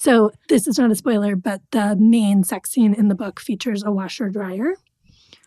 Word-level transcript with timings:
So, 0.00 0.30
this 0.48 0.66
is 0.66 0.78
not 0.78 0.90
a 0.90 0.94
spoiler, 0.94 1.36
but 1.36 1.60
the 1.72 1.94
main 1.94 2.42
sex 2.42 2.70
scene 2.70 2.94
in 2.94 3.08
the 3.08 3.14
book 3.14 3.38
features 3.38 3.82
a 3.84 3.90
washer 3.92 4.30
dryer. 4.30 4.76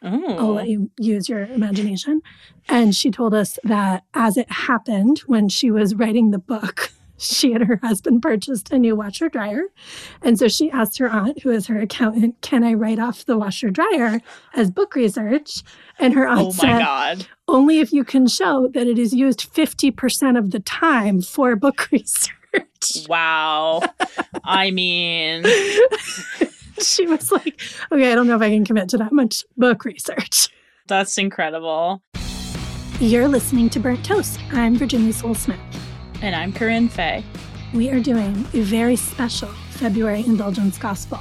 Oh. 0.03 0.35
I'll 0.37 0.53
let 0.53 0.67
you 0.67 0.91
use 0.99 1.27
your 1.27 1.45
imagination. 1.45 2.21
And 2.69 2.93
she 2.95 3.09
told 3.09 3.33
us 3.33 3.57
that 3.63 4.03
as 4.13 4.37
it 4.37 4.51
happened 4.51 5.19
when 5.25 5.49
she 5.49 5.71
was 5.71 5.95
writing 5.95 6.29
the 6.29 6.37
book, 6.37 6.91
she 7.17 7.53
and 7.53 7.63
her 7.63 7.79
husband 7.81 8.21
purchased 8.21 8.71
a 8.71 8.77
new 8.77 8.95
washer 8.95 9.27
dryer. 9.27 9.63
And 10.21 10.37
so 10.37 10.47
she 10.47 10.69
asked 10.69 10.99
her 10.99 11.09
aunt, 11.09 11.41
who 11.41 11.49
is 11.49 11.65
her 11.65 11.79
accountant, 11.79 12.39
can 12.41 12.63
I 12.63 12.73
write 12.75 12.99
off 12.99 13.25
the 13.25 13.37
washer 13.39 13.71
dryer 13.71 14.19
as 14.53 14.69
book 14.69 14.93
research? 14.93 15.63
And 15.97 16.13
her 16.13 16.27
aunt 16.27 16.41
Oh 16.41 16.45
my 16.45 16.51
said, 16.51 16.79
god. 16.79 17.27
only 17.47 17.79
if 17.79 17.91
you 17.91 18.03
can 18.03 18.27
show 18.27 18.67
that 18.75 18.85
it 18.85 18.99
is 18.99 19.13
used 19.13 19.51
50% 19.51 20.37
of 20.37 20.51
the 20.51 20.59
time 20.59 21.21
for 21.23 21.55
book 21.55 21.89
research. 21.91 22.35
Wow. 23.07 23.81
I 24.43 24.69
mean, 24.71 25.43
she 26.81 27.07
was 27.07 27.31
like, 27.31 27.61
okay, 27.91 28.11
I 28.11 28.15
don't 28.15 28.27
know 28.27 28.35
if 28.35 28.41
I 28.41 28.49
can 28.49 28.65
commit 28.65 28.89
to 28.89 28.97
that 28.97 29.13
much 29.13 29.45
book 29.57 29.85
research. 29.85 30.49
that's 30.87 31.17
incredible. 31.17 32.01
You're 32.99 33.27
listening 33.27 33.69
to 33.71 33.79
Burnt 33.79 34.03
Toast. 34.05 34.39
I'm 34.51 34.75
Virginia 34.75 35.13
Sole-Smith. 35.13 35.59
And 36.21 36.35
I'm 36.35 36.51
Corinne 36.53 36.89
Fay. 36.89 37.23
We 37.73 37.89
are 37.89 37.99
doing 37.99 38.45
a 38.53 38.61
very 38.61 38.95
special 38.97 39.49
February 39.71 40.23
Indulgence 40.25 40.77
Gospel. 40.77 41.19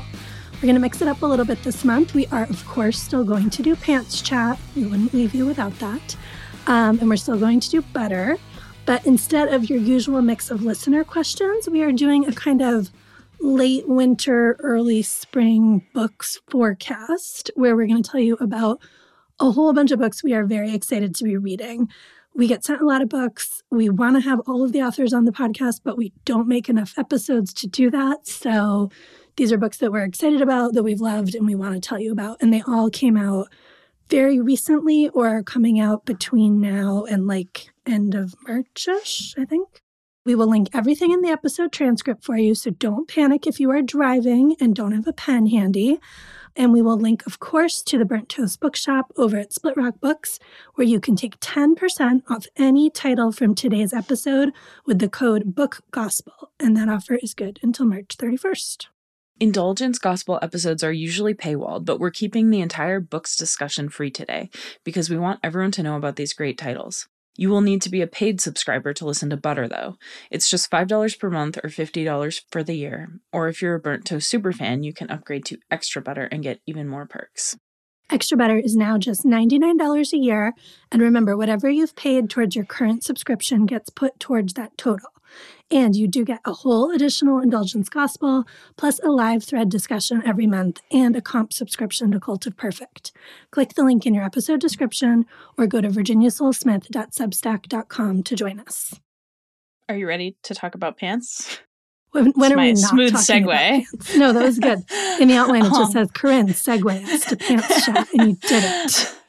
We're 0.55 0.67
going 0.67 0.75
to 0.75 0.81
mix 0.81 1.01
it 1.01 1.09
up 1.09 1.23
a 1.23 1.27
little 1.27 1.45
bit 1.47 1.63
this 1.63 1.85
month. 1.85 2.15
We 2.15 2.27
are, 2.27 2.45
of 2.45 2.65
course, 2.67 3.01
still 3.01 3.25
going 3.25 3.51
to 3.51 3.63
do 3.63 3.75
pants 3.75 4.21
chat. 4.21 4.59
We 4.77 4.85
wouldn't 4.85 5.15
leave 5.15 5.35
you 5.35 5.47
without 5.47 5.77
that. 5.79 6.17
Um, 6.67 6.99
and 7.01 7.09
we're 7.09 7.17
still 7.17 7.39
going 7.39 7.61
to 7.61 7.71
do 7.71 7.83
butter. 7.83 8.37
But 8.85 9.07
instead 9.07 9.53
of 9.53 9.71
your 9.71 9.79
usual 9.79 10.23
mix 10.23 10.51
of 10.51 10.63
listener 10.63 11.05
questions, 11.05 11.69
we 11.69 11.83
are 11.83 11.93
doing 11.93 12.27
a 12.27 12.33
kind 12.33 12.61
of 12.61 12.91
late 13.41 13.89
winter, 13.89 14.57
early 14.61 15.03
spring 15.03 15.87
books 15.93 16.41
forecast 16.51 17.51
where 17.55 17.77
we're 17.77 17.87
going 17.87 18.03
to 18.03 18.11
tell 18.11 18.21
you 18.21 18.37
about 18.41 18.81
a 19.41 19.53
whole 19.53 19.73
bunch 19.73 19.91
of 19.91 19.99
books 19.99 20.23
we 20.23 20.35
are 20.35 20.45
very 20.45 20.75
excited 20.75 21.15
to 21.15 21.25
be 21.25 21.37
reading. 21.37 21.89
We 22.35 22.47
get 22.47 22.65
sent 22.65 22.81
a 22.81 22.87
lot 22.87 23.03
of 23.03 23.09
books. 23.09 23.63
We 23.71 23.89
want 23.89 24.17
to 24.17 24.29
have 24.29 24.41
all 24.47 24.65
of 24.65 24.73
the 24.73 24.83
authors 24.83 25.13
on 25.13 25.27
the 25.27 25.33
podcast, 25.33 25.81
but 25.85 25.99
we 25.99 26.13
don't 26.25 26.49
make 26.49 26.69
enough 26.69 26.95
episodes 26.97 27.53
to 27.55 27.67
do 27.67 27.91
that. 27.91 28.27
So 28.27 28.91
these 29.37 29.53
are 29.53 29.59
books 29.59 29.79
that 29.79 29.93
we're 29.93 30.05
excited 30.05 30.41
about, 30.41 30.75
that 30.75 30.83
we've 30.83 31.01
loved, 31.01 31.35
and 31.35 31.47
we 31.47 31.55
want 31.55 31.75
to 31.75 31.81
tell 31.81 32.01
you 32.01 32.13
about. 32.13 32.39
And 32.41 32.53
they 32.53 32.63
all 32.63 32.91
came 32.91 33.17
out 33.17 33.49
very 34.13 34.39
recently 34.39 35.09
or 35.09 35.43
coming 35.43 35.81
out 35.81 36.05
between 36.05 36.61
now 36.61 37.03
and 37.05 37.27
like 37.27 37.71
end 37.87 38.15
of 38.15 38.35
Marchish, 38.47 39.33
I 39.39 39.47
think. 39.47 39.81
We 40.27 40.35
will 40.35 40.49
link 40.49 40.69
everything 40.75 41.13
in 41.13 41.23
the 41.23 41.31
episode 41.31 41.73
transcript 41.73 42.23
for 42.23 42.37
you, 42.37 42.55
so 42.55 42.73
don't 42.73 43.09
panic 43.09 43.47
if 43.47 43.59
you 43.59 43.71
are 43.71 43.81
driving 43.81 44.55
and 44.61 44.77
don't 44.77 44.93
have 44.93 45.07
a 45.07 45.15
pen 45.15 45.47
handy. 45.47 45.99
And 46.55 46.75
we 46.75 46.83
will 46.83 46.99
link, 46.99 47.27
of 47.27 47.41
course, 47.41 47.81
to 47.85 47.97
the 47.97 48.05
Burnt 48.05 48.29
Toast 48.29 48.61
Bookshop 48.61 49.11
over 49.17 49.39
at 49.39 49.55
Split 49.55 49.79
Rock 49.79 49.95
Books, 49.99 50.39
where 50.75 50.87
you 50.87 51.01
can 51.01 51.17
take 51.17 51.41
10% 51.41 52.21
off 52.29 52.45
any 52.59 52.91
title 52.91 53.33
from 53.33 53.55
today's 53.55 53.95
episode 53.95 54.53
with 54.85 54.99
the 54.99 55.09
code 55.09 55.55
Book 55.55 55.81
Gospel. 55.91 56.53
And 56.61 56.77
that 56.77 56.91
offer 56.91 57.15
is 57.15 57.33
good 57.33 57.59
until 57.63 57.87
March 57.87 58.19
31st. 58.19 58.89
Indulgence 59.41 59.99
Gospel 59.99 60.39
episodes 60.41 60.85
are 60.85 60.93
usually 60.93 61.35
paywalled, 61.35 61.85
but 61.85 61.99
we're 61.99 62.11
keeping 62.11 62.51
the 62.51 62.61
entire 62.61 63.01
books 63.01 63.35
discussion 63.37 63.89
free 63.89 64.11
today 64.11 64.51
because 64.85 65.11
we 65.11 65.19
want 65.19 65.41
everyone 65.43 65.73
to 65.73 65.83
know 65.83 65.97
about 65.97 66.17
these 66.17 66.33
great 66.33 66.57
titles. 66.57 67.09
You 67.37 67.49
will 67.49 67.63
need 67.63 67.81
to 67.83 67.91
be 67.91 68.03
a 68.03 68.07
paid 68.07 68.41
subscriber 68.41 68.93
to 68.93 69.07
listen 69.07 69.31
to 69.31 69.37
Butter, 69.37 69.67
though. 69.67 69.97
It's 70.31 70.51
just 70.51 70.71
$5 70.71 71.19
per 71.19 71.31
month 71.31 71.57
or 71.57 71.71
$50 71.71 72.43
for 72.51 72.63
the 72.63 72.75
year. 72.75 73.09
Or 73.33 73.49
if 73.49 73.63
you're 73.63 73.75
a 73.75 73.81
Burnt 73.81 74.05
Toast 74.05 74.31
superfan, 74.31 74.85
you 74.85 74.93
can 74.93 75.11
upgrade 75.11 75.47
to 75.47 75.59
Extra 75.71 76.03
Butter 76.03 76.29
and 76.31 76.43
get 76.43 76.61
even 76.67 76.87
more 76.89 77.07
perks. 77.07 77.57
Extra 78.13 78.37
Butter 78.37 78.59
is 78.59 78.77
now 78.77 78.99
just 78.99 79.25
$99 79.25 80.13
a 80.13 80.19
year. 80.19 80.53
And 80.91 81.01
remember, 81.01 81.35
whatever 81.35 81.71
you've 81.71 81.97
paid 81.97 82.29
towards 82.29 82.55
your 82.55 82.67
current 82.67 83.03
subscription 83.03 83.65
gets 83.65 83.89
put 83.89 84.21
towards 84.21 84.53
that 84.53 84.77
total. 84.77 85.09
And 85.71 85.97
you 85.97 86.07
do 86.07 86.23
get 86.23 86.41
a 86.45 86.53
whole 86.53 86.91
additional 86.91 87.39
Indulgence 87.39 87.89
Gospel, 87.89 88.45
plus 88.77 88.99
a 88.99 89.09
live 89.09 89.43
thread 89.43 89.71
discussion 89.71 90.23
every 90.27 90.47
month, 90.47 90.83
and 90.91 91.17
a 91.17 91.23
comp 91.23 91.55
subscription 91.55 92.11
to 92.11 92.21
Cult 92.21 92.47
of 92.47 92.55
Perfect. 92.55 93.13
Click 93.51 93.73
the 93.73 93.83
link 93.83 94.05
in 94.05 94.13
your 94.13 94.25
episode 94.25 94.61
description 94.61 95.25
or 95.57 95.67
go 95.67 95.81
to 95.81 95.89
virginiasolesmith.substack.com 95.89 98.23
to 98.25 98.37
join 98.37 98.61
us. 98.61 99.01
Are 99.89 99.97
you 99.97 100.07
ready 100.07 100.37
to 100.43 100.55
talk 100.55 100.75
about 100.75 100.99
pants? 100.99 101.61
When, 102.13 102.33
when 102.33 102.53
are 102.53 102.57
my 102.57 102.67
we 102.67 102.73
not 102.73 102.91
smooth 102.91 103.13
talking 103.13 103.45
segue. 103.47 104.17
No, 104.17 104.33
that 104.33 104.43
was 104.43 104.59
good. 104.59 104.85
In 105.21 105.29
the 105.29 105.37
outline, 105.37 105.65
it 105.65 105.69
just 105.71 105.81
Um, 105.81 105.93
says 105.93 106.11
Corinne 106.13 106.49
segue 106.49 107.29
to 107.29 107.37
pants 107.37 107.87
chat, 107.87 108.09
and 108.15 108.31
you 108.31 108.37
did 108.37 108.65
it. 108.65 109.15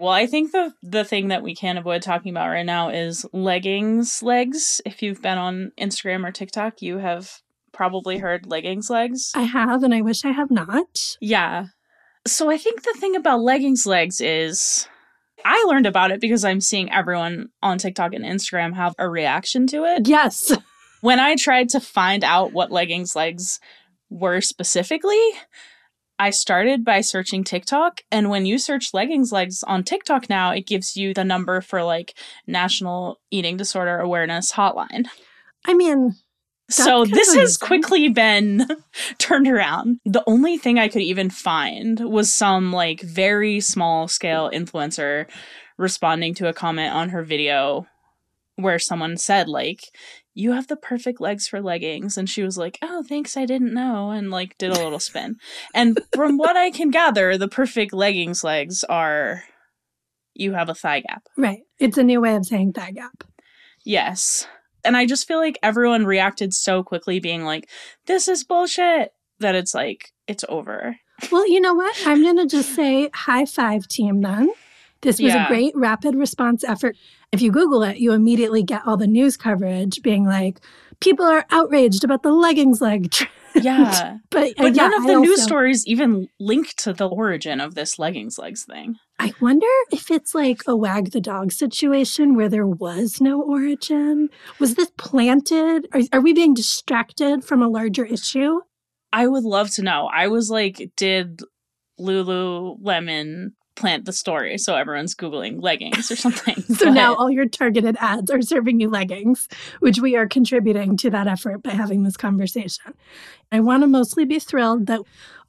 Well, 0.00 0.10
I 0.12 0.26
think 0.26 0.50
the 0.50 0.74
the 0.82 1.04
thing 1.04 1.28
that 1.28 1.44
we 1.44 1.54
can't 1.54 1.78
avoid 1.78 2.02
talking 2.02 2.30
about 2.30 2.48
right 2.48 2.66
now 2.66 2.88
is 2.88 3.24
leggings 3.32 4.24
legs. 4.24 4.80
If 4.84 5.00
you've 5.00 5.22
been 5.22 5.38
on 5.38 5.70
Instagram 5.80 6.26
or 6.26 6.32
TikTok, 6.32 6.82
you 6.82 6.98
have 6.98 7.30
probably 7.72 8.18
heard 8.18 8.46
leggings 8.46 8.90
legs. 8.90 9.30
I 9.36 9.42
have, 9.42 9.84
and 9.84 9.94
I 9.94 10.00
wish 10.00 10.24
I 10.24 10.32
have 10.32 10.50
not. 10.50 11.16
Yeah. 11.20 11.66
So 12.26 12.50
I 12.50 12.58
think 12.58 12.82
the 12.82 12.94
thing 12.98 13.14
about 13.14 13.42
leggings 13.42 13.86
legs 13.86 14.20
is 14.20 14.88
I 15.44 15.62
learned 15.68 15.86
about 15.86 16.10
it 16.10 16.20
because 16.20 16.44
I'm 16.44 16.60
seeing 16.60 16.90
everyone 16.90 17.50
on 17.62 17.78
TikTok 17.78 18.12
and 18.14 18.24
Instagram 18.24 18.74
have 18.74 18.94
a 18.98 19.08
reaction 19.08 19.68
to 19.68 19.84
it. 19.84 20.08
Yes. 20.08 20.52
When 21.04 21.20
I 21.20 21.36
tried 21.36 21.68
to 21.68 21.80
find 21.80 22.24
out 22.24 22.54
what 22.54 22.72
leggings 22.72 23.14
legs 23.14 23.60
were 24.08 24.40
specifically, 24.40 25.20
I 26.18 26.30
started 26.30 26.82
by 26.82 27.02
searching 27.02 27.44
TikTok. 27.44 28.00
And 28.10 28.30
when 28.30 28.46
you 28.46 28.56
search 28.56 28.94
leggings 28.94 29.30
legs 29.30 29.62
on 29.64 29.84
TikTok 29.84 30.30
now, 30.30 30.52
it 30.52 30.66
gives 30.66 30.96
you 30.96 31.12
the 31.12 31.22
number 31.22 31.60
for 31.60 31.82
like 31.82 32.14
National 32.46 33.20
Eating 33.30 33.58
Disorder 33.58 33.98
Awareness 33.98 34.54
Hotline. 34.54 35.04
I 35.66 35.74
mean, 35.74 36.14
So 36.70 37.04
this 37.04 37.34
has 37.34 37.58
quickly 37.58 38.08
been 38.08 38.66
turned 39.18 39.46
around. 39.46 40.00
The 40.06 40.24
only 40.26 40.56
thing 40.56 40.78
I 40.78 40.88
could 40.88 41.02
even 41.02 41.28
find 41.28 42.00
was 42.00 42.32
some 42.32 42.72
like 42.72 43.02
very 43.02 43.60
small 43.60 44.08
scale 44.08 44.50
influencer 44.50 45.26
responding 45.76 46.32
to 46.36 46.48
a 46.48 46.54
comment 46.54 46.94
on 46.94 47.10
her 47.10 47.22
video 47.22 47.86
where 48.56 48.78
someone 48.78 49.16
said 49.16 49.48
like 49.48 49.82
you 50.34 50.52
have 50.52 50.66
the 50.66 50.76
perfect 50.76 51.20
legs 51.20 51.46
for 51.46 51.62
leggings 51.62 52.18
and 52.18 52.28
she 52.28 52.42
was 52.42 52.58
like 52.58 52.78
oh 52.82 53.02
thanks 53.02 53.36
i 53.36 53.44
didn't 53.44 53.72
know 53.72 54.10
and 54.10 54.30
like 54.30 54.58
did 54.58 54.70
a 54.70 54.82
little 54.82 54.98
spin 54.98 55.36
and 55.74 56.00
from 56.14 56.36
what 56.38 56.56
i 56.56 56.70
can 56.70 56.90
gather 56.90 57.38
the 57.38 57.48
perfect 57.48 57.92
leggings 57.92 58.42
legs 58.42 58.84
are 58.84 59.44
you 60.34 60.52
have 60.52 60.68
a 60.68 60.74
thigh 60.74 61.00
gap 61.00 61.22
right. 61.36 61.60
It's 61.78 61.98
a 61.98 62.04
new 62.04 62.20
way 62.20 62.34
of 62.36 62.46
saying 62.46 62.72
thigh 62.72 62.92
gap. 62.92 63.24
Yes. 63.84 64.46
And 64.84 64.96
I 64.96 65.06
just 65.06 65.26
feel 65.26 65.38
like 65.38 65.58
everyone 65.62 66.06
reacted 66.06 66.54
so 66.54 66.82
quickly, 66.82 67.18
being 67.20 67.44
like, 67.44 67.68
this 68.06 68.28
is 68.28 68.44
bullshit, 68.44 69.12
that 69.40 69.54
it's 69.54 69.74
like, 69.74 70.12
it's 70.26 70.44
over. 70.48 70.96
Well, 71.32 71.48
you 71.48 71.60
know 71.60 71.74
what? 71.74 71.96
I'm 72.06 72.22
going 72.22 72.36
to 72.36 72.46
just 72.46 72.74
say 72.76 73.10
high 73.12 73.46
five, 73.46 73.88
team, 73.88 74.20
then. 74.20 74.50
This 75.04 75.20
was 75.20 75.32
Yeah. 75.32 75.44
a 75.44 75.48
great 75.48 75.72
rapid 75.76 76.16
response 76.16 76.64
effort. 76.64 76.96
If 77.30 77.40
you 77.40 77.52
Google 77.52 77.82
it, 77.84 77.98
you 77.98 78.12
immediately 78.12 78.62
get 78.64 78.82
all 78.86 78.96
the 78.96 79.06
news 79.06 79.36
coverage 79.36 80.02
being 80.02 80.24
like, 80.24 80.60
people 81.00 81.24
are 81.26 81.44
outraged 81.50 82.02
about 82.04 82.22
the 82.24 82.32
leggings 82.32 82.80
leg 82.80 83.10
trend. 83.12 83.30
Yeah. 83.54 84.16
But, 84.30 84.48
uh, 84.50 84.52
But 84.64 84.74
yeah, 84.74 84.88
none 84.88 84.94
of 84.94 85.04
I 85.04 85.06
the 85.14 85.20
news 85.20 85.38
also- 85.40 85.46
stories 85.46 85.86
even 85.86 86.26
link 86.40 86.74
to 86.78 86.92
the 86.92 87.08
origin 87.08 87.60
of 87.60 87.74
this 87.76 87.98
leggings 88.00 88.38
legs 88.38 88.64
thing. 88.64 88.96
I 89.20 89.32
wonder 89.40 89.68
if 89.92 90.10
it's 90.10 90.34
like 90.34 90.62
a 90.66 90.74
wag 90.74 91.12
the 91.12 91.20
dog 91.20 91.52
situation 91.52 92.34
where 92.34 92.48
there 92.48 92.66
was 92.66 93.20
no 93.20 93.40
origin. 93.40 94.28
Was 94.58 94.74
this 94.74 94.90
planted? 94.98 95.86
Are, 95.92 96.00
are 96.14 96.20
we 96.20 96.32
being 96.32 96.52
distracted 96.54 97.44
from 97.44 97.62
a 97.62 97.68
larger 97.68 98.04
issue? 98.04 98.60
I 99.12 99.28
would 99.28 99.44
love 99.44 99.70
to 99.72 99.82
know. 99.82 100.10
I 100.12 100.26
was 100.26 100.50
like, 100.50 100.90
did 100.96 101.42
Lululemon 102.00 103.52
plant 103.76 104.04
the 104.04 104.12
story? 104.12 104.58
So 104.58 104.74
everyone's 104.74 105.14
Googling 105.14 105.62
leggings 105.62 106.10
or 106.10 106.16
something. 106.16 106.54
So 106.74 106.86
But- 106.86 106.94
now 106.94 107.14
all 107.14 107.30
your 107.30 107.46
targeted 107.46 107.96
ads 108.00 108.30
are 108.30 108.42
serving 108.42 108.80
you 108.80 108.88
leggings, 108.90 109.48
which 109.80 109.98
we 110.00 110.16
are 110.16 110.26
contributing 110.26 110.96
to 110.98 111.10
that 111.10 111.26
effort 111.26 111.62
by 111.62 111.70
having 111.70 112.02
this 112.02 112.16
conversation. 112.16 112.94
I 113.52 113.60
want 113.60 113.82
to 113.82 113.86
mostly 113.86 114.24
be 114.24 114.38
thrilled 114.38 114.86
that 114.86 115.00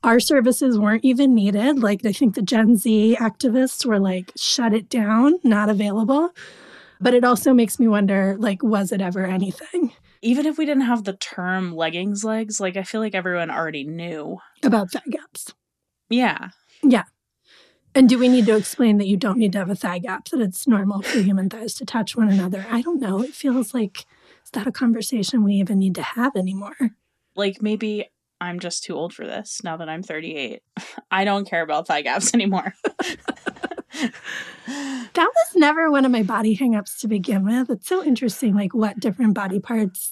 our 0.03 0.19
services 0.19 0.77
weren't 0.77 1.03
even 1.05 1.33
needed. 1.33 1.79
Like, 1.79 2.05
I 2.05 2.11
think 2.11 2.35
the 2.35 2.41
Gen 2.41 2.77
Z 2.77 3.17
activists 3.19 3.85
were 3.85 3.99
like, 3.99 4.31
shut 4.37 4.73
it 4.73 4.89
down, 4.89 5.39
not 5.43 5.69
available. 5.69 6.29
But 7.01 7.13
it 7.13 7.23
also 7.23 7.53
makes 7.53 7.79
me 7.79 7.87
wonder, 7.87 8.35
like, 8.37 8.61
was 8.63 8.91
it 8.91 9.01
ever 9.01 9.25
anything 9.25 9.91
even 10.25 10.47
if 10.47 10.57
we 10.57 10.65
didn't 10.65 10.83
have 10.85 11.03
the 11.03 11.13
term 11.13 11.75
leggings 11.75 12.23
legs, 12.23 12.59
like 12.59 12.75
I 12.75 12.81
feel 12.83 12.99
like 12.99 13.13
everyone 13.13 13.51
already 13.51 13.83
knew. 13.83 14.39
about 14.63 14.91
thigh 14.91 15.01
gaps? 15.09 15.53
Yeah. 16.09 16.49
Yeah. 16.81 17.03
And 17.95 18.09
do 18.09 18.19
we 18.19 18.27
need 18.27 18.45
to 18.47 18.57
explain 18.57 18.97
that 18.97 19.07
you 19.07 19.15
don't 19.15 19.37
need 19.37 19.53
to 19.53 19.57
have 19.57 19.69
a 19.69 19.75
thigh 19.75 19.99
gap, 19.99 20.25
that 20.29 20.41
it's 20.41 20.67
normal 20.67 21.01
for 21.01 21.19
human 21.19 21.49
thighs 21.49 21.73
to 21.75 21.85
touch 21.85 22.15
one 22.15 22.29
another? 22.29 22.65
I 22.69 22.81
don't 22.81 22.99
know. 22.99 23.21
It 23.21 23.33
feels 23.33 23.73
like, 23.73 24.05
is 24.43 24.51
that 24.51 24.67
a 24.67 24.71
conversation 24.71 25.45
we 25.45 25.53
even 25.53 25.79
need 25.79 25.95
to 25.95 26.03
have 26.03 26.35
anymore? 26.35 26.75
Like 27.37 27.61
maybe 27.61 28.09
I'm 28.41 28.59
just 28.59 28.83
too 28.83 28.95
old 28.95 29.13
for 29.13 29.25
this 29.25 29.61
now 29.63 29.77
that 29.77 29.87
I'm 29.87 30.03
38. 30.03 30.61
I 31.11 31.23
don't 31.23 31.47
care 31.49 31.61
about 31.61 31.87
thigh 31.87 32.01
gaps 32.01 32.31
anymore. 32.33 32.73
That 34.67 35.31
was 35.33 35.55
never 35.55 35.89
one 35.89 36.03
of 36.03 36.11
my 36.11 36.23
body 36.23 36.57
hangups 36.57 36.99
to 36.99 37.07
begin 37.07 37.45
with. 37.45 37.69
It's 37.69 37.87
so 37.87 38.03
interesting, 38.03 38.53
like 38.53 38.73
what 38.73 38.99
different 38.99 39.33
body 39.33 39.61
parts 39.61 40.11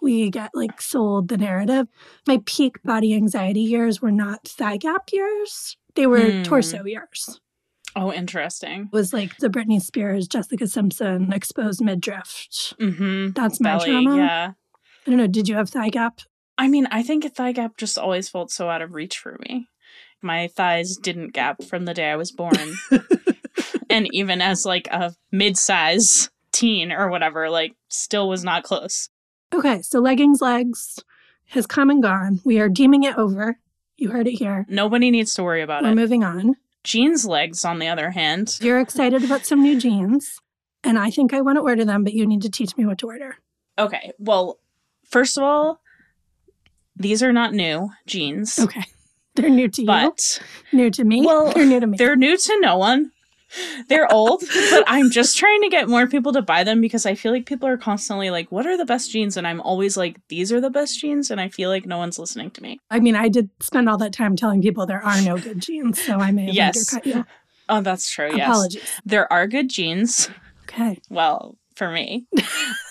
we 0.00 0.30
get 0.30 0.50
like 0.54 0.80
sold 0.80 1.28
the 1.28 1.36
narrative. 1.36 1.86
My 2.26 2.40
peak 2.46 2.82
body 2.82 3.14
anxiety 3.14 3.60
years 3.60 4.00
were 4.00 4.10
not 4.10 4.48
thigh 4.48 4.78
gap 4.78 5.10
years; 5.12 5.76
they 5.94 6.06
were 6.06 6.30
Hmm. 6.30 6.42
torso 6.42 6.84
years. 6.84 7.40
oh, 7.94 8.12
interesting. 8.12 8.88
It 8.92 8.96
was 8.96 9.12
like 9.12 9.36
the 9.38 9.48
Britney 9.50 9.80
Spears, 9.80 10.26
Jessica 10.26 10.66
Simpson, 10.66 11.32
exposed 11.32 11.80
midriff. 11.82 12.48
Mm-hmm. 12.80 13.30
That's 13.32 13.60
my 13.60 13.76
Belly, 13.78 13.90
trauma. 13.90 14.16
yeah. 14.16 14.52
I 15.06 15.10
don't 15.10 15.18
know. 15.18 15.26
Did 15.26 15.48
you 15.48 15.56
have 15.56 15.68
thigh 15.70 15.90
gap? 15.90 16.20
I 16.56 16.68
mean, 16.68 16.86
I 16.90 17.02
think 17.02 17.24
a 17.24 17.28
thigh 17.28 17.52
gap 17.52 17.76
just 17.76 17.98
always 17.98 18.28
felt 18.28 18.50
so 18.50 18.68
out 18.70 18.82
of 18.82 18.92
reach 18.94 19.18
for 19.18 19.36
me. 19.46 19.66
My 20.22 20.46
thighs 20.48 20.96
didn't 20.96 21.32
gap 21.34 21.62
from 21.64 21.84
the 21.84 21.92
day 21.94 22.10
I 22.10 22.16
was 22.16 22.30
born. 22.32 22.74
and 23.90 24.08
even 24.14 24.40
as 24.40 24.64
like 24.64 24.86
a 24.90 25.14
mid-size 25.32 26.30
teen 26.52 26.92
or 26.92 27.08
whatever, 27.10 27.50
like 27.50 27.74
still 27.88 28.28
was 28.28 28.44
not 28.44 28.62
close. 28.62 29.08
Okay, 29.52 29.82
so 29.82 29.98
leggings 29.98 30.40
legs 30.40 30.98
has 31.48 31.66
come 31.66 31.90
and 31.90 32.02
gone. 32.02 32.40
We 32.44 32.58
are 32.60 32.68
deeming 32.68 33.02
it 33.02 33.16
over. 33.18 33.58
You 34.02 34.10
heard 34.10 34.26
it 34.26 34.32
here. 34.32 34.66
Nobody 34.68 35.10
needs 35.12 35.32
to 35.34 35.44
worry 35.44 35.62
about 35.62 35.82
it. 35.82 35.86
We're 35.86 35.92
it. 35.92 35.96
moving 35.96 36.24
on. 36.24 36.56
Jeans 36.82 37.24
legs, 37.24 37.64
on 37.64 37.78
the 37.78 37.86
other 37.86 38.10
hand, 38.10 38.58
You're 38.60 38.80
excited 38.80 39.22
about 39.22 39.46
some 39.46 39.62
new 39.62 39.78
jeans, 39.78 40.40
and 40.82 40.98
I 40.98 41.10
think 41.10 41.32
I 41.32 41.40
want 41.40 41.56
to 41.56 41.62
order 41.62 41.84
them, 41.84 42.02
but 42.02 42.12
you 42.12 42.26
need 42.26 42.42
to 42.42 42.50
teach 42.50 42.76
me 42.76 42.84
what 42.84 42.98
to 42.98 43.06
order. 43.06 43.36
okay. 43.78 44.12
Well, 44.18 44.58
first 45.08 45.36
of 45.38 45.44
all, 45.44 45.80
these 46.96 47.22
are 47.22 47.32
not 47.32 47.54
new 47.54 47.90
jeans, 48.06 48.58
Okay. 48.58 48.82
They're 49.36 49.48
new 49.48 49.68
to 49.68 49.80
you. 49.82 49.86
but 49.86 50.42
new 50.72 50.90
to 50.90 51.04
me. 51.04 51.24
Well, 51.24 51.52
they're 51.52 51.64
new 51.64 51.80
to 51.80 51.86
me. 51.86 51.96
they're 51.96 52.16
new 52.16 52.36
to 52.36 52.60
no 52.60 52.76
one. 52.76 53.12
They're 53.88 54.10
old, 54.12 54.42
but 54.70 54.84
I'm 54.86 55.10
just 55.10 55.36
trying 55.36 55.60
to 55.62 55.68
get 55.68 55.88
more 55.88 56.06
people 56.06 56.32
to 56.32 56.42
buy 56.42 56.64
them 56.64 56.80
because 56.80 57.04
I 57.06 57.14
feel 57.14 57.32
like 57.32 57.46
people 57.46 57.68
are 57.68 57.76
constantly 57.76 58.30
like, 58.30 58.50
"What 58.50 58.66
are 58.66 58.76
the 58.76 58.84
best 58.84 59.10
jeans?" 59.10 59.36
And 59.36 59.46
I'm 59.46 59.60
always 59.60 59.96
like, 59.96 60.16
"These 60.28 60.52
are 60.52 60.60
the 60.60 60.70
best 60.70 60.98
jeans," 60.98 61.30
and 61.30 61.40
I 61.40 61.48
feel 61.48 61.68
like 61.70 61.84
no 61.86 61.98
one's 61.98 62.18
listening 62.18 62.50
to 62.52 62.62
me. 62.62 62.78
I 62.90 63.00
mean, 63.00 63.14
I 63.16 63.28
did 63.28 63.50
spend 63.60 63.88
all 63.88 63.98
that 63.98 64.12
time 64.12 64.36
telling 64.36 64.62
people 64.62 64.86
there 64.86 65.04
are 65.04 65.20
no 65.22 65.36
good 65.38 65.60
jeans, 65.60 66.00
so 66.00 66.14
I 66.20 66.30
may 66.32 66.46
have 66.46 66.54
Yes. 66.54 66.92
undercut 66.94 67.06
you. 67.06 67.26
Oh, 67.68 67.80
that's 67.80 68.10
true. 68.10 68.34
Yes, 68.34 68.48
Apologies. 68.48 69.00
there 69.04 69.32
are 69.32 69.46
good 69.46 69.68
jeans. 69.70 70.30
Okay. 70.64 71.00
Well, 71.10 71.56
for 71.82 71.90
me, 71.90 72.28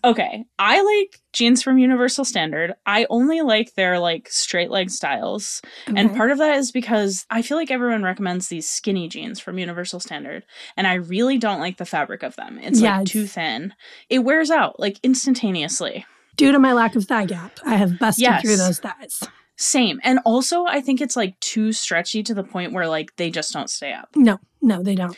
okay, 0.03 0.43
I 0.59 0.81
like 0.81 1.21
jeans 1.31 1.63
from 1.63 1.77
Universal 1.77 2.25
Standard. 2.25 2.73
I 2.85 3.07
only 3.09 3.39
like 3.39 3.75
their 3.75 3.99
like 3.99 4.29
straight 4.29 4.69
leg 4.69 4.89
styles, 4.89 5.61
and 5.87 5.97
mm-hmm. 6.09 6.17
part 6.17 6.31
of 6.31 6.39
that 6.39 6.57
is 6.57 6.73
because 6.73 7.25
I 7.29 7.41
feel 7.41 7.55
like 7.55 7.71
everyone 7.71 8.03
recommends 8.03 8.49
these 8.49 8.69
skinny 8.69 9.07
jeans 9.07 9.39
from 9.39 9.57
Universal 9.57 10.01
Standard, 10.01 10.43
and 10.75 10.87
I 10.87 10.95
really 10.95 11.37
don't 11.37 11.61
like 11.61 11.77
the 11.77 11.85
fabric 11.85 12.21
of 12.21 12.35
them. 12.35 12.59
It's 12.61 12.81
Yeah, 12.81 12.97
like 12.97 13.01
it's- 13.03 13.11
too 13.13 13.27
thin. 13.27 13.73
It 14.09 14.19
wears 14.19 14.51
out 14.51 14.77
like 14.77 14.99
instantaneously. 15.03 16.05
Due 16.35 16.51
to 16.51 16.59
my 16.59 16.73
lack 16.73 16.97
of 16.97 17.05
thigh 17.05 17.25
gap, 17.25 17.57
I 17.65 17.75
have 17.75 17.97
busted 17.97 18.23
Yes. 18.23 18.41
through 18.41 18.57
those 18.57 18.79
thighs. 18.79 19.23
Same. 19.55 20.01
And 20.03 20.19
also 20.25 20.65
I 20.65 20.81
think 20.81 20.99
it's 20.99 21.15
like 21.15 21.39
too 21.39 21.71
stretchy 21.71 22.23
to 22.23 22.33
the 22.33 22.43
point 22.43 22.73
where 22.73 22.89
like 22.89 23.15
they 23.15 23.29
just 23.29 23.53
don't 23.53 23.69
stay 23.69 23.93
up. 23.93 24.09
No, 24.17 24.39
no, 24.61 24.83
they 24.83 24.95
don't. 24.95 25.15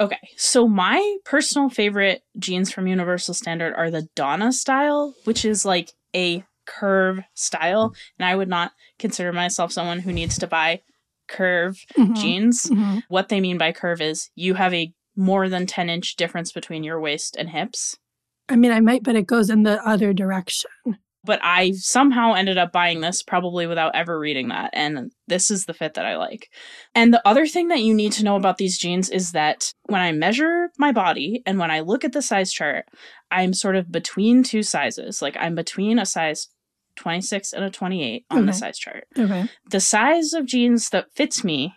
Okay. 0.00 0.18
So 0.36 0.66
my 0.66 1.18
personal 1.24 1.68
favorite 1.68 2.22
jeans 2.38 2.72
from 2.72 2.86
Universal 2.86 3.34
Standard 3.34 3.74
are 3.74 3.90
the 3.90 4.08
Donna 4.16 4.52
style, 4.52 5.14
which 5.24 5.44
is 5.44 5.64
like 5.66 5.92
a 6.16 6.42
curve 6.66 7.20
style, 7.34 7.94
and 8.18 8.26
I 8.26 8.34
would 8.34 8.48
not 8.48 8.72
consider 8.98 9.32
myself 9.32 9.72
someone 9.72 9.98
who 10.00 10.12
needs 10.12 10.38
to 10.38 10.46
buy 10.46 10.80
curve 11.28 11.78
Mhm. 11.96 12.16
jeans. 12.16 12.64
Mhm. 12.64 13.02
What 13.08 13.28
they 13.28 13.40
mean 13.40 13.58
by 13.58 13.72
curve 13.72 14.00
is 14.00 14.30
you 14.34 14.54
have 14.54 14.72
a 14.72 14.92
more 15.16 15.48
than 15.48 15.66
10 15.66 15.90
inch 15.90 16.16
difference 16.16 16.50
between 16.52 16.82
your 16.82 16.98
waist 17.00 17.36
and 17.36 17.50
hips. 17.50 17.98
I 18.48 18.56
mean, 18.56 18.72
I 18.72 18.80
might, 18.80 19.02
but 19.02 19.16
it 19.16 19.26
goes 19.26 19.50
in 19.50 19.62
the 19.64 19.84
other 19.86 20.12
direction. 20.12 20.70
But 21.22 21.40
I 21.42 21.72
somehow 21.72 22.32
ended 22.32 22.56
up 22.56 22.72
buying 22.72 23.00
this 23.00 23.22
probably 23.22 23.66
without 23.66 23.94
ever 23.94 24.18
reading 24.18 24.48
that. 24.48 24.70
And 24.72 25.12
this 25.28 25.50
is 25.50 25.66
the 25.66 25.74
fit 25.74 25.94
that 25.94 26.06
I 26.06 26.16
like. 26.16 26.50
And 26.94 27.12
the 27.12 27.26
other 27.28 27.46
thing 27.46 27.68
that 27.68 27.82
you 27.82 27.92
need 27.92 28.12
to 28.12 28.24
know 28.24 28.36
about 28.36 28.56
these 28.56 28.78
jeans 28.78 29.10
is 29.10 29.32
that 29.32 29.74
when 29.84 30.00
I 30.00 30.12
measure 30.12 30.70
my 30.78 30.92
body 30.92 31.42
and 31.44 31.58
when 31.58 31.70
I 31.70 31.80
look 31.80 32.04
at 32.04 32.12
the 32.12 32.22
size 32.22 32.52
chart, 32.52 32.86
I'm 33.30 33.52
sort 33.52 33.76
of 33.76 33.92
between 33.92 34.42
two 34.42 34.62
sizes. 34.62 35.20
Like 35.20 35.36
I'm 35.38 35.54
between 35.54 35.98
a 35.98 36.06
size 36.06 36.48
26 36.96 37.52
and 37.52 37.64
a 37.64 37.70
28 37.70 38.24
on 38.30 38.46
the 38.46 38.52
size 38.52 38.78
chart. 38.78 39.06
Okay. 39.18 39.48
The 39.70 39.80
size 39.80 40.32
of 40.32 40.46
jeans 40.46 40.90
that 40.90 41.12
fits 41.14 41.44
me 41.44 41.74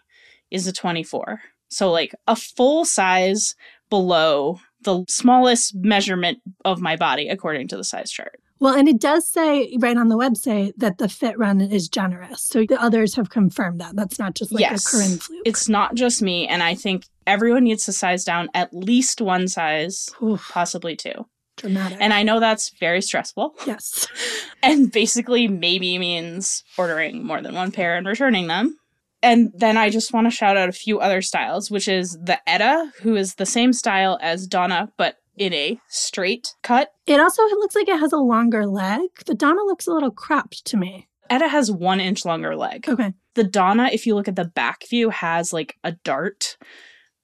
is 0.51 0.67
a 0.67 0.73
24. 0.73 1.41
So, 1.69 1.91
like 1.91 2.13
a 2.27 2.35
full 2.35 2.85
size 2.85 3.55
below 3.89 4.59
the 4.81 5.05
smallest 5.07 5.75
measurement 5.75 6.39
of 6.65 6.81
my 6.81 6.95
body 6.95 7.29
according 7.29 7.67
to 7.69 7.77
the 7.77 7.83
size 7.83 8.11
chart. 8.11 8.39
Well, 8.63 8.75
and 8.75 8.87
it 8.87 9.01
does 9.01 9.29
say 9.29 9.75
right 9.81 9.97
on 9.97 10.07
the 10.07 10.17
website 10.17 10.71
that 10.77 10.97
the 10.97 11.09
fit 11.09 11.37
run 11.37 11.59
is 11.59 11.89
generous. 11.89 12.41
So 12.43 12.63
the 12.65 12.81
others 12.81 13.13
have 13.15 13.29
confirmed 13.29 13.81
that. 13.81 13.93
That's 13.97 14.17
not 14.17 14.35
just 14.35 14.53
like 14.53 14.61
Yes. 14.61 14.87
a 14.87 14.89
Corinne 14.89 15.17
fluke. 15.17 15.41
It's 15.43 15.67
not 15.67 15.95
just 15.95 16.21
me, 16.21 16.47
and 16.47 16.63
I 16.63 16.73
think 16.73 17.03
everyone 17.27 17.65
needs 17.65 17.83
to 17.87 17.91
size 17.91 18.23
down 18.23 18.47
at 18.53 18.73
least 18.73 19.19
one 19.19 19.49
size, 19.49 20.09
Oof, 20.23 20.49
possibly 20.53 20.95
two. 20.95 21.25
dramatic. 21.57 21.97
And 21.99 22.13
I 22.13 22.23
know 22.23 22.39
that's 22.39 22.69
very 22.79 23.01
stressful, 23.01 23.53
yes. 23.67 24.07
and 24.63 24.89
basically 24.89 25.49
maybe 25.49 25.97
means 25.97 26.63
ordering 26.77 27.21
more 27.25 27.41
than 27.41 27.55
one 27.55 27.73
pair 27.73 27.97
and 27.97 28.07
returning 28.07 28.47
them. 28.47 28.77
And 29.21 29.51
then 29.53 29.75
I 29.75 29.89
just 29.89 30.13
want 30.13 30.25
to 30.27 30.31
shout 30.31 30.55
out 30.55 30.69
a 30.69 30.73
few 30.73 31.01
other 31.01 31.21
styles, 31.21 31.69
which 31.69 31.89
is 31.89 32.17
the 32.23 32.39
Etta, 32.49 32.93
who 33.01 33.17
is 33.17 33.35
the 33.35 33.45
same 33.45 33.73
style 33.73 34.17
as 34.21 34.47
Donna, 34.47 34.89
but 34.97 35.17
in 35.37 35.53
a 35.53 35.79
straight 35.87 36.55
cut. 36.63 36.93
It 37.05 37.19
also 37.19 37.43
it 37.43 37.57
looks 37.57 37.75
like 37.75 37.87
it 37.87 37.99
has 37.99 38.13
a 38.13 38.17
longer 38.17 38.65
leg. 38.65 39.09
The 39.25 39.35
Donna 39.35 39.61
looks 39.63 39.87
a 39.87 39.91
little 39.91 40.11
cropped 40.11 40.65
to 40.65 40.77
me. 40.77 41.07
Etta 41.29 41.47
has 41.47 41.71
one 41.71 41.99
inch 41.99 42.25
longer 42.25 42.55
leg. 42.55 42.87
Okay. 42.87 43.13
The 43.33 43.43
Donna, 43.43 43.89
if 43.91 44.05
you 44.05 44.15
look 44.15 44.27
at 44.27 44.35
the 44.35 44.45
back 44.45 44.87
view, 44.87 45.09
has 45.09 45.53
like 45.53 45.77
a 45.83 45.93
dart, 46.03 46.57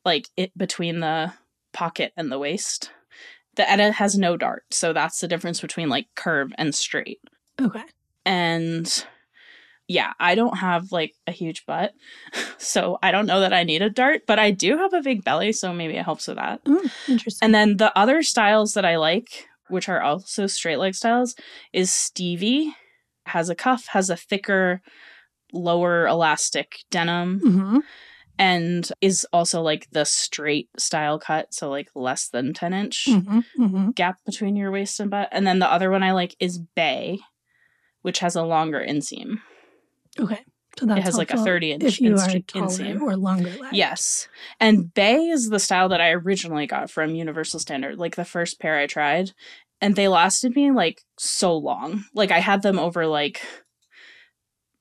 like 0.05 0.29
it 0.35 0.57
between 0.57 0.99
the 0.99 1.33
pocket 1.73 2.13
and 2.17 2.31
the 2.31 2.39
waist. 2.39 2.91
The 3.55 3.69
Etta 3.69 3.91
has 3.91 4.17
no 4.17 4.37
dart, 4.37 4.63
so 4.71 4.93
that's 4.93 5.19
the 5.19 5.27
difference 5.27 5.59
between 5.59 5.89
like 5.89 6.07
curve 6.15 6.51
and 6.57 6.73
straight. 6.73 7.19
Okay. 7.61 7.83
And 8.25 9.05
yeah, 9.89 10.13
I 10.19 10.35
don't 10.35 10.59
have 10.59 10.91
like 10.91 11.15
a 11.25 11.31
huge 11.31 11.65
butt, 11.65 11.93
so 12.59 12.99
I 13.01 13.11
don't 13.11 13.25
know 13.25 13.39
that 13.41 13.53
I 13.53 13.63
need 13.63 13.81
a 13.81 13.89
dart, 13.89 14.21
but 14.27 14.37
I 14.37 14.51
do 14.51 14.77
have 14.77 14.93
a 14.93 15.01
big 15.01 15.23
belly, 15.23 15.51
so 15.51 15.73
maybe 15.73 15.95
it 15.97 16.05
helps 16.05 16.27
with 16.27 16.37
that. 16.37 16.63
Mm, 16.63 16.91
interesting. 17.07 17.45
And 17.45 17.55
then 17.55 17.77
the 17.77 17.97
other 17.97 18.21
styles 18.21 18.75
that 18.75 18.85
I 18.85 18.97
like, 18.97 19.47
which 19.67 19.89
are 19.89 19.99
also 19.99 20.45
straight 20.45 20.77
leg 20.77 20.93
styles, 20.93 21.35
is 21.73 21.91
Stevie. 21.91 22.75
Has 23.25 23.49
a 23.49 23.55
cuff, 23.55 23.87
has 23.87 24.09
a 24.11 24.15
thicker, 24.15 24.81
lower 25.51 26.07
elastic 26.07 26.79
denim, 26.89 27.39
hmm 27.39 27.79
and 28.37 28.89
is 29.01 29.27
also 29.33 29.61
like 29.61 29.89
the 29.91 30.05
straight 30.05 30.69
style 30.77 31.19
cut, 31.19 31.53
so 31.53 31.69
like 31.69 31.89
less 31.93 32.29
than 32.29 32.53
10 32.53 32.73
inch 32.73 33.05
hmm 33.05 33.39
hmm 33.57 33.89
gap 33.91 34.17
between 34.25 34.55
your 34.55 34.71
waist 34.71 34.99
and 34.99 35.09
butt. 35.11 35.29
And 35.31 35.45
then 35.45 35.59
the 35.59 35.71
other 35.71 35.89
one 35.91 36.03
I 36.03 36.13
like 36.13 36.35
is 36.39 36.57
Bay, 36.57 37.19
which 38.01 38.19
has 38.19 38.35
a 38.35 38.43
longer 38.43 38.79
inseam. 38.79 39.39
Okay. 40.19 40.39
So 40.79 40.85
that's 40.85 40.99
it 40.99 41.03
has 41.03 41.17
like 41.17 41.31
a 41.31 41.37
30 41.37 41.71
inch 41.73 41.83
if 41.83 41.99
you 42.01 42.13
are 42.15 42.39
taller 42.39 42.67
inseam. 42.67 43.01
or 43.01 43.17
longer 43.17 43.49
leg. 43.49 43.73
Yes. 43.73 44.29
And 44.59 44.93
Bay 44.93 45.27
is 45.27 45.49
the 45.49 45.59
style 45.59 45.89
that 45.89 45.99
I 45.99 46.11
originally 46.11 46.67
got 46.67 46.89
from 46.89 47.15
Universal 47.15 47.59
Standard, 47.59 47.97
like 47.97 48.15
the 48.15 48.23
first 48.23 48.59
pair 48.59 48.77
I 48.77 48.87
tried. 48.87 49.31
And 49.81 49.95
they 49.95 50.07
lasted 50.07 50.55
me 50.55 50.71
like 50.71 51.01
so 51.17 51.55
long. 51.57 52.05
Like 52.13 52.31
I 52.31 52.39
had 52.39 52.61
them 52.61 52.79
over 52.79 53.07
like 53.07 53.41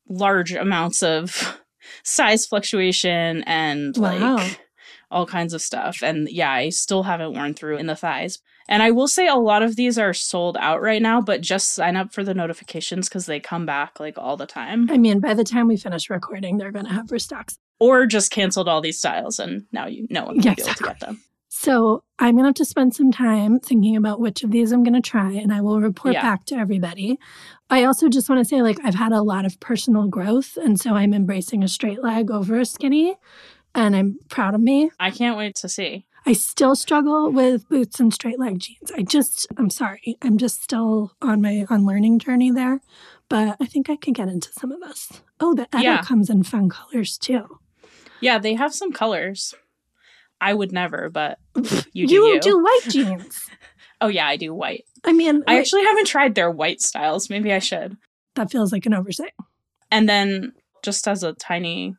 large 0.09 0.53
amounts 0.53 1.03
of 1.03 1.59
size 2.05 2.47
fluctuation 2.47 3.43
and 3.45 3.97
Wow. 3.97 4.37
like 4.37 4.61
all 5.11 5.27
kinds 5.27 5.55
of 5.55 5.63
stuff. 5.63 6.03
And 6.03 6.29
yeah, 6.31 6.51
I 6.53 6.69
still 6.69 7.05
haven't 7.05 7.33
worn 7.33 7.55
through 7.55 7.79
in 7.79 7.87
the 7.87 7.97
thighs. 7.97 8.39
And 8.69 8.83
I 8.83 8.91
will 8.91 9.09
say 9.09 9.27
a 9.27 9.35
lot 9.35 9.63
of 9.63 9.77
these 9.77 9.99
are 9.99 10.13
sold 10.13 10.57
out 10.61 10.83
right 10.83 11.01
now, 11.01 11.21
but 11.21 11.41
just 11.41 11.73
sign 11.73 11.97
up 11.97 12.13
for 12.13 12.23
the 12.23 12.35
notifications 12.35 13.09
because 13.09 13.27
they 13.27 13.41
come 13.41 13.65
back 13.65 13.99
like 13.99 14.19
all 14.19 14.37
the 14.37 14.47
time. 14.47 14.91
I 14.91 14.99
mean, 14.99 15.21
by 15.21 15.35
the 15.35 15.45
time 15.45 15.69
we 15.69 15.77
finish 15.77 16.11
recording, 16.11 16.59
they're 16.59 16.73
going 16.73 16.85
to 16.87 16.93
have 16.93 17.07
restocks. 17.07 17.57
Or 17.81 18.07
just 18.07 18.31
canceled 18.31 18.69
all 18.69 18.81
these 18.81 18.99
styles 18.99 19.39
and 19.39 19.65
now 19.73 19.87
you 19.87 20.07
no 20.11 20.25
one 20.25 20.37
will 20.37 20.45
Yeah, 20.45 20.55
be 20.55 20.63
able 20.63 20.75
to 20.75 20.85
get 20.85 21.01
them. 21.01 21.23
So 21.51 22.05
I'm 22.19 22.35
going 22.35 22.45
to 22.45 22.49
have 22.49 22.55
to 22.57 22.65
spend 22.67 22.95
some 22.95 23.11
time 23.11 23.59
thinking 23.59 23.97
about 23.97 24.21
which 24.21 24.45
of 24.45 24.51
these 24.51 24.71
I'm 24.71 24.83
going 24.85 25.01
to 25.01 25.01
try, 25.01 25.33
and 25.33 25.51
I 25.53 25.63
will 25.63 25.81
report 25.81 26.13
Yeah. 26.13 26.23
back 26.23 26.45
to 26.47 26.57
everybody. 26.57 27.19
I 27.71 27.85
also 27.85 28.09
just 28.11 28.29
want 28.29 28.41
to 28.41 28.45
say, 28.45 28.61
like, 28.61 28.79
I've 28.85 28.95
had 28.95 29.13
a 29.13 29.23
lot 29.23 29.47
of 29.47 29.59
personal 29.59 30.09
growth, 30.09 30.59
and 30.59 30.79
so 30.79 30.95
I'm 30.95 31.15
embracing 31.15 31.65
a 31.65 31.69
straight 31.69 32.03
leg 32.03 32.31
over 32.31 32.61
a 32.61 32.67
skinny, 32.67 33.17
and 33.75 33.97
I'm 33.97 34.19
proud 34.29 34.55
of 34.55 34.61
me. 34.61 34.91
I 35.01 35.11
can't 35.11 35.39
wait 35.39 35.57
to 35.57 35.69
see. 35.71 36.07
I 36.27 36.33
still 36.33 36.75
struggle 36.77 37.31
with 37.31 37.69
boots 37.69 38.01
and 38.01 38.13
straight 38.13 38.39
leg 38.39 38.59
jeans. 38.59 38.91
I 38.95 39.03
just, 39.03 39.47
I'm 39.57 39.71
sorry, 39.71 40.17
I'm 40.23 40.37
just 40.39 40.63
still 40.63 41.13
on 41.23 41.41
my 41.41 41.65
unlearning 41.71 42.19
journey 42.19 42.51
there. 42.51 42.81
but 43.31 43.57
I 43.61 43.67
think 43.67 43.91
I 43.91 43.97
can 43.97 44.13
get 44.15 44.29
into 44.29 44.51
some 44.53 44.73
of 44.73 44.81
this. 44.81 45.11
Oh, 45.41 45.55
the 45.55 45.63
Etta 45.75 45.83
Yeah. 45.85 46.03
comes 46.03 46.31
in 46.31 46.43
fun 46.45 46.69
colors 46.71 47.19
too. 47.19 47.59
Yeah, 48.21 48.39
they 48.39 48.55
have 48.55 48.75
some 48.75 48.91
colors. 48.93 49.55
I 50.41 50.55
would 50.55 50.73
never, 50.73 51.11
but 51.11 51.39
you 51.93 52.07
do. 52.07 52.15
you 52.15 52.27
you. 52.35 52.41
do 52.41 52.63
white 52.63 52.81
jeans. 52.89 53.41
Oh 54.01 54.07
yeah, 54.07 54.29
I 54.29 54.37
do 54.37 54.55
white. 54.55 54.85
I 55.05 55.13
mean, 55.13 55.43
I 55.49 55.55
wait, 55.55 55.59
actually 55.61 55.83
haven't 55.85 56.07
tried 56.07 56.37
their 56.37 56.53
white 56.53 56.81
styles. 56.81 57.29
Maybe 57.29 57.53
I 57.53 57.59
should. 57.59 57.97
that 58.37 58.49
feels 58.49 58.71
like 58.71 58.87
an 58.87 58.95
oversight. 58.95 59.33
And 59.91 60.09
then, 60.09 60.53
just 60.85 61.09
as 61.09 61.25
a 61.25 61.33
tiny 61.33 61.97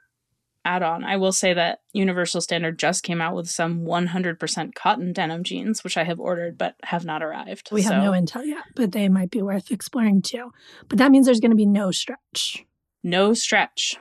add 0.65 0.83
on, 0.83 1.03
I 1.03 1.17
will 1.17 1.31
say 1.31 1.53
that 1.53 1.81
Universal 1.93 2.41
Standard 2.41 2.77
just 2.77 3.03
came 3.03 3.21
out 3.21 3.35
with 3.35 3.49
some 3.49 3.85
100% 3.85 4.75
cotton 4.75 5.13
denim 5.13 5.43
jeans, 5.43 5.83
which 5.83 5.97
I 5.97 6.03
have 6.03 6.19
ordered 6.19 6.57
but 6.57 6.75
have 6.83 7.05
not 7.05 7.23
arrived. 7.23 7.69
We 7.71 7.81
have 7.83 8.03
no 8.03 8.11
intel 8.11 8.45
yet, 8.45 8.63
but 8.75 8.91
they 8.91 9.09
might 9.09 9.31
be 9.31 9.41
worth 9.41 9.71
exploring 9.71 10.21
too. 10.21 10.51
But 10.87 10.97
that 10.97 11.11
means 11.11 11.25
there's 11.25 11.39
going 11.39 11.51
to 11.51 11.57
be 11.57 11.65
no 11.65 11.91
stretch. 11.91 12.65
no 13.03 13.33
stretch. 13.33 13.97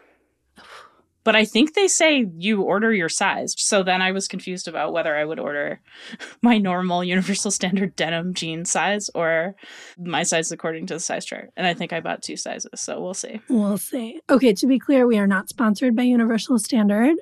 But 1.28 1.36
I 1.36 1.44
think 1.44 1.74
they 1.74 1.88
say 1.88 2.24
you 2.38 2.62
order 2.62 2.90
your 2.90 3.10
size. 3.10 3.54
So 3.58 3.82
then 3.82 4.00
I 4.00 4.12
was 4.12 4.26
confused 4.26 4.66
about 4.66 4.94
whether 4.94 5.14
I 5.14 5.26
would 5.26 5.38
order 5.38 5.82
my 6.42 6.56
normal 6.56 7.04
Universal 7.04 7.50
Standard 7.50 7.94
denim 7.96 8.32
jean 8.32 8.64
size 8.64 9.10
or 9.14 9.54
my 9.98 10.22
size 10.22 10.50
according 10.52 10.86
to 10.86 10.94
the 10.94 11.00
size 11.00 11.26
chart. 11.26 11.50
And 11.54 11.66
I 11.66 11.74
think 11.74 11.92
I 11.92 12.00
bought 12.00 12.22
two 12.22 12.38
sizes. 12.38 12.80
So 12.80 12.98
we'll 13.02 13.12
see. 13.12 13.42
We'll 13.50 13.76
see. 13.76 14.22
Okay, 14.30 14.54
to 14.54 14.66
be 14.66 14.78
clear, 14.78 15.06
we 15.06 15.18
are 15.18 15.26
not 15.26 15.50
sponsored 15.50 15.94
by 15.94 16.04
Universal 16.04 16.60
Standard. 16.60 17.16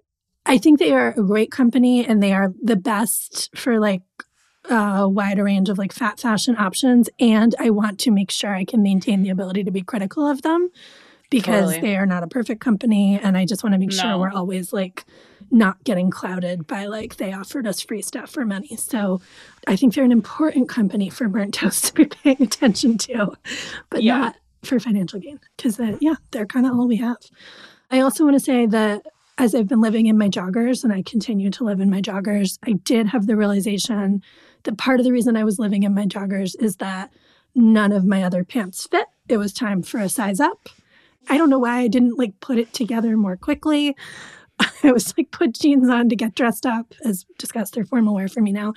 I 0.47 0.59
think 0.59 0.79
they 0.79 0.93
are 0.93 1.09
a 1.09 1.25
great 1.25 1.51
company 1.51 2.07
and 2.07 2.23
they 2.23 2.33
are 2.33 2.53
the 2.63 2.77
best 2.77 3.51
for 3.57 3.81
like 3.81 4.03
a 4.71 5.09
wider 5.09 5.43
range 5.43 5.69
of 5.69 5.79
like 5.79 5.93
fat 5.93 6.21
fashion 6.21 6.55
options. 6.57 7.11
And 7.19 7.57
I 7.59 7.71
want 7.71 7.99
to 8.01 8.13
make 8.13 8.31
sure 8.31 8.55
I 8.55 8.65
can 8.65 8.85
maintain 8.85 9.25
the 9.25 9.31
ability 9.31 9.65
to 9.65 9.73
be 9.73 9.83
critical 9.83 10.29
of 10.31 10.43
them 10.43 10.71
because 11.31 11.73
Totally. 11.73 11.81
they 11.81 11.97
are 11.97 12.07
not 12.07 12.23
a 12.23 12.27
perfect 12.27 12.61
company. 12.61 13.19
And 13.21 13.37
I 13.37 13.45
just 13.47 13.63
want 13.65 13.75
to 13.75 13.79
make 13.79 13.93
sure 13.93 14.19
we're 14.19 14.31
always 14.33 14.73
like 14.73 15.05
not 15.51 15.83
getting 15.85 16.11
clouded 16.11 16.67
by 16.67 16.87
like 16.87 17.17
they 17.17 17.33
offered 17.33 17.67
us 17.67 17.81
free 17.81 18.03
stuff 18.03 18.31
for 18.31 18.45
money. 18.45 18.77
So 18.77 19.21
I 19.67 19.77
think 19.77 19.95
they're 19.95 20.05
an 20.05 20.13
important 20.13 20.69
company 20.69 21.09
for 21.11 21.29
burnt 21.29 21.55
toast 21.55 21.87
to 21.87 21.93
be 21.95 22.05
paying 22.07 22.43
attention 22.43 22.99
to, 22.99 23.33
but 23.91 24.03
Yeah. 24.03 24.19
not 24.19 24.37
for 24.63 24.81
financial 24.81 25.21
gain 25.21 25.39
because 25.57 25.79
yeah, 26.01 26.15
they're 26.33 26.47
kind 26.47 26.67
of 26.67 26.73
all 26.73 26.89
we 26.89 26.97
have. 26.97 27.19
I 27.91 28.01
also 28.01 28.25
want 28.25 28.35
to 28.35 28.41
say 28.41 28.67
that 28.67 29.07
as 29.39 29.55
I've 29.55 29.69
been 29.69 29.81
living 29.81 30.07
in 30.07 30.17
my 30.19 30.29
joggers 30.29 30.83
and 30.83 30.93
I 30.93 31.03
continue 31.03 31.51
to 31.51 31.65
live 31.65 31.79
in 31.81 31.91
my 31.91 32.01
joggers, 32.01 32.59
I 32.65 32.73
did 32.73 33.07
have 33.09 33.27
the 33.27 33.37
realization 33.37 34.23
that 34.65 34.79
part 34.79 34.99
of 34.99 35.05
the 35.05 35.13
reason 35.13 35.37
I 35.37 35.45
was 35.45 35.59
living 35.59 35.83
in 35.83 35.95
my 35.95 36.07
joggers 36.07 36.57
is 36.59 36.77
that 36.77 37.13
none 37.55 37.93
of 37.93 38.05
my 38.05 38.23
other 38.23 38.43
pants 38.45 38.87
fit. 38.91 39.07
It 39.29 39.37
was 39.37 39.53
time 39.53 39.83
for 39.83 39.99
a 40.01 40.09
size 40.09 40.41
up. 40.41 40.69
I 41.29 41.37
don't 41.37 41.51
know 41.51 41.59
why 41.59 41.79
I 41.79 41.89
didn't 41.89 42.19
like 42.19 42.41
put 42.41 42.59
it 42.59 42.73
together 42.73 43.17
more 43.17 43.37
quickly. 43.37 43.97
I 44.83 44.93
was 44.93 45.15
like 45.17 45.31
put 45.31 45.55
jeans 45.55 45.89
on 45.89 46.09
to 46.09 46.17
get 46.17 46.35
dressed 46.35 46.67
up, 46.67 46.95
as 47.05 47.27
discussed, 47.39 47.75
they're 47.75 47.85
formal 47.85 48.15
wear 48.15 48.29
for 48.29 48.41
me 48.41 48.53
now, 48.53 48.75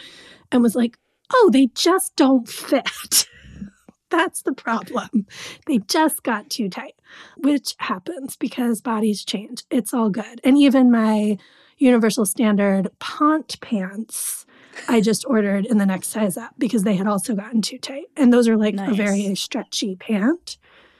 and 0.51 0.62
was 0.62 0.75
like, 0.75 0.98
oh, 1.34 1.50
they 1.51 1.68
just 1.68 2.15
don't 2.15 2.48
fit. 2.48 3.27
That's 4.10 4.41
the 4.41 4.53
problem. 4.53 5.27
They 5.68 5.79
just 5.79 6.24
got 6.24 6.50
too 6.50 6.68
tight, 6.68 6.96
which 7.38 7.75
happens 7.77 8.36
because 8.36 8.82
bodies 8.82 9.24
change. 9.24 9.63
It's 9.70 9.94
all 9.94 10.10
good. 10.10 10.41
And 10.44 10.58
even 10.58 10.91
my 10.91 11.38
universal 11.77 12.25
standard 12.25 12.89
pont 13.00 13.60
pants, 13.62 14.48
I 14.88 15.01
just 15.01 15.25
ordered 15.27 15.65
in 15.65 15.77
the 15.77 15.86
next 15.86 16.10
size 16.10 16.38
up 16.38 16.56
because 16.58 16.84
they 16.84 16.96
had 16.96 17.06
also 17.06 17.36
gotten 17.36 17.62
too 17.62 17.77
tight. 17.77 18.06
And 18.18 18.34
those 18.34 18.48
are 18.48 18.58
like 18.58 18.75
a 18.77 18.94
very 18.94 19.36
stretchy 19.36 19.96
pant. 19.96 20.58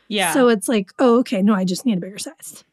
Yeah. 0.09 0.33
So 0.33 0.49
it's 0.49 0.67
like, 0.67 0.91
oh, 0.99 1.19
okay, 1.19 1.41
no, 1.41 1.53
I 1.53 1.63
just 1.63 1.85
need 1.85 1.97
a 1.97 2.01
bigger 2.01 2.17
size. 2.17 2.65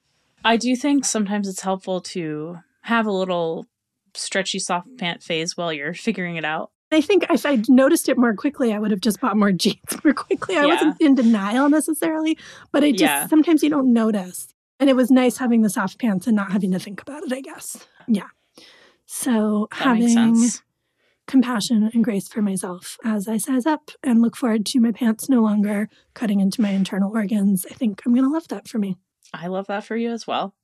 I 0.44 0.56
do 0.56 0.74
think 0.74 1.04
sometimes 1.04 1.48
it's 1.48 1.60
helpful 1.60 2.00
to 2.00 2.58
have 2.82 3.06
a 3.06 3.12
little 3.12 3.66
stretchy 4.14 4.58
soft 4.58 4.88
pant 4.98 5.22
phase 5.22 5.56
while 5.56 5.72
you're 5.72 5.94
figuring 5.94 6.36
it 6.36 6.44
out. 6.44 6.70
I 6.92 7.00
think 7.00 7.26
if 7.30 7.44
I'd 7.44 7.68
noticed 7.68 8.08
it 8.08 8.16
more 8.16 8.32
quickly, 8.34 8.72
I 8.72 8.78
would 8.78 8.90
have 8.92 9.00
just 9.00 9.20
bought 9.20 9.36
more 9.36 9.52
jeans 9.64 9.76
more 10.04 10.14
quickly. 10.14 10.56
I 10.56 10.62
Yeah. 10.62 10.66
wasn't 10.66 11.00
in 11.00 11.14
denial 11.14 11.68
necessarily, 11.68 12.38
but 12.72 12.82
I 12.84 12.90
just 12.92 13.02
Yeah. 13.02 13.26
sometimes 13.26 13.62
you 13.62 13.70
don't 13.70 13.92
notice. 13.92 14.48
And 14.78 14.88
it 14.88 14.94
was 14.96 15.10
nice 15.10 15.36
having 15.38 15.62
the 15.62 15.70
soft 15.70 15.98
pants 15.98 16.26
and 16.26 16.36
not 16.36 16.52
having 16.52 16.70
to 16.72 16.78
think 16.78 17.02
about 17.02 17.22
it, 17.24 17.32
I 17.32 17.40
guess. 17.40 17.86
Yeah. 18.06 18.28
So 19.06 19.68
That 19.72 19.78
having 19.78 20.08
sense. 20.08 20.62
Compassion 21.26 21.90
and 21.92 22.04
grace 22.04 22.28
for 22.28 22.40
myself 22.40 22.96
as 23.04 23.26
I 23.26 23.36
size 23.36 23.66
up 23.66 23.90
and 24.02 24.22
look 24.22 24.36
forward 24.36 24.64
to 24.66 24.80
my 24.80 24.92
pants 24.92 25.28
no 25.28 25.42
longer 25.42 25.88
cutting 26.14 26.40
into 26.40 26.60
my 26.60 26.70
internal 26.70 27.12
organs. 27.12 27.66
I 27.68 27.74
think 27.74 28.02
I'm 28.06 28.14
going 28.14 28.24
to 28.24 28.30
love 28.30 28.48
that 28.48 28.68
for 28.68 28.78
me. 28.78 28.96
I 29.34 29.48
love 29.48 29.66
that 29.66 29.84
for 29.84 29.96
you 29.96 30.12
as 30.12 30.26
well. 30.26 30.54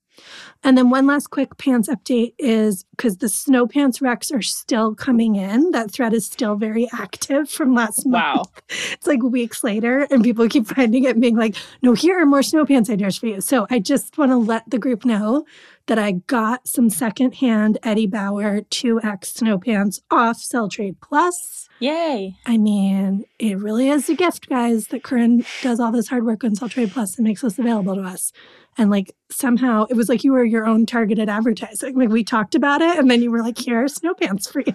And 0.62 0.78
then 0.78 0.90
one 0.90 1.06
last 1.06 1.28
quick 1.28 1.56
pants 1.58 1.88
update 1.88 2.34
is 2.38 2.84
because 2.90 3.16
the 3.16 3.28
snow 3.28 3.66
pants 3.66 3.98
recs 3.98 4.32
are 4.32 4.42
still 4.42 4.94
coming 4.94 5.36
in. 5.36 5.70
That 5.72 5.90
thread 5.90 6.12
is 6.12 6.26
still 6.26 6.56
very 6.56 6.88
active 6.92 7.50
from 7.50 7.74
last 7.74 8.06
month. 8.06 8.22
Wow. 8.22 8.44
It's 8.92 9.06
like 9.06 9.22
weeks 9.22 9.64
later, 9.64 10.06
and 10.10 10.22
people 10.22 10.48
keep 10.48 10.66
finding 10.66 11.04
it 11.04 11.12
and 11.12 11.20
being 11.20 11.36
like, 11.36 11.56
no, 11.82 11.94
here 11.94 12.20
are 12.20 12.26
more 12.26 12.42
snow 12.42 12.64
pants 12.64 12.90
ideas 12.90 13.18
for 13.18 13.26
you. 13.26 13.40
So 13.40 13.66
I 13.70 13.78
just 13.80 14.16
want 14.16 14.30
to 14.30 14.36
let 14.36 14.68
the 14.68 14.78
group 14.78 15.04
know 15.04 15.44
that 15.86 15.98
I 15.98 16.12
got 16.12 16.68
some 16.68 16.90
secondhand 16.90 17.78
Eddie 17.82 18.06
Bauer 18.06 18.62
2X 18.62 19.24
snow 19.26 19.58
pants 19.58 20.00
off 20.10 20.38
Sell 20.38 20.68
Trade 20.68 21.00
Plus. 21.00 21.68
Yay. 21.80 22.36
I 22.46 22.56
mean, 22.56 23.24
it 23.38 23.58
really 23.58 23.88
is 23.88 24.08
a 24.08 24.14
gift, 24.14 24.48
guys, 24.48 24.88
that 24.88 25.02
Corinne 25.02 25.44
does 25.62 25.80
all 25.80 25.90
this 25.90 26.08
hard 26.08 26.24
work 26.24 26.44
on 26.44 26.54
Sell 26.54 26.68
Trade 26.68 26.92
Plus 26.92 27.16
and 27.16 27.26
makes 27.26 27.42
this 27.42 27.58
available 27.58 27.96
to 27.96 28.02
us. 28.02 28.32
And 28.78 28.90
like 28.90 29.14
somehow 29.30 29.86
it 29.90 29.96
was 29.96 30.08
like 30.08 30.24
you 30.24 30.32
were 30.32 30.44
your 30.44 30.66
own 30.66 30.86
targeted 30.86 31.28
advertising. 31.28 31.96
Like 31.96 32.08
we 32.08 32.24
talked 32.24 32.54
about 32.54 32.80
it, 32.80 32.98
and 32.98 33.10
then 33.10 33.20
you 33.20 33.30
were 33.30 33.42
like, 33.42 33.58
here 33.58 33.84
are 33.84 33.88
snow 33.88 34.14
pants 34.14 34.50
for 34.50 34.60
you. 34.60 34.74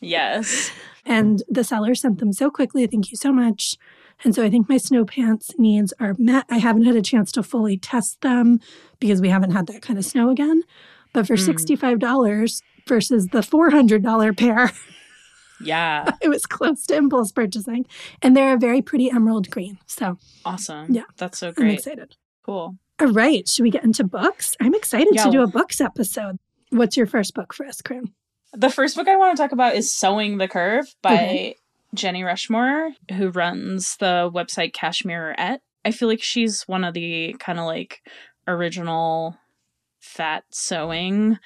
Yes. 0.00 0.70
And 1.06 1.42
the 1.48 1.64
seller 1.64 1.94
sent 1.94 2.18
them 2.18 2.32
so 2.32 2.50
quickly. 2.50 2.86
Thank 2.86 3.10
you 3.10 3.16
so 3.16 3.32
much. 3.32 3.76
And 4.24 4.34
so 4.34 4.42
I 4.44 4.50
think 4.50 4.68
my 4.68 4.76
snow 4.76 5.04
pants 5.04 5.50
needs 5.58 5.92
are 6.00 6.14
met. 6.18 6.44
I 6.48 6.58
haven't 6.58 6.84
had 6.84 6.96
a 6.96 7.02
chance 7.02 7.32
to 7.32 7.42
fully 7.42 7.76
test 7.76 8.20
them 8.20 8.60
because 9.00 9.20
we 9.20 9.28
haven't 9.28 9.50
had 9.52 9.66
that 9.68 9.82
kind 9.82 9.98
of 9.98 10.04
snow 10.04 10.30
again. 10.30 10.62
But 11.12 11.26
for 11.26 11.34
Mm. 11.34 11.46
$65 11.98 12.62
versus 12.88 13.26
the 13.28 13.40
$400 13.42 14.32
pair, 14.36 14.70
Yeah. 15.60 16.10
it 16.22 16.28
was 16.28 16.46
close 16.46 16.86
to 16.86 16.96
impulse 16.96 17.32
purchasing. 17.32 17.86
And 18.20 18.36
they're 18.36 18.54
a 18.54 18.58
very 18.58 18.82
pretty 18.82 19.10
emerald 19.10 19.50
green. 19.50 19.78
So 19.86 20.18
Awesome. 20.44 20.92
Yeah. 20.92 21.04
That's 21.18 21.38
so 21.38 21.52
great. 21.52 21.66
I'm 21.66 21.74
excited. 21.74 22.16
Cool. 22.44 22.76
All 23.00 23.06
right. 23.12 23.48
Should 23.48 23.62
we 23.62 23.70
get 23.70 23.84
into 23.84 24.04
books? 24.04 24.56
I'm 24.60 24.74
excited 24.74 25.16
to 25.18 25.30
do 25.30 25.42
a 25.42 25.46
books 25.46 25.80
episode. 25.80 26.36
What's 26.70 26.96
your 26.96 27.06
first 27.06 27.34
book 27.34 27.52
for 27.52 27.66
us, 27.66 27.80
Corinne? 27.82 28.12
The 28.54 28.70
first 28.70 28.96
book 28.96 29.08
I 29.08 29.16
want 29.16 29.36
to 29.36 29.42
talk 29.42 29.52
about 29.52 29.74
is 29.74 29.92
Sewing 29.92 30.38
the 30.38 30.46
Curve 30.48 30.86
by 31.02 31.14
Okay. 31.14 31.56
Jenny 31.94 32.22
Rushmore, 32.22 32.90
who 33.12 33.30
runs 33.30 33.96
the 33.98 34.30
website 34.32 34.72
Cashmerette. 34.72 35.60
I 35.84 35.90
feel 35.90 36.08
like 36.08 36.22
she's 36.22 36.62
one 36.62 36.84
of 36.84 36.94
the 36.94 37.34
kind 37.38 37.58
of 37.58 37.66
like 37.66 38.02
original 38.46 39.36
fat 40.00 40.44
sewing 40.50 41.38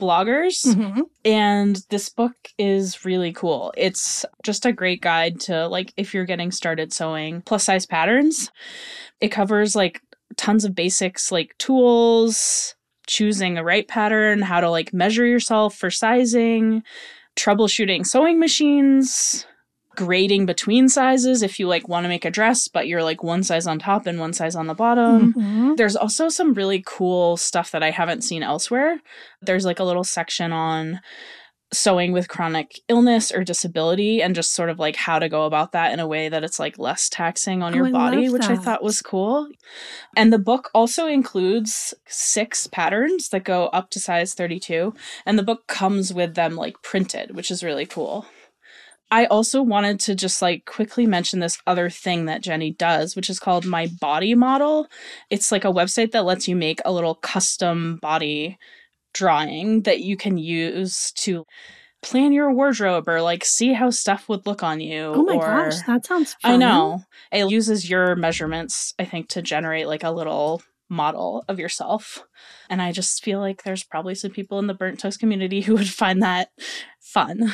bloggers. 0.00 0.66
Mm-hmm. 0.66 1.02
And 1.24 1.80
this 1.90 2.08
book 2.08 2.34
is 2.58 3.04
really 3.04 3.32
cool. 3.32 3.72
It's 3.76 4.24
just 4.42 4.66
a 4.66 4.72
great 4.72 5.02
guide 5.02 5.38
to 5.40 5.68
like 5.68 5.92
if 5.96 6.14
you're 6.14 6.24
getting 6.24 6.50
started 6.50 6.92
sewing 6.92 7.42
plus 7.42 7.64
size 7.64 7.86
patterns. 7.86 8.50
It 9.20 9.28
covers 9.28 9.76
like 9.76 10.00
tons 10.36 10.64
of 10.64 10.74
basics 10.74 11.30
like 11.30 11.56
tools, 11.58 12.74
choosing 13.06 13.58
a 13.58 13.64
right 13.64 13.86
pattern, 13.86 14.40
how 14.40 14.60
to 14.60 14.70
like 14.70 14.92
measure 14.92 15.26
yourself 15.26 15.76
for 15.76 15.90
sizing, 15.90 16.82
troubleshooting 17.36 18.06
sewing 18.06 18.40
machines, 18.40 19.46
grading 19.96 20.46
between 20.46 20.88
sizes 20.88 21.42
if 21.42 21.58
you 21.58 21.66
like 21.66 21.88
want 21.88 22.04
to 22.04 22.08
make 22.08 22.24
a 22.24 22.30
dress 22.30 22.68
but 22.68 22.86
you're 22.86 23.02
like 23.02 23.22
one 23.22 23.42
size 23.42 23.66
on 23.66 23.78
top 23.78 24.06
and 24.06 24.20
one 24.20 24.32
size 24.32 24.54
on 24.54 24.66
the 24.66 24.74
bottom. 24.74 25.34
Mhm. 25.34 25.76
There's 25.76 25.96
also 25.96 26.28
some 26.28 26.54
really 26.54 26.82
cool 26.86 27.36
stuff 27.36 27.70
that 27.72 27.82
I 27.82 27.90
haven't 27.90 28.22
seen 28.22 28.42
elsewhere. 28.42 29.00
There's 29.42 29.64
like 29.64 29.80
a 29.80 29.84
little 29.84 30.04
section 30.04 30.52
on 30.52 31.00
sewing 31.72 32.10
with 32.10 32.26
chronic 32.28 32.80
illness 32.88 33.30
or 33.30 33.44
disability 33.44 34.20
and 34.20 34.34
just 34.34 34.52
sort 34.54 34.70
of 34.70 34.80
like 34.80 34.96
how 34.96 35.20
to 35.20 35.28
go 35.28 35.44
about 35.44 35.70
that 35.70 35.92
in 35.92 36.00
a 36.00 36.06
way 36.06 36.28
that 36.28 36.42
it's 36.42 36.58
like 36.58 36.78
less 36.80 37.08
taxing 37.08 37.62
on 37.62 37.72
Oh, 37.72 37.76
your 37.76 37.86
I 37.86 37.90
body, 37.92 38.28
which 38.28 38.42
I 38.48 38.56
thought 38.56 38.82
was 38.82 39.00
cool. 39.00 39.48
And 40.16 40.32
the 40.32 40.38
book 40.38 40.70
also 40.74 41.06
includes 41.06 41.94
six 42.08 42.66
patterns 42.66 43.28
that 43.28 43.44
go 43.44 43.66
up 43.68 43.90
to 43.90 44.00
size 44.00 44.34
32 44.34 44.94
and 45.24 45.38
the 45.38 45.44
book 45.44 45.68
comes 45.68 46.12
with 46.12 46.34
them 46.34 46.56
like 46.56 46.82
printed, 46.82 47.36
which 47.36 47.52
is 47.52 47.62
really 47.62 47.86
cool. 47.86 48.26
I 49.10 49.24
also 49.26 49.62
wanted 49.62 49.98
to 50.00 50.14
just 50.14 50.40
like 50.40 50.64
quickly 50.66 51.06
mention 51.06 51.40
this 51.40 51.58
other 51.66 51.90
thing 51.90 52.26
that 52.26 52.42
Jenny 52.42 52.70
does, 52.70 53.16
which 53.16 53.28
is 53.28 53.40
called 53.40 53.64
My 53.64 53.88
Body 54.00 54.34
Model. 54.34 54.86
It's 55.30 55.50
like 55.50 55.64
a 55.64 55.72
website 55.72 56.12
that 56.12 56.24
lets 56.24 56.46
you 56.46 56.54
make 56.54 56.80
a 56.84 56.92
little 56.92 57.16
custom 57.16 57.98
body 58.00 58.58
drawing 59.12 59.82
that 59.82 60.00
you 60.00 60.16
can 60.16 60.38
use 60.38 61.12
to 61.12 61.44
plan 62.02 62.32
your 62.32 62.52
wardrobe 62.52 63.08
or 63.08 63.20
like 63.20 63.44
see 63.44 63.72
how 63.72 63.90
stuff 63.90 64.28
would 64.28 64.46
look 64.46 64.62
on 64.62 64.80
you. 64.80 65.12
Oh 65.14 65.22
my 65.22 65.34
or, 65.34 65.40
gosh, 65.40 65.82
that 65.82 66.06
sounds 66.06 66.34
fun. 66.34 66.52
I 66.52 66.56
know. 66.56 67.02
It 67.32 67.50
uses 67.50 67.90
your 67.90 68.16
measurements, 68.16 68.94
I 68.98 69.04
think, 69.04 69.28
to 69.30 69.42
generate 69.42 69.86
like 69.86 70.04
a 70.04 70.10
little 70.10 70.62
model 70.88 71.44
of 71.48 71.58
yourself. 71.58 72.24
And 72.68 72.80
I 72.80 72.92
just 72.92 73.22
feel 73.22 73.38
like 73.38 73.62
there's 73.62 73.84
probably 73.84 74.14
some 74.14 74.30
people 74.30 74.58
in 74.58 74.66
the 74.66 74.74
burnt 74.74 75.00
toast 75.00 75.20
community 75.20 75.60
who 75.62 75.74
would 75.74 75.88
find 75.88 76.22
that 76.22 76.50
fun. 77.00 77.52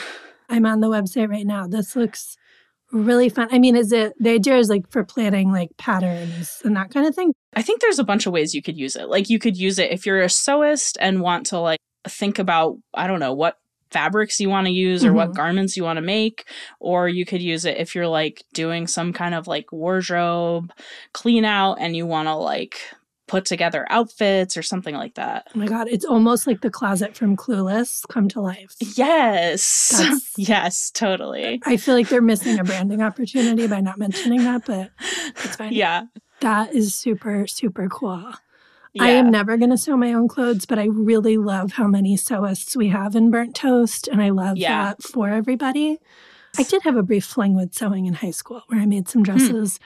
I'm 0.48 0.66
on 0.66 0.80
the 0.80 0.88
website 0.88 1.28
right 1.28 1.46
now. 1.46 1.66
This 1.66 1.96
looks 1.96 2.36
really 2.92 3.28
fun. 3.28 3.48
I 3.50 3.58
mean, 3.58 3.76
is 3.76 3.90
it 3.92 4.14
the 4.18 4.30
idea 4.30 4.56
is 4.58 4.68
like 4.68 4.90
for 4.90 5.04
planning 5.04 5.50
like 5.52 5.70
patterns 5.76 6.60
and 6.64 6.76
that 6.76 6.90
kind 6.90 7.06
of 7.06 7.14
thing? 7.14 7.32
I 7.54 7.62
think 7.62 7.80
there's 7.80 7.98
a 7.98 8.04
bunch 8.04 8.26
of 8.26 8.32
ways 8.32 8.54
you 8.54 8.62
could 8.62 8.76
use 8.78 8.96
it. 8.96 9.08
Like 9.08 9.28
you 9.28 9.38
could 9.38 9.56
use 9.56 9.78
it 9.78 9.90
if 9.90 10.06
you're 10.06 10.22
a 10.22 10.26
sewist 10.26 10.96
and 11.00 11.20
want 11.20 11.46
to 11.46 11.58
like 11.58 11.78
think 12.08 12.38
about, 12.38 12.76
I 12.94 13.06
don't 13.06 13.20
know, 13.20 13.32
what 13.34 13.58
fabrics 13.90 14.40
you 14.40 14.48
want 14.50 14.66
to 14.66 14.72
use 14.72 15.04
or 15.04 15.12
what 15.12 15.30
Mhm. 15.30 15.34
garments 15.34 15.76
you 15.76 15.84
want 15.84 15.96
to 15.96 16.02
make 16.02 16.48
or 16.80 17.08
you 17.08 17.24
could 17.24 17.40
use 17.40 17.64
it 17.64 17.76
if 17.78 17.94
you're 17.94 18.08
like 18.08 18.44
doing 18.52 18.86
some 18.86 19.12
kind 19.12 19.34
of 19.34 19.46
like 19.46 19.70
wardrobe 19.72 20.72
clean 21.12 21.44
out 21.44 21.74
and 21.80 21.96
you 21.96 22.04
want 22.06 22.26
to 22.28 22.34
like 22.34 22.78
put 23.28 23.44
together 23.44 23.86
outfits 23.90 24.56
or 24.56 24.62
something 24.62 24.94
like 24.94 25.14
that. 25.14 25.48
Oh 25.54 25.58
my 25.58 25.66
god, 25.66 25.88
it's 25.88 26.04
almost 26.04 26.46
like 26.46 26.60
the 26.60 26.70
closet 26.70 27.16
from 27.16 27.36
Clueless 27.36 28.06
come 28.08 28.28
to 28.28 28.40
life. 28.40 28.74
Yes. 28.80 29.94
That's- 29.98 30.32
yes, 30.36 30.90
totally. 30.90 31.60
I 31.64 31.76
feel 31.76 31.94
like 31.94 32.08
they're 32.08 32.22
missing 32.22 32.58
a 32.58 32.64
branding 32.64 33.02
opportunity 33.02 33.66
by 33.66 33.80
not 33.80 33.98
mentioning 33.98 34.44
that, 34.44 34.64
but 34.66 34.90
it's 35.44 35.56
fine. 35.56 35.72
Yeah. 35.72 36.04
That 36.40 36.74
is 36.74 36.94
super, 36.94 37.46
super 37.46 37.88
cool. 37.88 38.32
yeah. 38.92 39.02
I 39.04 39.08
am 39.10 39.30
never 39.30 39.56
going 39.56 39.70
to 39.70 39.78
sew 39.78 39.96
my 39.96 40.12
own 40.12 40.28
clothes, 40.28 40.64
but 40.66 40.78
I 40.78 40.84
really 40.84 41.36
love 41.36 41.72
how 41.72 41.86
many 41.88 42.16
sewists 42.16 42.76
we 42.76 42.88
have 42.88 43.16
in 43.16 43.30
Burnt 43.30 43.54
Toast, 43.56 44.06
and 44.08 44.22
I 44.22 44.28
love 44.30 44.56
Yeah. 44.56 44.84
that 44.84 45.02
for 45.02 45.28
everybody. 45.30 45.98
I 46.58 46.62
did 46.62 46.82
have 46.84 46.96
a 46.96 47.02
brief 47.02 47.24
fling 47.24 47.54
with 47.56 47.74
sewing 47.74 48.06
in 48.06 48.14
high 48.14 48.30
school 48.30 48.62
where 48.68 48.80
I 48.80 48.86
made 48.86 49.08
some 49.08 49.20
Hmm. 49.20 49.24
dresses, 49.24 49.80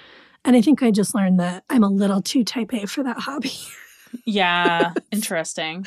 and 0.45 0.57
I 0.57 0.61
think 0.63 0.83
I 0.83 0.91
just 0.91 1.15
learned 1.15 1.39
that 1.41 1.65
I'm 1.71 1.83
a 1.85 1.89
little 1.89 2.23
too 2.23 2.45
type 2.45 2.73
A 2.73 2.87
for 2.87 3.03
that 3.03 3.19
hobby. 3.19 3.53
Yeah. 4.25 4.93
Interesting. 5.13 5.87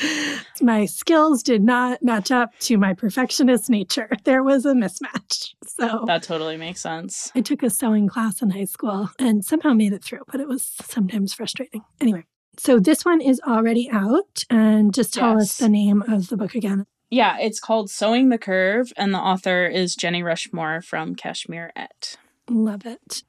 my 0.62 0.86
skills 0.86 1.44
did 1.44 1.62
not 1.62 2.02
match 2.02 2.32
up 2.32 2.58
to 2.62 2.78
my 2.78 2.94
perfectionist 2.94 3.70
nature. 3.70 4.10
There 4.24 4.44
was 4.44 4.66
a 4.66 4.74
mismatch. 4.74 5.54
So 5.68 6.06
That 6.08 6.24
totally 6.24 6.56
makes 6.56 6.80
sense. 6.80 7.32
I 7.36 7.42
took 7.42 7.62
a 7.64 7.70
sewing 7.70 8.08
class 8.08 8.42
in 8.42 8.52
high 8.52 8.64
school 8.66 9.10
and 9.20 9.44
somehow 9.44 9.74
made 9.74 9.92
it 9.92 10.04
through, 10.04 10.22
but 10.32 10.40
it 10.40 10.48
was 10.48 10.64
sometimes 10.66 11.34
frustrating. 11.34 11.82
Anyway, 12.00 12.24
so 12.58 12.80
this 12.80 13.04
one 13.04 13.20
is 13.20 13.42
already 13.46 13.90
out. 13.92 14.46
And 14.50 14.94
just 14.94 15.14
tell 15.14 15.38
us 15.38 15.58
the 15.58 15.68
name 15.68 16.02
of 16.04 16.30
the 16.30 16.38
book 16.38 16.56
again. 16.56 16.86
Yeah, 17.10 17.38
it's 17.40 17.60
called 17.60 17.90
Sewing 17.92 18.30
the 18.30 18.38
Curve, 18.40 18.92
and 18.98 19.14
the 19.14 19.20
author 19.20 19.68
is 19.68 19.96
Jenny 19.96 20.24
Rushmore 20.24 20.82
from 20.82 21.16
Cashmerette. 21.16 22.16
Love 22.50 22.86
it. 22.86 23.24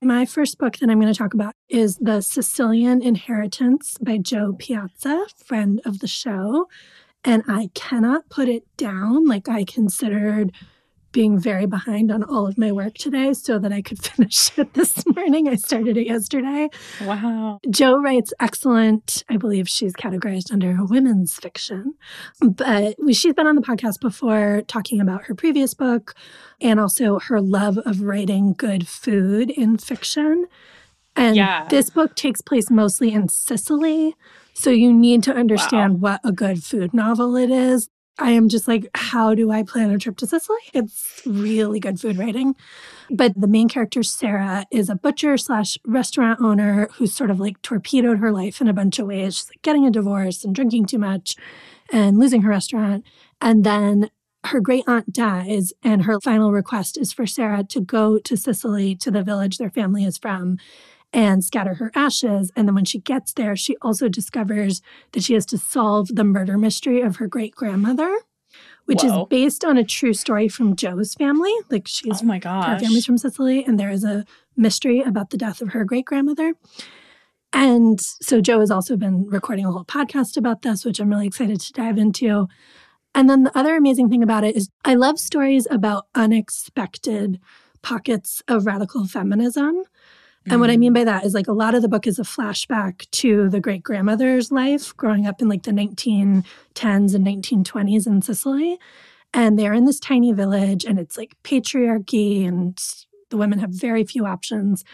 My 0.00 0.26
first 0.26 0.58
book 0.58 0.76
that 0.76 0.88
I'm 0.88 1.00
going 1.00 1.12
to 1.12 1.18
talk 1.18 1.34
about 1.34 1.54
is 1.68 1.96
The 1.96 2.20
Sicilian 2.20 3.02
Inheritance 3.02 3.96
by 4.00 4.18
Jo 4.18 4.52
Piazza, 4.56 5.26
friend 5.44 5.80
of 5.84 5.98
the 5.98 6.06
show. 6.06 6.68
And 7.24 7.42
I 7.48 7.70
cannot 7.74 8.28
put 8.28 8.48
it 8.48 8.62
down. 8.76 9.26
Like, 9.26 9.48
I 9.48 9.64
considered 9.64 10.52
being 11.12 11.38
very 11.38 11.66
behind 11.66 12.10
on 12.12 12.22
all 12.22 12.46
of 12.46 12.58
my 12.58 12.70
work 12.70 12.94
today 12.94 13.32
so 13.32 13.58
that 13.58 13.72
I 13.72 13.80
could 13.82 14.02
finish 14.04 14.56
it 14.58 14.74
this 14.74 15.04
morning. 15.06 15.48
I 15.48 15.56
started 15.56 15.96
it 15.96 16.06
yesterday. 16.06 16.68
Wow. 17.02 17.60
Jo 17.70 17.96
writes 17.98 18.32
excellent, 18.40 19.24
I 19.28 19.36
believe 19.36 19.68
she's 19.68 19.94
categorized 19.94 20.52
under 20.52 20.76
women's 20.84 21.34
fiction. 21.34 21.94
But 22.40 22.96
she's 23.12 23.34
been 23.34 23.46
on 23.46 23.54
the 23.56 23.62
podcast 23.62 24.00
before 24.00 24.62
talking 24.66 25.00
about 25.00 25.24
her 25.24 25.34
previous 25.34 25.74
book 25.74 26.14
and 26.60 26.78
also 26.78 27.18
her 27.20 27.40
love 27.40 27.78
of 27.78 28.02
writing 28.02 28.54
good 28.56 28.86
food 28.86 29.50
in 29.50 29.78
fiction. 29.78 30.46
And 31.16 31.36
Yeah. 31.36 31.66
this 31.68 31.90
book 31.90 32.14
takes 32.16 32.40
place 32.42 32.70
mostly 32.70 33.12
in 33.12 33.28
Sicily. 33.28 34.14
So 34.54 34.70
you 34.70 34.92
need 34.92 35.22
to 35.24 35.32
understand 35.34 36.00
what 36.00 36.20
a 36.24 36.32
good 36.32 36.62
food 36.64 36.92
novel 36.92 37.36
it 37.36 37.50
is. 37.50 37.88
I 38.18 38.32
am 38.32 38.48
just 38.48 38.66
like, 38.66 38.88
how 38.94 39.34
do 39.34 39.50
I 39.50 39.62
plan 39.62 39.90
a 39.90 39.98
trip 39.98 40.16
to 40.18 40.26
Sicily? 40.26 40.58
It's 40.74 41.22
really 41.24 41.78
good 41.78 42.00
food 42.00 42.18
writing. 42.18 42.56
But 43.10 43.32
the 43.40 43.46
main 43.46 43.68
character, 43.68 44.02
Sarah, 44.02 44.66
is 44.72 44.90
a 44.90 44.96
butcher 44.96 45.36
slash 45.36 45.78
restaurant 45.86 46.40
owner 46.40 46.88
who's 46.94 47.14
sort 47.14 47.30
of 47.30 47.38
like 47.38 47.62
torpedoed 47.62 48.18
her 48.18 48.32
life 48.32 48.60
in 48.60 48.68
a 48.68 48.72
bunch 48.72 48.98
of 48.98 49.06
ways. 49.06 49.36
She's 49.36 49.48
like 49.48 49.62
getting 49.62 49.86
a 49.86 49.90
divorce 49.90 50.44
and 50.44 50.54
drinking 50.54 50.86
too 50.86 50.98
much 50.98 51.36
and 51.92 52.18
losing 52.18 52.42
her 52.42 52.50
restaurant. 52.50 53.04
And 53.40 53.64
then 53.64 54.10
her 54.44 54.60
great 54.60 54.84
aunt 54.86 55.12
dies, 55.12 55.72
and 55.82 56.04
her 56.04 56.20
final 56.20 56.52
request 56.52 56.96
is 56.96 57.12
for 57.12 57.26
Sarah 57.26 57.64
to 57.64 57.80
go 57.80 58.18
to 58.18 58.36
Sicily, 58.36 58.94
to 58.96 59.10
the 59.10 59.22
village 59.22 59.58
their 59.58 59.70
family 59.70 60.04
is 60.04 60.16
from, 60.16 60.58
and 61.12 61.44
scatter 61.44 61.74
her 61.74 61.90
ashes. 61.94 62.52
And 62.54 62.68
then 62.68 62.74
when 62.74 62.84
she 62.84 62.98
gets 62.98 63.32
there, 63.32 63.56
she 63.56 63.76
also 63.82 64.08
discovers 64.08 64.82
that 65.12 65.22
she 65.22 65.34
has 65.34 65.46
to 65.46 65.58
solve 65.58 66.08
the 66.08 66.24
murder 66.24 66.58
mystery 66.58 67.00
of 67.00 67.16
her 67.16 67.26
great 67.26 67.54
grandmother, 67.54 68.20
which 68.84 69.02
Whoa. 69.02 69.22
is 69.22 69.28
based 69.28 69.64
on 69.64 69.78
a 69.78 69.84
true 69.84 70.14
story 70.14 70.48
from 70.48 70.76
Jo's 70.76 71.14
family. 71.14 71.52
Like 71.70 71.88
she's 71.88 72.22
Oh 72.22 72.26
my 72.26 72.38
gosh. 72.38 72.66
her 72.66 72.78
family's 72.78 73.06
from 73.06 73.18
Sicily, 73.18 73.64
and 73.64 73.78
there 73.78 73.90
is 73.90 74.04
a 74.04 74.24
mystery 74.56 75.00
about 75.00 75.30
the 75.30 75.38
death 75.38 75.60
of 75.60 75.70
her 75.70 75.84
great 75.84 76.04
grandmother. 76.04 76.54
And 77.52 77.98
so 78.00 78.40
Jo 78.40 78.60
has 78.60 78.70
also 78.70 78.96
been 78.96 79.26
recording 79.26 79.64
a 79.64 79.72
whole 79.72 79.84
podcast 79.84 80.36
about 80.36 80.62
this, 80.62 80.84
which 80.84 81.00
I'm 81.00 81.08
really 81.08 81.26
excited 81.26 81.60
to 81.60 81.72
dive 81.72 81.96
into. 81.96 82.46
And 83.14 83.28
then 83.28 83.44
the 83.44 83.58
other 83.58 83.74
amazing 83.74 84.10
thing 84.10 84.22
about 84.22 84.44
it 84.44 84.54
is 84.54 84.68
I 84.84 84.94
love 84.94 85.18
stories 85.18 85.66
about 85.70 86.06
unexpected 86.14 87.40
pockets 87.82 88.42
of 88.48 88.66
radical 88.66 89.06
feminism. 89.06 89.82
And 90.50 90.60
what 90.60 90.70
I 90.70 90.76
Mm. 90.76 90.80
mean 90.80 90.92
by 90.94 91.04
that 91.04 91.24
is 91.24 91.34
like 91.34 91.48
a 91.48 91.52
lot 91.52 91.74
of 91.74 91.82
the 91.82 91.88
book 91.88 92.06
is 92.06 92.18
a 92.18 92.22
flashback 92.22 93.10
to 93.12 93.48
the 93.48 93.60
great 93.60 93.82
grandmother's 93.82 94.50
life 94.50 94.96
growing 94.96 95.26
up 95.26 95.42
in 95.42 95.48
like 95.48 95.62
the 95.64 95.72
1910s 95.72 97.14
and 97.14 97.24
1920s 97.24 98.06
in 98.06 98.22
Sicily. 98.22 98.78
And 99.34 99.58
they're 99.58 99.74
in 99.74 99.84
this 99.84 100.00
tiny 100.00 100.32
village 100.32 100.84
and 100.84 100.98
it's 100.98 101.18
like 101.18 101.36
patriarchy 101.44 102.46
and 102.46 102.78
the 103.30 103.36
women 103.36 103.58
have 103.58 103.70
very 103.70 104.04
few 104.04 104.24
options. 104.24 104.84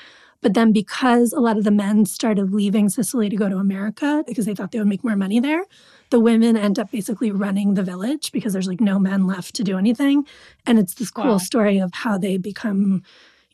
But 0.40 0.54
then 0.54 0.72
because 0.72 1.32
a 1.32 1.40
lot 1.40 1.56
of 1.56 1.64
the 1.64 1.70
men 1.70 2.04
started 2.04 2.52
leaving 2.52 2.88
Sicily 2.90 3.28
to 3.30 3.36
go 3.36 3.48
to 3.48 3.56
America 3.58 4.24
because 4.26 4.44
they 4.44 4.54
thought 4.54 4.72
they 4.72 4.78
would 4.78 4.88
make 4.88 5.04
more 5.04 5.16
money 5.16 5.40
there, 5.40 5.64
the 6.10 6.20
women 6.20 6.56
end 6.56 6.78
up 6.78 6.90
basically 6.90 7.30
running 7.30 7.74
the 7.74 7.82
village 7.82 8.30
because 8.32 8.52
there's 8.52 8.66
like 8.68 8.80
no 8.80 8.98
men 8.98 9.26
left 9.26 9.54
to 9.54 9.64
do 9.64 9.78
anything. 9.78 10.26
And 10.66 10.78
it's 10.78 10.94
this 10.94 11.10
cool 11.10 11.24
Wow. 11.32 11.38
story 11.38 11.78
of 11.78 11.92
how 11.94 12.18
they 12.18 12.36
become 12.36 13.02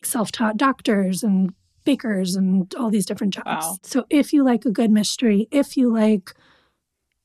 self-taught 0.03 0.57
doctors 0.57 1.23
and 1.23 1.53
bakers 1.91 2.37
and 2.37 2.73
all 2.77 2.91
these 2.91 3.07
different 3.07 3.35
jobs. 3.35 3.47
Wow. 3.47 3.77
So 3.83 4.07
if 4.11 4.33
you 4.33 4.45
like 4.45 4.65
a 4.65 4.71
good 4.71 4.91
mystery, 4.91 5.49
if 5.51 5.77
you 5.77 5.93
like 5.93 6.35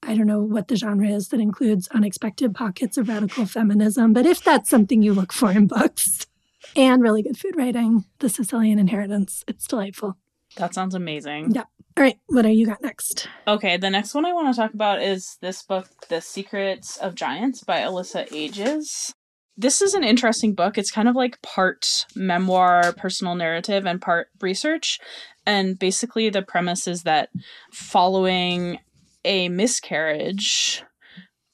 I 0.08 0.16
don't 0.16 0.28
know 0.28 0.42
what 0.42 0.68
the 0.68 0.76
genre 0.76 1.08
is 1.08 1.30
that 1.30 1.40
includes 1.40 1.88
unexpected 1.88 2.54
pockets 2.54 2.98
of 2.98 3.10
radical 3.10 3.46
feminism, 3.46 4.14
but 4.14 4.26
if 4.26 4.44
that's 4.44 4.70
something 4.70 5.02
you 5.02 5.14
look 5.14 5.34
for 5.34 5.52
in 5.52 5.66
books 5.66 6.28
and 6.76 7.02
really 7.02 7.24
good 7.24 7.38
food 7.38 7.56
writing, 7.58 8.06
The 8.20 8.30
Sicilian 8.30 8.78
Inheritance, 8.78 9.44
it's 9.48 9.66
delightful. 9.66 10.18
That 10.58 10.76
sounds 10.76 10.94
amazing. 10.94 11.54
Yeah. 11.56 11.64
All 11.98 12.04
right, 12.04 12.20
what 12.28 12.46
are 12.46 12.52
you 12.52 12.66
got 12.68 12.84
next? 12.84 13.28
Okay, 13.48 13.78
the 13.78 13.90
next 13.90 14.14
one 14.14 14.26
I 14.26 14.34
want 14.34 14.54
to 14.54 14.62
talk 14.62 14.74
about 14.74 15.02
is 15.02 15.38
this 15.42 15.64
book, 15.64 15.88
The 16.10 16.22
Secrets 16.22 16.98
of 16.98 17.16
Giants 17.16 17.64
by 17.64 17.80
Alyssa 17.80 18.28
Ages. 18.32 19.14
This 19.58 19.82
is 19.82 19.94
an 19.94 20.04
interesting 20.04 20.54
book. 20.54 20.78
It's 20.78 20.92
kind 20.92 21.08
of 21.08 21.16
like 21.16 21.42
part 21.42 22.06
memoir, 22.16 22.94
personal 22.94 23.36
narrative, 23.36 23.86
and 23.86 24.02
part 24.02 24.28
research. 24.42 25.00
And 25.46 25.80
basically, 25.80 26.30
the 26.30 26.42
premise 26.42 26.88
is 26.88 27.04
that 27.04 27.30
following 27.72 28.80
a 29.24 29.50
miscarriage, 29.50 30.84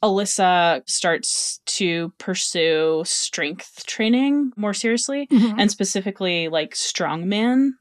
Alyssa 0.04 0.82
starts 0.90 1.60
to 1.66 2.12
pursue 2.18 3.04
strength 3.06 3.86
training 3.86 4.52
more 4.56 4.74
seriously, 4.74 5.28
mm-hmm. 5.28 5.60
and 5.60 5.70
specifically 5.70 6.48
like 6.48 6.74
strongman 6.74 7.72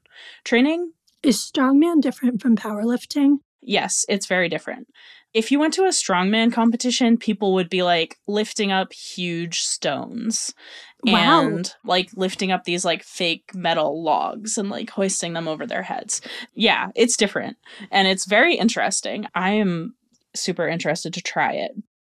training. 0.43 0.91
Is 1.23 1.37
strongman 1.37 2.01
different 2.01 2.41
from 2.41 2.55
powerlifting? 2.55 3.37
Yes, 3.61 4.05
it's 4.09 4.25
very 4.25 4.49
different. 4.49 4.87
If 5.33 5.51
you 5.51 5.59
went 5.59 5.73
to 5.75 5.83
a 5.85 5.89
strongman 5.89 6.51
competition, 6.51 7.17
people 7.17 7.53
would 7.53 7.69
be 7.69 7.83
like 7.83 8.17
lifting 8.27 8.71
up 8.71 8.91
huge 8.93 9.61
stones 9.61 10.53
Wow. 11.03 11.41
and 11.47 11.73
like 11.83 12.09
lifting 12.15 12.51
up 12.51 12.63
these 12.65 12.85
like 12.85 13.03
fake 13.03 13.55
metal 13.55 14.03
logs 14.03 14.57
and 14.57 14.69
like 14.69 14.89
hoisting 14.89 15.33
them 15.33 15.47
over 15.47 15.65
their 15.65 15.83
heads. 15.83 16.21
Yeah, 16.53 16.89
it's 16.95 17.17
different 17.17 17.57
and 17.91 18.07
it's 18.07 18.25
very 18.25 18.55
interesting. 18.55 19.25
I 19.33 19.51
am 19.53 19.95
super 20.35 20.67
interested 20.67 21.13
to 21.13 21.21
try 21.21 21.53
it. 21.53 21.71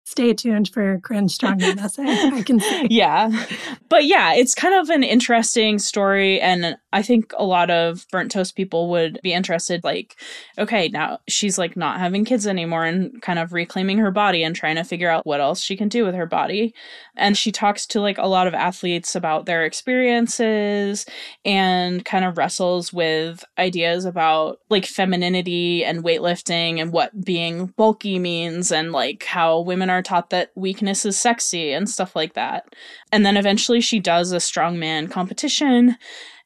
Stay 0.09 0.33
tuned 0.33 0.69
for 0.69 0.99
cringe 1.01 1.37
strongman 1.37 1.77
essay. 1.83 2.03
I 2.03 2.41
can 2.41 2.59
see. 2.59 2.87
Yeah. 2.89 3.45
But 3.89 4.05
yeah, 4.05 4.33
it's 4.33 4.55
kind 4.55 4.73
of 4.73 4.89
an 4.89 5.03
interesting 5.03 5.77
story. 5.77 6.41
And 6.41 6.77
I 6.91 7.03
think 7.03 7.31
a 7.37 7.45
lot 7.45 7.69
of 7.69 8.07
burnt 8.11 8.31
toast 8.31 8.55
people 8.55 8.89
would 8.89 9.19
be 9.21 9.33
interested. 9.33 9.83
Like, 9.83 10.15
okay, 10.57 10.87
now 10.87 11.19
she's 11.27 11.59
like 11.59 11.77
not 11.77 11.99
having 11.99 12.25
kids 12.25 12.47
anymore 12.47 12.85
and 12.85 13.21
kind 13.21 13.37
of 13.37 13.53
reclaiming 13.53 13.99
her 13.99 14.09
body 14.09 14.43
and 14.43 14.55
trying 14.55 14.77
to 14.77 14.83
figure 14.83 15.09
out 15.09 15.27
what 15.27 15.41
else 15.41 15.61
she 15.61 15.77
can 15.77 15.89
do 15.89 16.03
with 16.05 16.15
her 16.15 16.25
body. 16.25 16.73
And 17.15 17.37
she 17.37 17.51
talks 17.51 17.85
to 17.87 18.01
like 18.01 18.17
a 18.17 18.27
lot 18.27 18.47
of 18.47 18.55
athletes 18.55 19.15
about 19.15 19.45
their 19.45 19.63
experiences 19.63 21.05
and 21.45 22.03
kind 22.03 22.25
of 22.25 22.37
wrestles 22.37 22.91
with 22.91 23.45
ideas 23.59 24.05
about 24.05 24.59
like 24.69 24.85
femininity 24.85 25.85
and 25.85 26.03
weightlifting 26.03 26.79
and 26.79 26.91
what 26.91 27.23
being 27.23 27.67
bulky 27.77 28.17
means 28.17 28.71
and 28.71 28.91
like 28.91 29.23
how 29.25 29.59
women 29.59 29.91
are 29.91 29.98
taught 30.01 30.29
that 30.29 30.51
weakness 30.55 31.05
is 31.05 31.17
sexy 31.19 31.71
and 31.71 31.89
stuff 31.89 32.15
like 32.15 32.33
that. 32.33 32.65
And 33.11 33.25
then 33.25 33.37
eventually 33.37 33.81
she 33.81 33.99
does 33.99 34.31
a 34.31 34.37
strongman 34.37 35.09
competition 35.11 35.97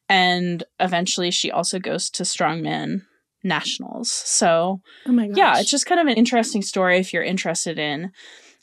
and 0.08 0.64
eventually 0.80 1.30
she 1.30 1.50
also 1.50 1.78
goes 1.78 2.10
to 2.10 2.22
strongman 2.24 3.02
nationals. 3.42 4.10
So, 4.10 4.80
Oh 5.06 5.20
yeah, 5.34 5.58
it's 5.58 5.70
just 5.70 5.86
kind 5.86 6.00
of 6.00 6.06
an 6.06 6.16
interesting 6.16 6.62
story 6.62 6.98
if 6.98 7.12
you're 7.12 7.22
interested 7.22 7.78
in 7.78 8.10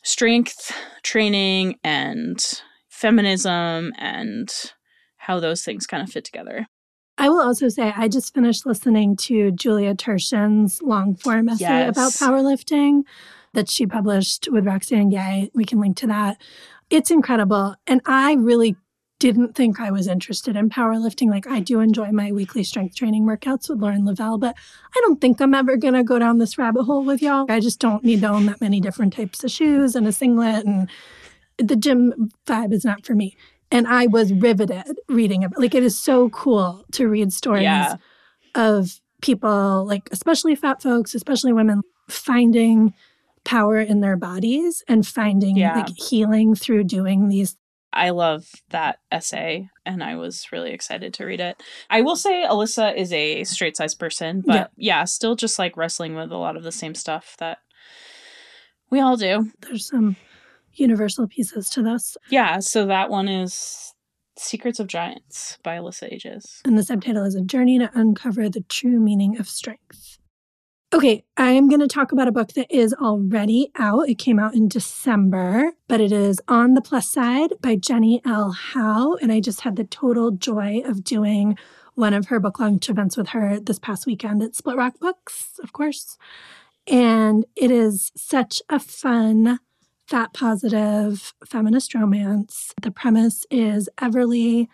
strength 0.04 0.72
training 1.04 1.76
and 1.84 2.40
feminism 2.90 3.94
and 3.98 4.50
how 5.18 5.40
those 5.40 5.64
things 5.64 5.86
kind 5.86 6.04
of 6.04 6.10
fit 6.12 6.26
together. 6.26 6.68
I 7.18 7.30
will 7.30 7.42
also 7.42 7.68
say 7.70 7.94
I 7.96 8.08
just 8.08 8.34
finished 8.34 8.66
listening 8.66 9.16
to 9.24 9.52
Julia 9.52 9.94
Turshen's 9.94 10.82
long 10.82 11.16
form 11.16 11.50
essay 11.50 11.64
Yes. 11.64 11.90
about 11.90 12.14
powerlifting 12.14 13.02
that 13.54 13.70
she 13.70 13.86
published 13.86 14.48
with 14.52 14.66
Roxane 14.66 15.10
Gay. 15.10 15.52
We 15.54 15.66
can 15.66 15.80
link 15.80 15.98
to 15.98 16.08
that. 16.08 16.42
It's 16.90 17.12
incredible. 17.12 17.76
And 17.88 18.02
I 18.06 18.34
really 18.34 18.76
didn't 19.20 19.54
think 19.56 19.80
I 19.80 19.92
was 19.92 20.08
interested 20.08 20.56
in 20.56 20.70
powerlifting. 20.70 21.30
Like 21.30 21.46
I 21.46 21.60
do 21.60 21.80
enjoy 21.80 22.12
my 22.12 22.32
weekly 22.32 22.64
strength 22.64 22.96
training 22.96 23.24
workouts 23.26 23.70
with 23.70 23.80
Lauren 23.80 24.04
Lavelle, 24.04 24.40
but 24.40 24.56
I 24.96 25.00
don't 25.02 25.22
think 25.22 25.40
I'm 25.40 25.54
ever 25.54 25.78
gonna 25.78 26.04
go 26.04 26.18
down 26.18 26.40
this 26.40 26.58
rabbit 26.58 26.84
hole 26.84 27.04
with 27.04 27.22
y'all. 27.22 27.46
I 27.48 27.60
just 27.60 27.80
don't 27.80 28.04
need 28.04 28.22
to 28.22 28.30
own 28.30 28.48
that 28.48 28.62
many 28.62 28.82
different 28.82 29.14
types 29.14 29.44
of 29.44 29.52
shoes 29.52 29.96
and 29.96 30.08
a 30.08 30.12
singlet 30.12 30.66
and 30.66 30.90
the 31.60 31.76
gym 31.76 32.32
vibe 32.48 32.74
is 32.74 32.84
not 32.84 33.06
for 33.06 33.14
me. 33.14 33.38
And 33.70 33.88
I 33.88 34.08
was 34.08 34.34
riveted 34.34 35.00
reading 35.08 35.44
it. 35.44 35.52
Like 35.56 35.76
it 35.76 35.84
is 35.84 35.98
so 36.00 36.30
cool 36.30 36.84
to 36.94 37.08
read 37.08 37.32
stories 37.32 37.64
Yeah. 37.64 37.98
of 38.56 39.00
people, 39.22 39.86
like 39.86 40.10
especially 40.12 40.56
fat 40.56 40.82
folks, 40.82 41.14
especially 41.14 41.54
women, 41.54 41.84
finding 42.10 42.96
power 43.44 43.80
in 43.80 44.02
their 44.02 44.18
bodies 44.18 44.84
and 44.88 45.06
finding 45.06 45.58
Yeah. 45.58 45.76
like 45.76 45.90
healing 45.98 46.56
through 46.56 46.84
doing 46.86 47.28
these. 47.30 47.58
I 47.94 48.12
love 48.12 48.48
that 48.70 49.00
essay 49.12 49.68
and 49.86 50.02
I 50.04 50.16
was 50.16 50.48
really 50.52 50.72
excited 50.72 51.14
to 51.16 51.26
read 51.26 51.42
it. 51.42 51.62
I 51.90 52.02
will 52.02 52.16
say 52.16 52.46
Alyssa 52.48 52.96
is 52.96 53.12
a 53.12 53.44
straight 53.44 53.76
size 53.76 53.96
person, 53.96 54.44
but 54.46 54.72
yeah. 54.78 55.04
still 55.04 55.36
just 55.36 55.60
like 55.60 55.76
wrestling 55.76 56.16
with 56.16 56.32
a 56.32 56.38
lot 56.38 56.56
of 56.56 56.64
the 56.64 56.72
same 56.72 56.96
stuff 56.96 57.36
that 57.40 57.58
we 58.90 59.00
all 59.02 59.18
do. 59.18 59.52
There's 59.62 59.88
some 59.88 60.16
universal 60.74 61.28
pieces 61.28 61.70
to 61.72 61.82
this. 61.84 62.16
Yeah, 62.30 62.60
so 62.60 62.86
that 62.86 63.10
one 63.10 63.28
is 63.28 63.94
Secrets 64.38 64.80
of 64.80 64.88
Giants 64.88 65.58
by 65.62 65.78
Alyssa 65.78 66.12
Ages. 66.12 66.62
And 66.64 66.78
the 66.78 66.84
subtitle 66.84 67.26
is 67.26 67.36
A 67.36 67.42
Journey 67.42 67.78
to 67.80 67.92
Uncover 67.94 68.48
the 68.50 68.62
True 68.70 69.00
Meaning 69.00 69.38
of 69.38 69.50
Strength. 69.50 70.18
Okay, 70.94 71.24
I 71.38 71.52
am 71.52 71.70
going 71.70 71.80
to 71.80 71.88
talk 71.88 72.12
about 72.12 72.28
a 72.28 72.34
book 72.34 72.52
that 72.52 72.70
is 72.70 72.94
already 72.94 73.72
out. 73.78 74.10
It 74.10 74.18
came 74.18 74.38
out 74.38 74.54
in 74.54 74.68
December, 74.68 75.72
but 75.88 76.02
it 76.02 76.12
is 76.12 76.42
On 76.50 76.74
the 76.74 76.82
Plus 76.82 77.10
Side 77.10 77.54
by 77.62 77.78
Jenny 77.78 78.22
L. 78.26 78.52
Howe. 78.52 79.16
And 79.22 79.32
I 79.32 79.40
just 79.40 79.62
had 79.62 79.78
the 79.78 79.86
total 79.86 80.32
joy 80.32 80.82
of 80.84 81.06
doing 81.06 81.58
one 81.96 82.14
of 82.14 82.26
her 82.26 82.42
book 82.42 82.60
launch 82.60 82.90
events 82.90 83.16
with 83.16 83.30
her 83.30 83.58
this 83.58 83.80
past 83.80 84.06
weekend 84.06 84.44
at 84.44 84.54
Split 84.54 84.76
Rock 84.76 85.00
Books, 85.00 85.62
of 85.64 85.72
course. 85.72 86.18
And 86.86 87.46
it 87.56 87.72
is 87.72 88.12
such 88.18 88.62
a 88.70 88.78
fun, 88.78 89.60
fat 90.08 90.34
positive 90.34 91.34
feminist 91.46 91.96
romance. 91.96 92.74
The 92.82 92.92
premise 92.92 93.46
is 93.50 93.88
Everly 93.98 94.68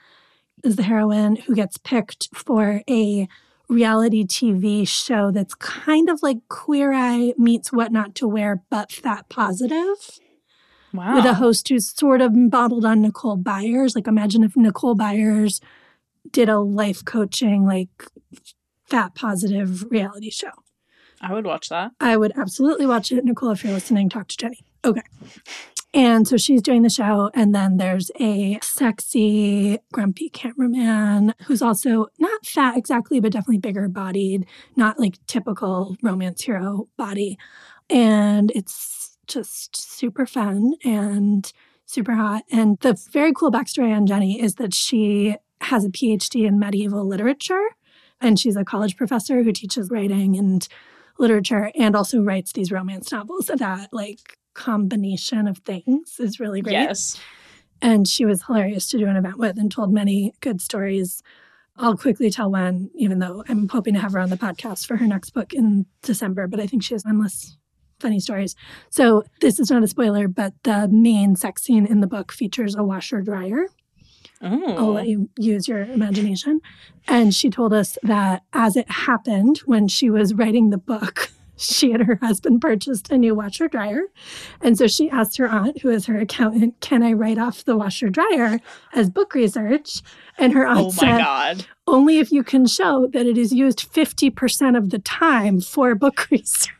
is 0.63 0.77
the 0.77 0.83
heroine 0.83 1.35
who 1.35 1.53
gets 1.53 1.77
picked 1.77 2.29
for 2.33 2.81
a 2.89 3.27
reality 3.69 4.23
TV 4.25 4.87
show 4.87 5.31
that's 5.31 5.53
kind 5.55 6.09
of 6.09 6.21
like 6.23 6.37
Queer 6.49 6.93
Eye 6.93 7.33
meets 7.37 7.71
What 7.71 7.91
Not 7.91 8.15
to 8.15 8.27
Wear, 8.27 8.63
but 8.69 8.91
fat 8.91 9.27
positive, 9.29 10.19
Wow. 10.93 11.15
with 11.15 11.25
a 11.25 11.33
host 11.35 11.67
who's 11.69 11.89
sort 11.89 12.21
of 12.21 12.33
modeled 12.33 12.85
on 12.85 13.01
Nicole 13.01 13.35
Byers. 13.35 13.95
Like, 13.95 14.07
imagine 14.07 14.43
if 14.43 14.55
Nicole 14.55 14.95
Byers 14.95 15.59
did 16.31 16.49
a 16.49 16.59
life 16.59 17.03
coaching, 17.03 17.65
like 17.65 17.89
fat 18.85 19.15
positive 19.15 19.83
reality 19.91 20.29
show. 20.29 20.51
I 21.19 21.33
would 21.33 21.45
watch 21.45 21.69
that. 21.69 21.91
I 21.99 22.15
would 22.15 22.31
absolutely 22.37 22.85
watch 22.85 23.11
it. 23.11 23.25
Nicole, 23.25 23.51
if 23.51 23.63
you're 23.63 23.73
listening, 23.73 24.07
talk 24.09 24.27
to 24.29 24.37
Jenny. 24.37 24.59
Okay. 24.85 25.01
And 25.93 26.27
so 26.27 26.37
she's 26.37 26.61
doing 26.61 26.83
the 26.83 26.89
show, 26.89 27.31
and 27.33 27.55
then 27.55 27.77
there's 27.77 28.11
a 28.19 28.59
sexy, 28.61 29.79
grumpy 29.91 30.29
cameraman 30.29 31.33
who's 31.45 31.61
also 31.61 32.07
not 32.19 32.45
fat 32.45 32.77
exactly, 32.77 33.19
but 33.19 33.31
definitely 33.31 33.57
bigger 33.57 33.87
bodied, 33.87 34.45
not 34.75 34.99
like 34.99 35.17
typical 35.27 35.95
romance 36.03 36.41
hero 36.43 36.87
body. 36.97 37.37
And 37.89 38.51
it's 38.53 39.17
just 39.27 39.75
super 39.75 40.25
fun 40.25 40.73
and 40.83 41.51
super 41.85 42.13
hot. 42.13 42.43
And 42.51 42.77
the 42.81 43.01
very 43.11 43.33
cool 43.33 43.51
backstory 43.51 43.95
on 43.95 44.05
Jenny 44.05 44.41
is 44.41 44.55
that 44.55 44.73
she 44.73 45.37
has 45.61 45.85
a 45.85 45.89
PhD 45.89 46.45
in 46.45 46.59
medieval 46.59 47.07
literature, 47.07 47.69
and 48.19 48.37
she's 48.37 48.57
a 48.57 48.65
college 48.65 48.97
professor 48.97 49.41
who 49.41 49.51
teaches 49.51 49.89
writing 49.89 50.37
and 50.37 50.67
literature 51.17 51.71
and 51.75 51.95
also 51.95 52.21
writes 52.21 52.51
these 52.51 52.71
romance 52.71 53.11
novels. 53.11 53.47
That 53.47 53.89
like 53.91 54.37
combination 54.57 55.47
of 55.47 55.59
things 55.59 56.19
is 56.19 56.39
really 56.39 56.61
great. 56.61 56.73
Yes. 56.73 57.17
And 57.81 58.07
she 58.07 58.25
was 58.25 58.43
hilarious 58.43 58.89
to 58.89 58.97
do 58.97 59.05
an 59.07 59.15
event 59.15 59.37
with 59.37 59.57
and 59.57 59.71
told 59.71 59.93
many 59.93 60.33
good 60.41 60.59
stories. 60.61 61.21
I'll 61.77 61.95
quickly 61.95 62.31
tell 62.31 62.49
when, 62.49 62.89
even 62.95 63.19
though 63.19 63.43
I'm 63.47 63.69
hoping 63.69 63.93
to 63.93 63.99
have 63.99 64.13
her 64.13 64.19
on 64.19 64.31
the 64.31 64.35
podcast 64.37 64.87
for 64.87 64.97
her 64.97 65.05
next 65.05 65.29
book 65.29 65.53
in 65.53 65.85
December, 66.01 66.47
but 66.47 66.59
I 66.59 66.65
think 66.65 66.81
she 66.83 66.95
has 66.95 67.05
endless 67.05 67.55
funny 67.99 68.19
stories. 68.19 68.55
So 68.89 69.23
this 69.41 69.59
is 69.59 69.69
not 69.69 69.83
a 69.83 69.87
spoiler, 69.87 70.27
but 70.27 70.53
the 70.63 70.87
main 70.87 71.35
sex 71.35 71.63
scene 71.63 71.85
in 71.85 72.01
the 72.01 72.07
book 72.07 72.31
features 72.31 72.75
a 72.75 72.83
washer 72.83 73.21
dryer. 73.21 73.67
Oh. 74.41 74.73
I'll 74.75 74.89
Oh. 74.89 74.93
let 74.93 75.07
you 75.07 75.29
use 75.37 75.67
your 75.67 75.81
imagination. 75.83 76.61
And 77.07 77.33
she 77.33 77.49
told 77.51 77.73
us 77.73 77.97
that 78.03 78.43
as 78.53 78.75
it 78.75 78.89
happened 78.89 79.59
when 79.65 79.87
she 79.87 80.09
was 80.09 80.33
writing 80.33 80.69
the 80.71 80.77
book, 80.79 81.31
she 81.57 81.91
and 81.91 82.03
her 82.05 82.17
husband 82.21 82.61
purchased 82.61 83.09
a 83.11 83.17
new 83.17 83.35
washer 83.35 83.67
dryer. 83.67 84.03
And 84.61 84.77
so 84.77 84.87
she 84.87 85.09
asked 85.09 85.37
her 85.37 85.47
aunt, 85.49 85.81
who 85.81 85.89
is 85.89 86.05
her 86.05 86.17
accountant, 86.19 86.79
can 86.79 87.03
I 87.03 87.13
write 87.13 87.37
off 87.37 87.65
the 87.65 87.75
washer 87.75 88.09
dryer 88.09 88.59
as 88.93 89.09
book 89.09 89.33
research? 89.33 90.01
And 90.37 90.53
her 90.53 90.65
aunt 90.65 90.79
Oh 90.79 90.83
my 90.85 90.89
said, 90.91 91.17
god. 91.17 91.65
only 91.87 92.19
if 92.19 92.31
you 92.31 92.43
can 92.43 92.65
show 92.67 93.07
that 93.13 93.25
it 93.25 93.37
is 93.37 93.51
used 93.51 93.91
50% 93.91 94.77
of 94.77 94.91
the 94.91 94.99
time 94.99 95.59
for 95.61 95.95
book 95.95 96.27
research. 96.31 96.71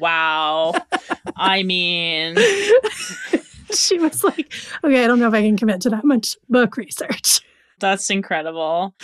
Wow. 0.00 0.74
I 1.36 1.62
mean, 1.62 2.36
she 3.72 3.98
was 3.98 4.24
like, 4.24 4.52
okay, 4.84 5.04
I 5.04 5.06
don't 5.06 5.18
know 5.20 5.28
if 5.28 5.34
I 5.34 5.42
can 5.42 5.56
commit 5.56 5.80
to 5.82 5.90
that 5.90 6.04
much 6.04 6.36
book 6.48 6.76
research. 6.76 7.40
That's 7.80 8.10
incredible. 8.10 8.94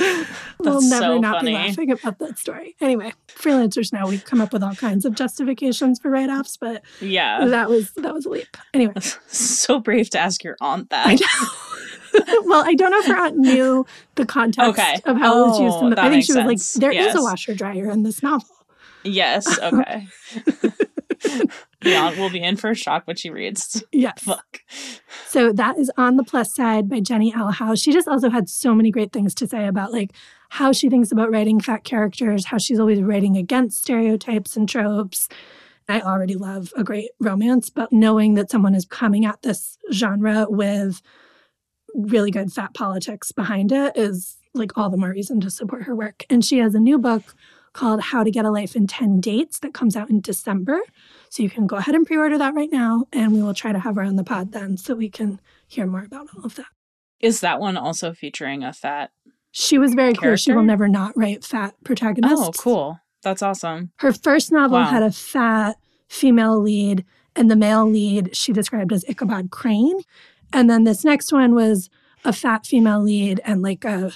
we'll 0.61 0.81
never 0.83 1.05
so 1.05 1.19
not 1.19 1.39
funny. 1.39 1.51
be 1.53 1.55
laughing 1.57 1.91
about 1.91 2.19
that 2.21 2.39
story. 2.39 2.77
Anyway, 2.81 3.13
freelancers 3.29 3.93
now 3.93 4.07
we've 4.07 4.25
come 4.25 4.41
up 4.41 4.53
with 4.53 4.63
all 4.63 4.75
kinds 4.75 5.05
of 5.05 5.15
justifications 5.15 5.99
for 5.99 6.11
write-offs, 6.11 6.57
but 6.57 6.83
Yeah. 7.01 7.47
that 7.47 7.69
was 7.69 7.93
that 7.95 8.15
was 8.15 8.27
a 8.27 8.31
leap. 8.31 8.57
Anyway, 8.75 8.95
so 9.27 9.81
brave 9.81 10.11
to 10.11 10.19
ask 10.19 10.45
your 10.45 10.57
aunt 10.61 10.89
I 10.93 11.17
that. 11.17 11.21
know. 11.21 12.43
well, 12.47 12.65
I 12.65 12.75
don't 12.75 12.91
know 12.91 12.99
if 13.01 13.07
her 13.07 13.17
aunt 13.17 13.37
knew 13.37 13.85
the 14.15 14.25
context 14.25 14.71
Okay. 14.71 15.01
of 15.05 15.17
how 15.19 15.43
it 15.45 15.49
was 15.49 15.61
used. 15.61 15.77
In 15.79 15.85
Oh, 15.87 15.91
the, 15.91 16.03
I 16.03 16.09
think 16.11 16.25
she 16.25 16.33
was 16.33 16.47
like, 16.47 16.59
sense. 16.59 16.75
"There 16.75 16.91
is 16.91 16.97
Yes. 16.97 17.15
a 17.17 17.23
washer 17.23 17.55
dryer 17.55 17.91
in 17.91 18.03
this 18.05 18.23
novel." 18.23 18.49
Yes. 19.05 19.59
Okay. 19.61 20.07
Will 21.85 22.31
be 22.31 22.43
in 22.43 22.57
for 22.57 22.71
a 22.71 22.75
shock 22.75 23.07
when 23.07 23.17
she 23.17 23.31
reads. 23.31 23.83
Yes. 23.93 24.23
Fuck. 24.23 24.61
So 25.27 25.53
that 25.53 25.79
is 25.79 25.91
on 25.97 26.17
the 26.17 26.25
plus 26.25 26.55
side 26.55 26.89
by 26.89 27.01
Jenny 27.01 27.33
L. 27.35 27.51
Howe. 27.51 27.75
She 27.75 27.93
just 27.93 28.09
also 28.09 28.31
had 28.31 28.49
so 28.49 28.75
many 28.75 28.91
great 28.91 29.13
things 29.13 29.35
to 29.37 29.47
say 29.47 29.67
about 29.67 29.93
like 29.93 30.13
how 30.51 30.73
she 30.73 30.89
thinks 30.89 31.13
about 31.13 31.31
writing 31.31 31.61
fat 31.61 31.85
characters, 31.85 32.47
how 32.47 32.59
she's 32.59 32.79
always 32.79 33.03
writing 33.03 33.37
against 33.37 33.83
stereotypes 33.83 34.57
and 34.57 34.69
tropes. 34.69 35.29
I 35.89 36.01
already 36.01 36.35
love 36.35 36.73
a 36.77 36.83
great 36.83 37.11
romance, 37.21 37.71
but 37.71 37.93
knowing 37.93 38.35
that 38.35 38.51
someone 38.51 38.75
is 38.75 38.85
coming 38.85 39.25
at 39.25 39.43
this 39.43 39.79
genre 39.93 40.47
with 40.49 41.01
really 41.95 42.31
good 42.31 42.53
fat 42.53 42.75
politics 42.75 43.33
behind 43.33 43.73
it 43.73 43.97
is 43.97 44.37
like 44.53 44.77
all 44.77 44.91
the 44.91 44.97
more 44.97 45.11
reason 45.11 45.41
to 45.41 45.51
support 45.51 45.85
her 45.85 45.95
work. 45.95 46.25
And 46.29 46.45
she 46.45 46.59
has 46.59 46.75
a 46.75 46.81
new 46.81 46.99
book 46.99 47.35
called 47.77 48.01
How 48.01 48.25
to 48.25 48.31
Get 48.31 48.45
a 48.45 48.51
Life 48.51 48.75
in 48.75 48.87
10 48.87 49.21
Dates 49.21 49.59
that 49.61 49.75
comes 49.75 49.95
out 49.97 50.11
in 50.11 50.21
December. 50.21 50.81
So 51.29 51.43
you 51.43 51.51
can 51.51 51.67
go 51.67 51.77
ahead 51.77 51.95
and 51.95 52.07
pre 52.07 52.17
order 52.17 52.39
that 52.39 52.55
right 52.55 52.73
now, 52.73 53.05
and 53.13 53.33
we 53.33 53.43
will 53.43 53.55
try 53.55 53.73
to 53.73 53.79
have 53.79 53.97
her 53.97 54.03
on 54.03 54.17
the 54.17 54.25
pod 54.25 54.53
then 54.53 54.77
so 54.77 54.95
we 54.95 55.11
can 55.11 55.41
hear 55.69 55.87
more 55.87 56.03
about 56.05 56.29
all 56.37 56.45
of 56.45 56.55
that. 56.57 56.67
Is 57.21 57.41
that 57.41 57.61
one 57.61 57.77
also 57.77 58.13
featuring 58.13 58.65
a 58.65 58.73
fat? 58.73 59.11
She 59.51 59.79
was 59.79 59.95
very 59.95 60.13
clear 60.15 60.37
she 60.37 60.53
will 60.53 60.63
never 60.63 60.89
not 60.89 61.17
write 61.17 61.45
fat 61.45 61.75
protagonists. 61.85 62.39
Oh, 62.41 62.53
cool. 62.57 63.01
That's 63.23 63.43
awesome. 63.43 63.91
Her 63.97 64.13
first 64.13 64.53
novel 64.53 64.79
Wow. 64.79 64.85
had 64.85 65.03
a 65.03 65.11
fat 65.11 65.77
female 66.09 66.61
lead, 66.61 67.05
and 67.35 67.51
the 67.51 67.57
male 67.57 67.89
lead 67.89 68.37
she 68.37 68.53
described 68.53 68.93
as 68.93 69.05
Ichabod 69.09 69.51
Crane. 69.51 70.01
And 70.53 70.71
then 70.71 70.85
this 70.85 71.05
next 71.05 71.33
one 71.33 71.55
was 71.55 71.91
a 72.25 72.33
fat 72.33 72.67
female 72.67 73.01
lead 73.03 73.41
and 73.45 73.63
like 73.63 73.85
a 73.85 74.13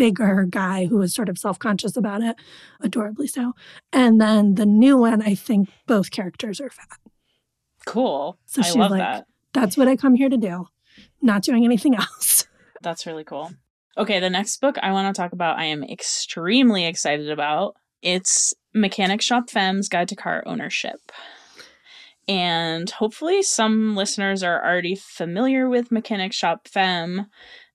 bigger 0.00 0.46
guy 0.48 0.86
who 0.86 0.96
was 0.96 1.14
sort 1.14 1.28
of 1.28 1.36
self 1.38 1.58
conscious 1.58 1.94
about 1.94 2.22
it, 2.22 2.34
adorably 2.80 3.26
so. 3.26 3.52
And 3.92 4.18
then 4.18 4.54
the 4.54 4.64
new 4.64 4.96
one, 4.96 5.20
I 5.20 5.34
think 5.34 5.68
both 5.86 6.10
characters 6.10 6.58
are 6.58 6.70
fat. 6.70 6.98
Cool. 7.84 8.38
So 8.46 8.62
I 8.62 8.64
she's 8.64 8.76
love 8.76 8.90
like- 8.92 9.00
that. 9.00 9.26
That's 9.52 9.76
what 9.76 9.88
I 9.88 9.96
come 9.96 10.14
here 10.14 10.28
to 10.30 10.36
do, 10.36 10.68
not 11.20 11.42
doing 11.42 11.64
anything 11.64 11.94
else. 12.04 12.46
That's 12.80 13.04
really 13.04 13.24
cool. 13.24 13.52
Okay, 13.98 14.20
the 14.20 14.30
next 14.30 14.60
book 14.60 14.76
I 14.82 14.92
want 14.92 15.14
to 15.14 15.20
talk 15.20 15.32
about, 15.32 15.58
I 15.58 15.64
am 15.64 15.84
extremely 15.84 16.86
excited 16.86 17.28
about. 17.30 17.74
It's 18.00 18.54
Mechanic 18.72 19.20
Shop 19.20 19.50
Femmes 19.50 19.88
Guide 19.90 20.08
to 20.08 20.16
Car 20.16 20.42
Ownership. 20.46 21.12
And 22.28 22.88
hopefully, 22.88 23.42
some 23.42 23.96
listeners 23.96 24.42
are 24.42 24.64
already 24.64 24.94
familiar 24.94 25.68
with 25.68 25.90
Mechanic 25.90 26.32
Shop 26.32 26.68
Femme. 26.68 27.26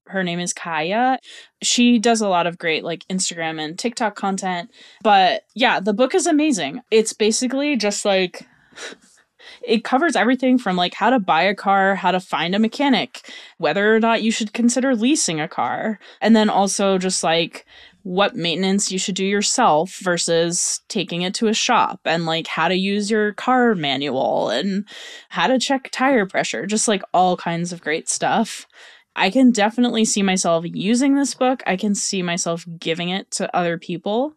Her 0.08 0.24
name 0.24 0.40
is 0.40 0.54
Kaya. 0.54 1.20
She 1.62 2.00
does 2.00 2.22
a 2.22 2.30
lot 2.30 2.48
of 2.48 2.58
great 2.58 2.84
like 2.84 3.08
Instagram 3.08 3.60
and 3.60 3.78
TikTok 3.78 4.16
content. 4.16 4.70
But 5.04 5.44
yeah, 5.56 5.80
the 5.80 5.94
book 5.94 6.14
is 6.14 6.28
amazing. 6.28 6.82
It's 6.92 7.14
basically 7.14 7.76
just 7.76 8.06
like 8.06 8.48
it 9.64 9.84
covers 9.84 10.16
everything 10.16 10.58
from 10.58 10.76
like 10.76 10.94
how 10.94 11.10
to 11.10 11.20
buy 11.20 11.44
a 11.44 11.56
car, 11.56 11.96
how 11.96 12.12
to 12.12 12.20
find 12.20 12.56
a 12.56 12.60
mechanic, 12.60 13.30
whether 13.58 13.96
or 13.96 14.00
not 14.00 14.24
you 14.24 14.32
should 14.32 14.54
consider 14.54 14.96
leasing 14.96 15.40
a 15.40 15.48
car, 15.48 16.00
and 16.22 16.36
then 16.36 16.50
also 16.50 16.98
just 16.98 17.24
like 17.24 17.66
what 18.04 18.36
maintenance 18.36 18.92
you 18.92 19.00
should 19.00 19.16
do 19.16 19.26
yourself 19.26 19.98
versus 19.98 20.82
taking 20.90 21.24
it 21.24 21.34
to 21.34 21.48
a 21.48 21.56
shop 21.56 22.00
and 22.06 22.28
like 22.28 22.46
how 22.46 22.68
to 22.68 22.76
use 22.76 23.10
your 23.10 23.34
car 23.34 23.74
manual 23.74 24.50
and 24.50 24.88
how 25.30 25.48
to 25.48 25.58
check 25.58 25.90
tire 25.92 26.28
pressure, 26.28 26.68
just 26.68 26.88
like 26.88 27.02
all 27.16 27.36
kinds 27.36 27.74
of 27.74 27.82
great 27.82 28.08
stuff. 28.08 28.68
I 29.16 29.30
can 29.30 29.52
definitely 29.52 30.06
see 30.06 30.22
myself 30.24 30.66
using 30.68 31.16
this 31.16 31.34
book. 31.34 31.64
I 31.66 31.76
can 31.78 31.96
see 31.96 32.22
myself 32.22 32.66
giving 32.80 33.10
it 33.10 33.32
to 33.32 33.56
other 33.56 33.78
people. 33.78 34.34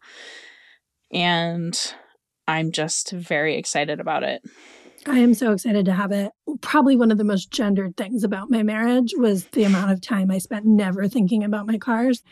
And 1.13 1.79
I'm 2.47 2.71
just 2.71 3.13
very 3.13 3.57
excited 3.57 4.01
about 4.01 4.23
it. 4.23 4.43
I 5.07 5.19
am 5.19 5.35
so 5.35 5.53
excited 5.53 5.87
to 5.87 5.93
have 5.93 6.13
it. 6.13 6.33
Probably 6.61 6.97
one 6.97 7.11
of 7.11 7.19
the 7.19 7.25
most 7.25 7.51
gendered 7.51 7.97
things 7.97 8.25
about 8.25 8.51
my 8.51 8.63
marriage 8.63 9.15
was 9.17 9.47
the 9.47 9.65
amount 9.65 9.91
of 9.91 10.01
time 10.01 10.31
I 10.31 10.39
spent 10.39 10.67
never 10.67 11.09
thinking 11.09 11.45
about 11.45 11.67
my 11.67 11.79
cars. 11.79 12.23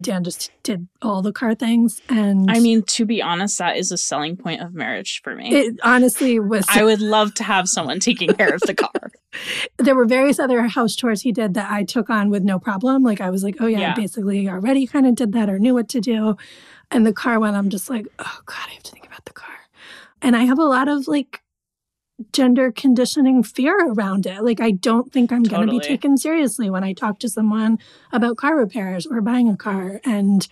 Dan 0.00 0.24
just 0.24 0.50
did 0.62 0.88
all 1.00 1.22
the 1.22 1.32
car 1.32 1.54
things. 1.54 2.02
And 2.08 2.50
I 2.50 2.58
mean, 2.60 2.82
to 2.82 3.06
be 3.06 3.22
honest, 3.22 3.58
that 3.58 3.76
is 3.76 3.92
a 3.92 3.96
selling 3.96 4.36
point 4.36 4.60
of 4.60 4.74
marriage 4.74 5.20
for 5.22 5.34
me. 5.34 5.54
it 5.54 5.78
honestly 5.82 6.38
was. 6.38 6.66
I 6.68 6.84
would 6.84 7.00
love 7.00 7.34
to 7.34 7.44
have 7.44 7.68
someone 7.68 8.00
taking 8.00 8.34
care 8.34 8.54
of 8.54 8.60
the 8.62 8.74
car. 8.74 9.12
There 9.78 9.94
were 9.94 10.04
various 10.04 10.38
other 10.38 10.62
house 10.62 10.94
chores 10.94 11.22
he 11.22 11.32
did 11.32 11.54
that 11.54 11.70
I 11.70 11.84
took 11.84 12.10
on 12.10 12.30
with 12.30 12.42
no 12.42 12.58
problem. 12.58 13.02
Like 13.02 13.20
I 13.20 13.30
was 13.30 13.42
like, 13.42 13.56
oh 13.60 13.66
yeah, 13.66 13.80
Yeah. 13.80 13.92
I 13.92 13.94
basically 13.94 14.48
already 14.48 14.86
kind 14.86 15.06
of 15.06 15.14
did 15.14 15.32
that 15.32 15.48
or 15.48 15.58
knew 15.58 15.74
what 15.74 15.88
to 15.90 16.00
do. 16.00 16.36
And 16.90 17.06
the 17.06 17.12
car 17.12 17.40
one, 17.40 17.54
I'm 17.54 17.70
just 17.70 17.88
like, 17.88 18.06
oh 18.18 18.38
God, 18.44 18.64
I 18.68 18.72
have 18.72 18.82
to 18.82 18.90
think 18.92 19.06
about 19.06 19.24
the 19.24 19.32
car. 19.32 19.48
And 20.20 20.36
I 20.36 20.44
have 20.44 20.58
a 20.58 20.64
lot 20.64 20.88
of 20.88 21.08
like 21.08 21.42
gender 22.32 22.70
conditioning 22.70 23.42
fear 23.42 23.76
around 23.88 24.26
it. 24.26 24.44
Like 24.44 24.60
I 24.60 24.70
don't 24.70 25.10
think 25.12 25.32
I'm 25.32 25.42
going 25.42 25.66
to 25.66 25.72
be 25.72 25.78
taken 25.88 26.16
seriously 26.16 26.70
when 26.70 26.84
I 26.84 26.92
talk 26.92 27.18
to 27.20 27.28
someone 27.28 27.78
about 28.12 28.36
car 28.36 28.56
repairs 28.56 29.06
or 29.06 29.20
buying 29.20 29.48
a 29.48 29.56
car. 29.56 30.00
And 30.04 30.46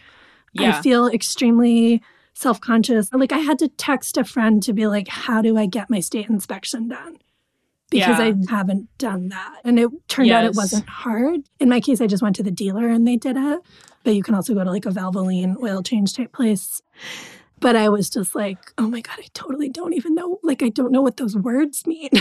I 0.59 0.83
feel 0.83 1.07
extremely 1.07 2.03
self 2.35 2.61
conscious. 2.61 3.13
Like 3.13 3.33
I 3.33 3.39
had 3.39 3.59
to 3.61 3.69
text 3.69 4.17
a 4.17 4.25
friend 4.25 4.63
to 4.65 4.73
be 4.73 4.87
like, 4.89 5.07
how 5.09 5.43
do 5.43 5.57
I 5.57 5.67
get 5.67 5.91
my 5.91 6.01
state 6.01 6.29
inspection 6.29 6.89
done? 6.89 7.19
Because 7.91 8.19
Yeah. 8.19 8.33
I 8.49 8.51
haven't 8.51 8.89
done 8.99 9.29
that. 9.31 9.57
And 9.65 9.79
it 9.79 9.91
turned 10.09 10.31
out 10.31 10.45
it 10.45 10.55
wasn't 10.55 10.89
hard. 10.89 11.41
In 11.59 11.69
my 11.69 11.81
case, 11.81 12.01
I 12.01 12.07
just 12.07 12.23
went 12.23 12.37
to 12.37 12.43
the 12.43 12.51
dealer 12.51 12.89
and 12.89 13.07
they 13.07 13.17
did 13.17 13.37
it. 13.37 13.61
But 14.05 14.15
you 14.15 14.23
can 14.23 14.35
also 14.35 14.55
go 14.55 14.65
to 14.65 14.71
like 14.71 14.87
a 14.87 14.91
Valvoline 14.91 15.57
oil 15.63 15.83
change 15.83 16.15
type 16.15 16.33
place. 16.33 16.81
But 17.59 17.77
I 17.77 17.91
was 17.91 18.09
just 18.09 18.35
like, 18.35 18.59
oh 18.79 18.89
my 18.89 19.01
God, 19.03 19.17
I 19.19 19.27
totally 19.35 19.69
don't 19.69 19.93
even 19.93 20.15
know. 20.15 20.39
Like, 20.43 20.63
I 20.63 20.71
don't 20.71 20.93
know 20.93 21.03
what 21.03 21.19
those 21.19 21.37
words 21.37 21.87
mean. 21.87 22.11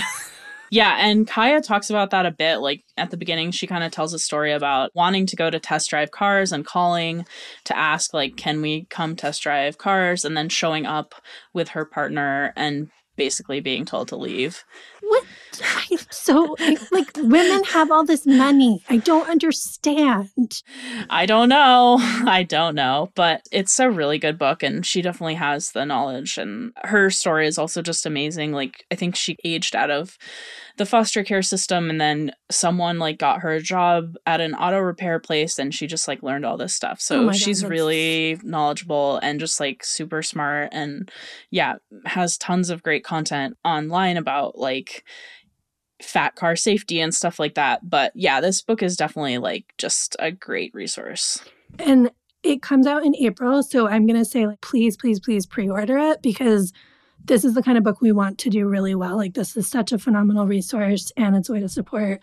Yeah, 0.71 0.97
and 0.99 1.27
Kaya 1.27 1.62
talks 1.62 1.89
about 1.89 2.12
that 2.12 2.27
a 2.27 2.32
bit. 2.32 2.58
Like 2.58 2.84
at 2.95 3.10
the 3.10 3.17
beginning, 3.17 3.49
she 3.49 3.65
kind 3.65 3.84
of 3.84 3.91
tells 3.91 4.13
a 4.13 4.19
story 4.19 4.53
about 4.53 4.91
wanting 4.93 5.25
to 5.25 5.36
go 5.36 5.49
to 5.49 5.60
test 5.60 5.89
drive 5.89 6.12
cars 6.12 6.51
and 6.51 6.65
calling 6.65 7.25
to 7.65 7.75
ask, 7.75 8.13
like, 8.13 8.38
can 8.38 8.62
we 8.62 8.86
come 8.86 9.15
test 9.15 9.41
drive 9.41 9.79
cars? 9.79 10.23
And 10.23 10.38
then 10.38 10.47
showing 10.47 10.86
up 10.86 11.15
with 11.53 11.69
her 11.69 11.86
partner 11.86 12.53
and 12.55 12.89
basically 13.19 13.60
being 13.60 13.86
told 13.86 14.08
to 14.08 14.15
leave. 14.15 14.63
what? 15.01 15.23
So, 16.10 16.55
like, 16.91 17.12
women 17.17 17.63
have 17.65 17.91
all 17.91 18.05
this 18.05 18.25
money. 18.25 18.84
I 18.89 18.97
don't 18.97 19.29
understand. 19.29 20.62
I 21.10 21.25
don't 21.25 21.49
know. 21.49 21.97
I 21.99 22.43
don't 22.43 22.75
know. 22.75 23.12
But 23.15 23.45
it's 23.51 23.77
a 23.79 23.91
really 23.91 24.17
good 24.19 24.38
book, 24.38 24.63
and 24.63 24.86
she 24.86 25.01
definitely 25.01 25.36
has 25.36 25.71
the 25.71 25.86
knowledge. 25.86 26.38
And 26.38 26.71
her 26.84 27.10
story 27.10 27.45
is 27.47 27.58
also 27.58 27.82
just 27.82 28.05
amazing. 28.05 28.53
Like, 28.53 28.86
I 28.91 28.95
think 28.95 29.15
she 29.15 29.38
aged 29.43 29.75
out 29.75 29.91
of 29.91 30.17
the 30.77 30.86
foster 30.86 31.23
care 31.25 31.41
system, 31.41 31.89
and 31.89 31.99
then 31.99 32.32
someone 32.49 32.99
like 32.99 33.17
got 33.19 33.41
her 33.41 33.51
a 33.51 33.62
job 33.62 34.15
at 34.25 34.39
an 34.39 34.55
auto 34.55 34.79
repair 34.79 35.19
place, 35.19 35.60
and 35.60 35.75
she 35.75 35.88
just 35.88 36.08
like 36.08 36.23
learned 36.23 36.45
all 36.45 36.55
this 36.58 36.73
stuff. 36.73 36.99
Oh 37.01 37.03
So 37.03 37.25
God, 37.25 37.36
she's 37.36 37.65
really 37.65 38.39
knowledgeable 38.43 39.17
and 39.21 39.39
just 39.41 39.60
like 39.60 39.84
super 39.84 40.23
smart. 40.23 40.69
And 40.71 41.12
yeah, 41.51 41.75
has 42.05 42.38
tons 42.38 42.69
of 42.69 42.82
great 42.84 43.03
content 43.10 43.58
online 43.65 44.17
about 44.17 44.58
like 44.58 45.04
fat 46.02 46.36
car 46.36 46.56
safety 46.56 47.02
and 47.02 47.13
stuff 47.13 47.39
like 47.39 47.56
that. 47.56 47.89
But 47.89 48.12
yeah, 48.15 48.39
this 48.39 48.62
book 48.62 48.84
is 48.84 48.95
definitely 48.95 49.39
like 49.39 49.74
just 49.78 50.15
a 50.19 50.32
great 50.32 50.74
resource. 50.76 51.39
And 51.80 52.12
it 52.43 52.62
comes 52.62 52.86
out 52.88 53.04
in 53.04 53.15
April. 53.15 53.63
So 53.63 53.88
I'm 53.88 54.06
going 54.06 54.19
to 54.19 54.26
say, 54.26 54.45
like, 54.45 54.62
please, 54.62 54.95
please, 54.95 55.19
please 55.19 55.45
pre 55.45 55.67
order 55.67 55.98
it 55.98 56.22
because 56.22 56.72
this 57.26 57.43
is 57.43 57.54
the 57.54 57.63
kind 57.63 57.78
of 57.78 57.84
book 57.84 58.00
we 58.00 58.12
want 58.12 58.38
to 58.39 58.50
do 58.50 58.67
really 58.67 58.95
well. 58.95 59.17
Like, 59.17 59.34
this 59.34 59.58
is 59.58 59.69
such 59.69 59.91
a 59.91 60.00
phenomenal 60.00 60.45
resource 60.45 61.12
and 61.17 61.36
it's 61.36 61.50
a 61.50 61.54
way 61.54 61.60
to 61.60 61.69
support 61.69 62.22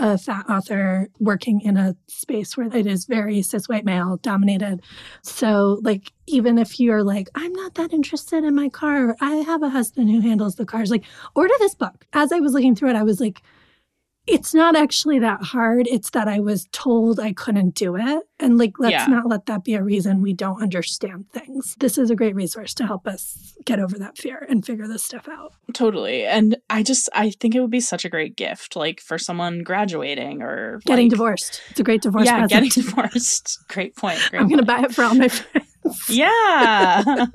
a 0.00 0.16
fat 0.16 0.48
author 0.48 1.08
working 1.18 1.60
in 1.60 1.76
a 1.76 1.94
space 2.08 2.56
where 2.56 2.74
it 2.74 2.86
is 2.86 3.04
very 3.04 3.42
cis 3.42 3.68
white 3.68 3.84
male 3.84 4.16
dominated. 4.22 4.80
So, 5.22 5.78
like, 5.82 6.12
even 6.26 6.58
if 6.58 6.80
you're 6.80 7.04
like, 7.04 7.28
I'm 7.34 7.52
not 7.52 7.74
that 7.74 7.92
interested 7.92 8.42
in 8.42 8.54
my 8.54 8.70
car, 8.70 9.14
I 9.20 9.36
have 9.36 9.62
a 9.62 9.68
husband 9.68 10.10
who 10.10 10.20
handles 10.20 10.56
the 10.56 10.64
cars, 10.64 10.90
like, 10.90 11.04
order 11.34 11.54
this 11.58 11.74
book. 11.74 12.06
As 12.14 12.32
I 12.32 12.40
was 12.40 12.54
looking 12.54 12.74
through 12.74 12.90
it, 12.90 12.96
I 12.96 13.02
was 13.02 13.20
like, 13.20 13.42
it's 14.30 14.54
not 14.54 14.76
actually 14.76 15.18
that 15.18 15.42
hard. 15.42 15.86
It's 15.88 16.10
that 16.10 16.28
I 16.28 16.40
was 16.40 16.66
told 16.72 17.18
I 17.20 17.32
couldn't 17.32 17.74
do 17.74 17.96
it. 17.96 18.22
And 18.38 18.56
like, 18.58 18.72
let's 18.78 18.92
Yeah. 18.92 19.06
not 19.06 19.26
let 19.26 19.46
that 19.46 19.64
be 19.64 19.74
a 19.74 19.82
reason 19.82 20.22
we 20.22 20.32
don't 20.32 20.62
understand 20.62 21.26
things. 21.32 21.76
This 21.80 21.98
is 21.98 22.10
a 22.10 22.16
great 22.16 22.34
resource 22.34 22.72
to 22.74 22.86
help 22.86 23.06
us 23.06 23.54
get 23.64 23.78
over 23.80 23.98
that 23.98 24.16
fear 24.16 24.46
and 24.48 24.64
figure 24.64 24.86
this 24.88 25.02
stuff 25.04 25.28
out. 25.28 25.52
Totally. 25.74 26.24
And 26.24 26.56
I 26.70 26.82
just 26.82 27.08
I 27.14 27.30
think 27.30 27.54
it 27.54 27.60
would 27.60 27.70
be 27.70 27.80
such 27.80 28.04
a 28.04 28.08
great 28.08 28.36
gift 28.36 28.76
like 28.76 29.00
for 29.00 29.18
someone 29.18 29.62
graduating 29.62 30.40
or 30.42 30.80
Getting 30.86 31.06
like- 31.06 31.10
divorced. 31.10 31.60
It's 31.70 31.80
a 31.80 31.84
great 31.84 32.02
divorce 32.02 32.24
Yeah, 32.26 32.40
present. 32.46 32.50
getting 32.50 32.70
divorced. 32.84 33.58
Great 33.68 33.96
point. 33.96 34.18
Great 34.30 34.40
I'm 34.40 34.48
going 34.48 34.60
to 34.60 34.64
buy 34.66 34.80
it 34.82 34.94
for 34.94 35.04
all 35.04 35.14
my 35.14 35.28
friends. 35.28 35.66
Yeah. 36.08 37.26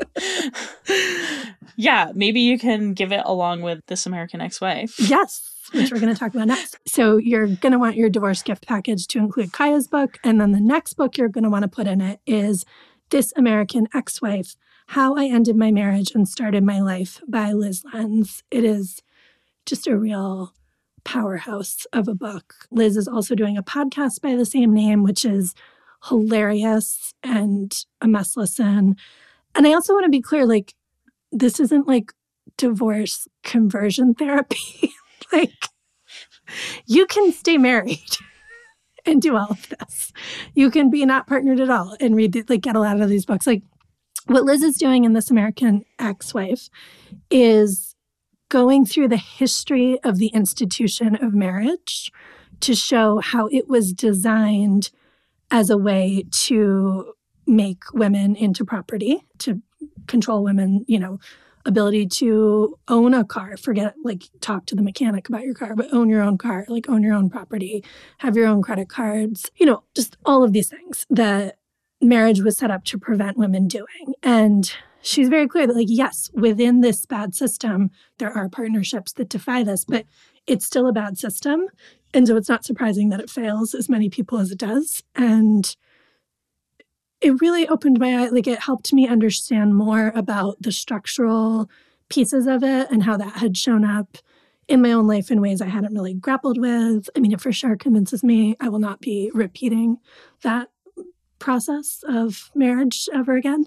yeah, 1.75 2.11
maybe 2.15 2.39
you 2.41 2.57
can 2.57 2.93
give 2.93 3.11
it 3.11 3.21
along 3.25 3.61
with 3.61 3.79
This 3.87 4.05
American 4.05 4.41
Ex-Wife. 4.41 4.95
Yes, 4.99 5.51
which 5.71 5.91
we're 5.91 5.99
going 5.99 6.13
to 6.13 6.19
talk 6.19 6.33
about 6.33 6.47
next. 6.47 6.77
So 6.87 7.17
you're 7.17 7.47
going 7.47 7.71
to 7.71 7.79
want 7.79 7.95
your 7.95 8.09
divorce 8.09 8.41
gift 8.43 8.67
package 8.67 9.07
to 9.07 9.19
include 9.19 9.51
Kaya's 9.51 9.87
book. 9.87 10.19
And 10.23 10.39
then 10.39 10.51
the 10.51 10.59
next 10.59 10.93
book 10.93 11.17
you're 11.17 11.29
going 11.29 11.43
to 11.43 11.49
want 11.49 11.63
to 11.63 11.69
put 11.69 11.87
in 11.87 12.01
it 12.01 12.19
is 12.25 12.65
This 13.09 13.33
American 13.35 13.87
Ex 13.93 14.21
Wife 14.21 14.55
How 14.87 15.15
I 15.15 15.25
Ended 15.25 15.55
My 15.55 15.71
Marriage 15.71 16.11
and 16.13 16.27
Started 16.27 16.63
My 16.63 16.79
Life 16.79 17.21
by 17.27 17.51
Lyz 17.51 17.83
Lenz. 17.93 18.43
It 18.51 18.63
is 18.63 19.01
just 19.65 19.87
a 19.87 19.97
real 19.97 20.53
powerhouse 21.03 21.85
of 21.93 22.07
a 22.07 22.15
book. 22.15 22.55
Lyz 22.71 22.97
is 22.97 23.07
also 23.07 23.35
doing 23.35 23.57
a 23.57 23.63
podcast 23.63 24.21
by 24.21 24.35
the 24.35 24.45
same 24.45 24.73
name, 24.73 25.03
which 25.03 25.23
is 25.23 25.53
hilarious 26.09 27.13
and 27.23 27.73
a 28.01 28.07
must 28.07 28.37
listen. 28.37 28.95
And 29.53 29.67
I 29.67 29.73
also 29.73 29.93
want 29.93 30.05
to 30.05 30.09
be 30.09 30.21
clear 30.21 30.45
like, 30.45 30.73
this 31.31 31.59
isn't 31.59 31.87
like 31.87 32.11
divorce 32.57 33.27
conversion 33.43 34.13
therapy. 34.13 34.93
like, 35.33 35.69
you 36.85 37.05
can 37.05 37.31
stay 37.31 37.57
married 37.57 38.17
and 39.05 39.21
do 39.21 39.35
all 39.35 39.51
of 39.51 39.67
this. 39.69 40.13
You 40.53 40.71
can 40.71 40.89
be 40.89 41.05
not 41.05 41.27
partnered 41.27 41.59
at 41.59 41.69
all 41.69 41.95
and 41.99 42.15
read, 42.15 42.33
the- 42.33 42.45
like, 42.47 42.61
get 42.61 42.75
a 42.75 42.79
lot 42.79 43.01
of 43.01 43.09
these 43.09 43.25
books. 43.25 43.47
Like, 43.47 43.63
what 44.27 44.43
Lyz 44.43 44.63
is 44.63 44.77
doing 44.77 45.03
in 45.03 45.13
This 45.13 45.29
American 45.29 45.85
Ex 45.99 46.33
Wife 46.33 46.69
is 47.29 47.95
going 48.49 48.85
through 48.85 49.07
the 49.07 49.17
history 49.17 49.99
of 50.03 50.17
the 50.17 50.27
institution 50.27 51.15
of 51.15 51.33
marriage 51.33 52.11
to 52.61 52.73
show 52.73 53.19
how 53.19 53.47
it 53.51 53.67
was 53.67 53.93
designed 53.93 54.89
as 55.51 55.69
a 55.69 55.77
way 55.77 56.25
to 56.31 57.13
make 57.45 57.83
women 57.93 58.35
into 58.35 58.65
property, 58.65 59.21
to 59.39 59.61
control 60.07 60.43
women, 60.43 60.83
you 60.87 60.99
know, 60.99 61.19
ability 61.65 62.07
to 62.07 62.77
own 62.87 63.13
a 63.13 63.23
car, 63.23 63.57
forget 63.57 63.95
like 64.03 64.23
talk 64.39 64.65
to 64.67 64.75
the 64.75 64.83
mechanic 64.83 65.27
about 65.27 65.43
your 65.43 65.53
car, 65.53 65.75
but 65.75 65.91
own 65.93 66.09
your 66.09 66.21
own 66.21 66.37
car, 66.37 66.65
like 66.67 66.87
own 66.89 67.01
your 67.01 67.13
own 67.13 67.29
property, 67.29 67.83
have 68.19 68.35
your 68.35 68.47
own 68.47 68.61
credit 68.61 68.87
cards, 68.87 69.49
you 69.55 69.65
know, 69.65 69.83
just 69.95 70.17
all 70.25 70.43
of 70.43 70.53
these 70.53 70.69
things 70.69 71.05
that 71.09 71.57
marriage 72.01 72.41
was 72.41 72.57
set 72.57 72.71
up 72.71 72.83
to 72.85 72.99
prevent 72.99 73.37
women 73.37 73.67
doing. 73.67 74.13
And 74.21 74.71
she's 75.01 75.29
very 75.29 75.47
clear 75.47 75.67
that, 75.67 75.75
like, 75.75 75.87
yes, 75.89 76.29
within 76.33 76.81
this 76.81 77.05
bad 77.05 77.33
system, 77.35 77.89
there 78.19 78.31
are 78.31 78.49
partnerships 78.49 79.13
that 79.13 79.29
defy 79.29 79.63
this, 79.63 79.85
but 79.85 80.05
it's 80.47 80.65
still 80.65 80.87
a 80.87 80.93
bad 80.93 81.17
system. 81.17 81.65
And 82.13 82.27
so 82.27 82.35
it's 82.35 82.49
not 82.49 82.63
surprising 82.63 83.09
that 83.09 83.19
it 83.19 83.29
fails 83.29 83.73
as 83.73 83.89
many 83.89 84.09
people 84.09 84.37
as 84.37 84.51
it 84.51 84.59
does. 84.59 85.03
And 85.15 85.75
it 87.25 87.41
really 87.41 87.67
opened 87.67 87.99
my 87.99 88.23
eye. 88.23 88.27
Like, 88.27 88.45
it 88.45 88.59
helped 88.59 88.93
me 88.93 89.07
understand 89.07 89.75
more 89.75 90.11
about 90.13 90.61
the 90.61 90.71
structural 90.71 91.69
pieces 92.07 92.45
of 92.45 92.63
it 92.63 92.91
and 92.91 93.01
how 93.01 93.17
that 93.17 93.37
had 93.37 93.57
shown 93.57 93.83
up 93.83 94.19
in 94.67 94.79
my 94.79 94.91
own 94.91 95.07
life 95.07 95.31
in 95.31 95.41
ways 95.41 95.59
I 95.59 95.67
hadn't 95.67 95.95
really 95.95 96.13
grappled 96.13 96.59
with. 96.59 97.09
I 97.15 97.19
mean, 97.19 97.31
it 97.31 97.41
for 97.41 97.51
sure 97.51 97.75
convinces 97.75 98.23
me 98.23 98.55
I 98.59 98.69
will 98.69 98.79
not 98.79 99.01
be 99.01 99.31
repeating 99.33 99.97
that 100.43 100.69
process 101.39 102.03
of 102.07 102.51
marriage 102.53 103.09
ever 103.11 103.35
again. 103.35 103.65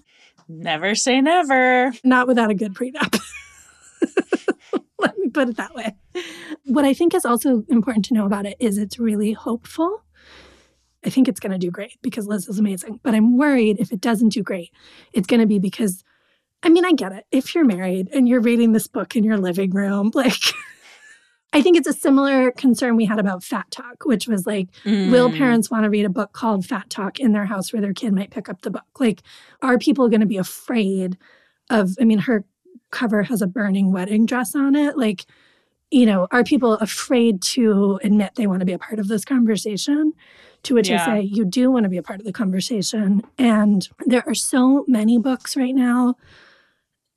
Never 0.48 0.94
say 0.94 1.20
never. 1.20 1.92
Not 2.04 2.28
without 2.28 2.50
a 2.50 2.54
good 2.54 2.74
prenup. 2.74 3.20
Let 5.00 5.18
me 5.18 5.30
put 5.30 5.48
it 5.48 5.56
that 5.56 5.74
way. 5.74 5.96
What 6.64 6.84
I 6.84 6.94
think 6.94 7.12
is 7.12 7.24
also 7.24 7.64
important 7.68 8.04
to 8.06 8.14
know 8.14 8.24
about 8.24 8.46
it 8.46 8.56
is 8.60 8.78
it's 8.78 9.00
really 9.00 9.32
hopeful. 9.32 10.04
I 11.08 11.10
think 11.10 11.26
it's 11.26 11.40
going 11.40 11.52
to 11.52 11.58
do 11.58 11.70
great 11.70 11.96
because 12.02 12.26
Lyz 12.26 12.50
is 12.50 12.58
amazing. 12.58 13.00
But 13.02 13.14
I'm 13.14 13.38
worried 13.38 13.78
if 13.80 13.92
it 13.92 14.00
doesn't 14.02 14.28
do 14.28 14.42
great, 14.42 14.70
it's 15.14 15.26
going 15.26 15.40
to 15.40 15.46
be 15.46 15.58
because, 15.58 16.04
I 16.62 16.68
mean, 16.68 16.84
I 16.84 16.92
get 16.92 17.12
it. 17.12 17.24
If 17.30 17.54
you're 17.54 17.64
married 17.64 18.10
and 18.12 18.28
you're 18.28 18.42
reading 18.42 18.72
this 18.72 18.86
book 18.88 19.16
in 19.16 19.24
your 19.24 19.38
living 19.38 19.70
room, 19.70 20.10
like, 20.14 20.34
I 21.54 21.62
think 21.62 21.78
it's 21.78 21.88
a 21.88 21.94
similar 21.94 22.50
concern 22.50 22.94
we 22.94 23.06
had 23.06 23.18
about 23.18 23.42
Fat 23.42 23.70
Talk, 23.70 24.04
which 24.04 24.28
was 24.28 24.46
like, 24.46 24.68
mm. 24.84 25.10
will 25.10 25.32
parents 25.32 25.70
want 25.70 25.84
to 25.84 25.90
read 25.90 26.04
a 26.04 26.10
book 26.10 26.34
called 26.34 26.66
Fat 26.66 26.90
Talk 26.90 27.18
in 27.18 27.32
their 27.32 27.46
house 27.46 27.72
where 27.72 27.80
their 27.80 27.94
kid 27.94 28.12
might 28.12 28.30
pick 28.30 28.50
up 28.50 28.60
the 28.60 28.70
book? 28.70 29.00
Like, 29.00 29.22
are 29.62 29.78
people 29.78 30.10
going 30.10 30.20
to 30.20 30.26
be 30.26 30.36
afraid 30.36 31.16
of, 31.70 31.96
I 31.98 32.04
mean, 32.04 32.18
her 32.18 32.44
cover 32.90 33.22
has 33.22 33.40
a 33.40 33.46
burning 33.46 33.92
wedding 33.92 34.26
dress 34.26 34.54
on 34.54 34.74
it. 34.74 34.98
Like, 34.98 35.24
you 35.90 36.06
know, 36.06 36.26
are 36.30 36.44
people 36.44 36.74
afraid 36.74 37.40
to 37.40 37.98
admit 38.04 38.34
they 38.34 38.46
want 38.46 38.60
to 38.60 38.66
be 38.66 38.72
a 38.72 38.78
part 38.78 38.98
of 38.98 39.08
this 39.08 39.24
conversation? 39.24 40.12
To 40.64 40.74
which 40.74 40.90
yeah. 40.90 41.02
I 41.02 41.06
say, 41.06 41.20
you 41.22 41.44
do 41.44 41.70
want 41.70 41.84
to 41.84 41.88
be 41.88 41.96
a 41.96 42.02
part 42.02 42.20
of 42.20 42.26
the 42.26 42.32
conversation. 42.32 43.22
And 43.38 43.88
there 44.06 44.24
are 44.26 44.34
so 44.34 44.84
many 44.88 45.18
books 45.18 45.56
right 45.56 45.74
now 45.74 46.16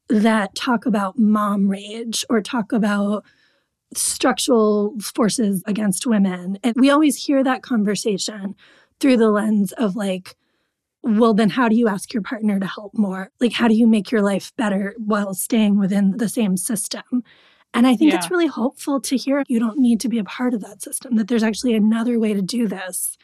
that 0.09 0.55
talk 0.55 0.85
about 0.85 1.17
mom 1.17 1.69
rage 1.69 2.23
or 2.29 2.41
talk 2.41 2.71
about 2.71 3.25
structural 3.95 4.95
forces 4.99 5.63
against 5.65 6.05
women. 6.05 6.57
And 6.63 6.75
we 6.77 6.89
always 6.89 7.25
hear 7.25 7.43
that 7.43 7.63
conversation 7.63 8.55
through 8.99 9.17
the 9.17 9.31
lens 9.31 9.71
of 9.73 9.95
like, 9.95 10.35
well, 11.03 11.33
then 11.33 11.49
how 11.49 11.67
do 11.67 11.75
you 11.75 11.87
ask 11.87 12.13
your 12.13 12.21
partner 12.21 12.59
to 12.59 12.67
help 12.67 12.93
more? 12.93 13.31
Like, 13.39 13.53
how 13.53 13.67
do 13.67 13.73
you 13.73 13.87
make 13.87 14.11
your 14.11 14.21
life 14.21 14.53
better 14.55 14.93
while 14.97 15.33
staying 15.33 15.79
within 15.79 16.17
the 16.17 16.29
same 16.29 16.57
system? 16.57 17.23
And 17.73 17.87
I 17.87 17.95
think 17.95 18.11
yeah. 18.11 18.17
it's 18.17 18.29
really 18.29 18.47
hopeful 18.47 18.99
to 19.01 19.15
hear 19.15 19.43
you 19.47 19.59
don't 19.59 19.79
need 19.79 19.99
to 20.01 20.09
be 20.09 20.19
a 20.19 20.23
part 20.23 20.53
of 20.53 20.61
that 20.61 20.81
system, 20.81 21.15
that 21.15 21.27
there's 21.27 21.43
actually 21.43 21.73
another 21.73 22.19
way 22.19 22.33
to 22.33 22.41
do 22.41 22.67
this 22.67 23.17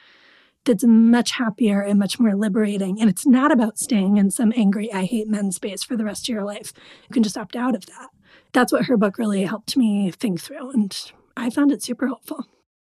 that's 0.63 0.85
much 0.85 1.31
happier 1.31 1.81
and 1.81 1.99
much 1.99 2.19
more 2.19 2.35
liberating. 2.35 2.99
And 2.99 3.09
it's 3.09 3.25
not 3.25 3.51
about 3.51 3.77
staying 3.77 4.17
in 4.17 4.31
some 4.31 4.53
angry, 4.55 4.91
I 4.91 5.05
hate 5.05 5.27
men 5.27 5.51
space 5.51 5.83
for 5.83 5.95
the 5.95 6.05
rest 6.05 6.27
of 6.27 6.33
your 6.33 6.43
life. 6.43 6.73
You 7.09 7.13
can 7.13 7.23
just 7.23 7.37
opt 7.37 7.55
out 7.55 7.75
of 7.75 7.85
that 7.87 8.09
that's 8.53 8.71
what 8.71 8.85
her 8.85 8.97
book 8.97 9.17
really 9.17 9.43
helped 9.43 9.77
me 9.77 10.11
think 10.11 10.41
through. 10.41 10.71
And 10.71 11.11
I 11.35 11.49
found 11.49 11.71
it 11.71 11.83
super 11.83 12.07
helpful. 12.07 12.45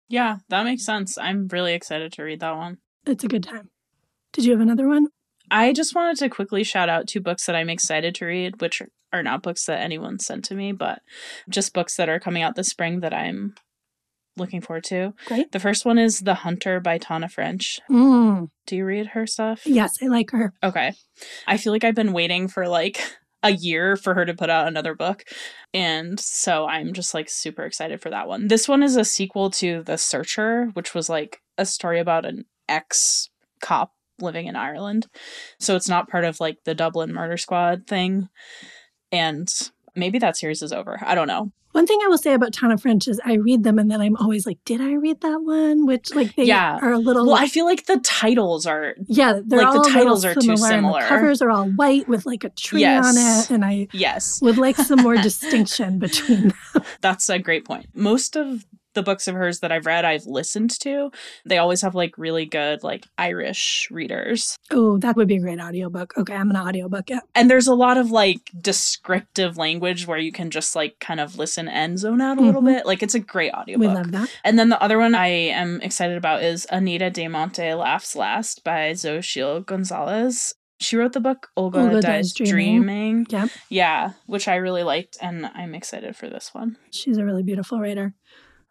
Yeah, 0.09 0.39
that 0.49 0.65
makes 0.65 0.85
sense. 0.85 1.19
I'm 1.19 1.49
really 1.49 1.75
excited 1.75 2.13
to 2.13 2.23
read 2.23 2.41
that 2.41 2.57
one. 2.57 2.79
It's 3.07 3.25
a 3.25 3.29
good 3.29 3.43
time. 3.43 3.71
Did 4.33 4.45
you 4.45 4.53
have 4.53 4.61
another 4.61 4.89
one? 4.89 5.09
I 5.51 5.73
just 5.73 5.95
wanted 5.95 6.19
to 6.19 6.29
quickly 6.29 6.65
shout 6.65 6.89
out 6.89 7.09
two 7.09 7.21
books 7.21 7.47
that 7.47 7.57
I'm 7.57 7.69
excited 7.69 8.15
to 8.17 8.27
read, 8.27 8.61
which 8.61 8.83
are 9.19 9.23
not 9.23 9.43
books 9.43 9.67
that 9.67 9.81
anyone 9.81 10.19
sent 10.19 10.45
to 10.47 10.55
me, 10.55 10.73
but 10.73 11.01
just 11.49 11.75
books 11.75 11.97
that 11.97 12.09
are 12.09 12.21
coming 12.21 12.43
out 12.43 12.55
this 12.55 12.69
spring 12.69 13.01
that 13.01 13.15
I'm 13.15 13.55
looking 14.37 14.61
forward 14.61 14.85
to. 14.85 15.15
Great. 15.27 15.53
The 15.53 15.61
first 15.61 15.85
one 15.85 15.99
is 15.99 16.21
The 16.21 16.35
Hunter 16.35 16.81
by 16.81 16.99
Tana 16.99 17.29
French. 17.29 17.81
Mm. 17.91 18.51
Do 18.67 18.77
you 18.77 18.85
read 18.85 19.09
her 19.09 19.27
stuff? 19.27 19.67
Yes, 19.67 19.99
I 20.03 20.07
like 20.07 20.31
her. 20.31 20.53
Okay. 20.63 20.93
I 21.47 21.57
feel 21.57 21.73
like 21.73 21.85
I've 21.85 21.95
been 21.95 22.13
waiting 22.13 22.49
for 22.49 22.69
like 22.69 23.01
a 23.43 23.51
year 23.51 23.97
for 23.97 24.15
her 24.15 24.25
to 24.25 24.35
put 24.35 24.51
out 24.51 24.69
another 24.69 24.95
book. 24.95 25.25
And 25.73 26.19
so 26.19 26.67
I'm 26.67 26.93
just 26.93 27.15
like 27.15 27.29
super 27.29 27.65
excited 27.65 28.01
for 28.01 28.11
that 28.11 28.29
one. 28.29 28.49
This 28.49 28.69
one 28.69 28.83
is 28.83 28.97
a 28.97 29.05
sequel 29.05 29.51
to 29.53 29.83
The 29.83 29.99
Searcher, 29.99 30.67
which 30.75 30.95
was 30.95 31.09
like 31.09 31.41
a 31.57 31.65
story 31.65 32.01
about 32.01 32.27
an 32.27 32.45
ex 32.69 33.31
cop 33.61 33.93
living 34.21 34.47
in 34.47 34.57
Ireland. 34.57 35.07
So 35.59 35.77
it's 35.77 35.89
not 35.89 36.09
part 36.09 36.25
of 36.25 36.41
like 36.41 36.59
the 36.65 36.75
Dublin 36.75 37.13
Murder 37.13 37.37
Squad 37.37 37.87
thing. 37.87 38.29
And 39.13 39.49
maybe 39.95 40.19
that 40.19 40.37
series 40.37 40.63
is 40.63 40.73
over. 40.73 40.99
I 41.03 41.15
don't 41.15 41.29
know. 41.29 41.53
One 41.77 41.87
thing 41.87 42.01
I 42.03 42.09
will 42.09 42.17
say 42.17 42.33
about 42.33 42.55
Tana 42.55 42.79
French 42.79 43.07
is 43.07 43.21
I 43.23 43.35
read 43.35 43.63
them 43.63 43.79
and 43.79 43.91
then 43.91 44.01
I'm 44.01 44.17
always 44.17 44.47
like, 44.47 44.57
did 44.65 44.81
I 44.81 44.95
read 44.95 45.21
that 45.21 45.43
one? 45.43 45.85
Which 45.85 46.15
like 46.15 46.35
they 46.35 46.45
yeah. 46.45 46.79
are 46.81 46.93
a 46.93 46.99
little. 46.99 47.27
Well, 47.27 47.35
I 47.35 47.49
feel 47.49 47.67
like 47.67 47.85
the 47.85 47.99
titles 47.99 48.65
are. 48.65 48.95
Yeah, 49.07 49.41
they're 49.45 49.59
like 49.59 49.67
all 49.69 49.83
the 49.85 49.91
titles 49.91 50.25
are 50.25 50.35
too 50.35 50.57
similar. 50.57 51.03
the 51.03 51.07
covers 51.07 51.43
are 51.43 51.51
all 51.51 51.69
white 51.69 52.09
with 52.09 52.25
like 52.25 52.45
a 52.45 52.49
tree 52.49 52.81
yes. 52.81 53.05
on 53.05 53.15
it, 53.19 53.51
and 53.55 53.63
I 53.63 53.89
yes 53.93 54.41
would 54.41 54.57
like 54.57 54.77
some 54.77 55.03
more 55.03 55.17
distinction 55.23 55.99
between 55.99 56.49
them. 56.49 56.83
That's 57.03 57.29
a 57.29 57.39
great 57.39 57.67
point. 57.67 57.89
Most 57.93 58.37
of 58.37 58.65
the 58.97 59.03
books 59.03 59.29
of 59.29 59.37
hers 59.37 59.61
that 59.61 59.71
I've 59.71 59.87
read, 59.87 60.05
I've 60.05 60.27
listened 60.27 60.71
to. 60.81 61.13
They 61.45 61.59
always 61.59 61.83
have 61.83 61.95
like 61.95 62.19
really 62.19 62.47
good 62.47 62.83
like 62.83 63.07
Irish 63.17 63.89
readers. 63.93 64.59
Oh, 64.73 64.99
that 64.99 65.15
would 65.15 65.29
be 65.29 65.37
a 65.37 65.41
great 65.41 65.61
audiobook. 65.61 66.15
Okay, 66.17 66.35
I'm 66.35 66.51
an 66.51 66.57
audiobook. 66.57 67.09
Yeah. 67.09 67.21
And 67.35 67.49
there's 67.49 67.69
a 67.69 67.75
lot 67.75 67.99
of 67.99 68.11
like 68.11 68.51
descriptive 68.61 69.57
language 69.57 70.07
where 70.07 70.19
you 70.19 70.33
can 70.33 70.51
just 70.51 70.75
like 70.75 70.99
kind 70.99 71.21
of 71.21 71.39
listen 71.39 71.69
and 71.69 71.99
zone 71.99 72.21
out 72.21 72.33
a 72.33 72.41
mm-hmm. 72.41 72.47
little 72.47 72.63
bit. 72.63 72.87
Like 72.87 73.03
it's 73.03 73.15
a 73.15 73.21
great 73.21 73.53
audiobook. 73.53 73.89
We 73.89 73.95
love 73.95 74.11
that. 74.13 74.29
And 74.43 74.59
then 74.59 74.71
the 74.71 74.83
other 74.83 74.99
one 74.99 75.15
I 75.15 75.29
am 75.29 75.81
excited 75.83 76.17
about 76.17 76.43
is 76.43 76.67
Anita 76.73 77.11
De 77.11 77.29
Monte 77.29 77.75
Laughs 77.75 78.17
Last 78.17 78.65
by 78.65 78.93
Xochitl 78.93 79.65
Gonzalez. 79.65 80.55
She 80.79 80.97
wrote 80.97 81.13
the 81.13 81.21
book 81.21 81.49
Olga, 81.57 81.81
Olga 81.81 82.01
Dies, 82.01 82.33
Dies 82.33 82.35
Dreaming. 82.35 83.25
Dreaming. 83.25 83.27
Yeah. 83.31 83.47
Yeah, 83.69 84.13
which 84.27 84.49
I 84.49 84.57
really 84.57 84.83
liked 84.83 85.17
and 85.21 85.47
I'm 85.47 85.75
excited 85.75 86.17
for 86.17 86.29
this 86.29 86.51
one. 86.53 86.77
She's 86.91 87.19
a 87.19 87.25
really 87.25 87.43
beautiful 87.43 87.81
writer. 87.81 88.15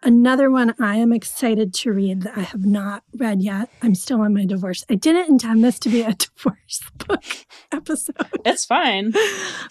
Another 0.03 0.51
one 0.51 0.75
I 0.79 0.97
am 0.97 1.11
excited 1.11 1.73
to 1.75 1.91
read 1.91 2.21
that 2.21 2.37
I 2.37 2.41
have 2.41 2.65
not 2.65 3.03
read 3.17 3.41
yet. 3.41 3.69
I'm 3.81 3.95
still 3.95 4.21
on 4.21 4.33
my 4.33 4.45
divorce. 4.45 4.83
I 4.89 4.95
didn't 4.95 5.29
intend 5.29 5.63
this 5.63 5.79
to 5.79 5.89
be 5.89 6.01
a 6.01 6.13
divorce 6.35 6.81
book 7.07 7.23
episode. 7.71 8.15
It's 8.45 8.65
fine. 8.65 9.13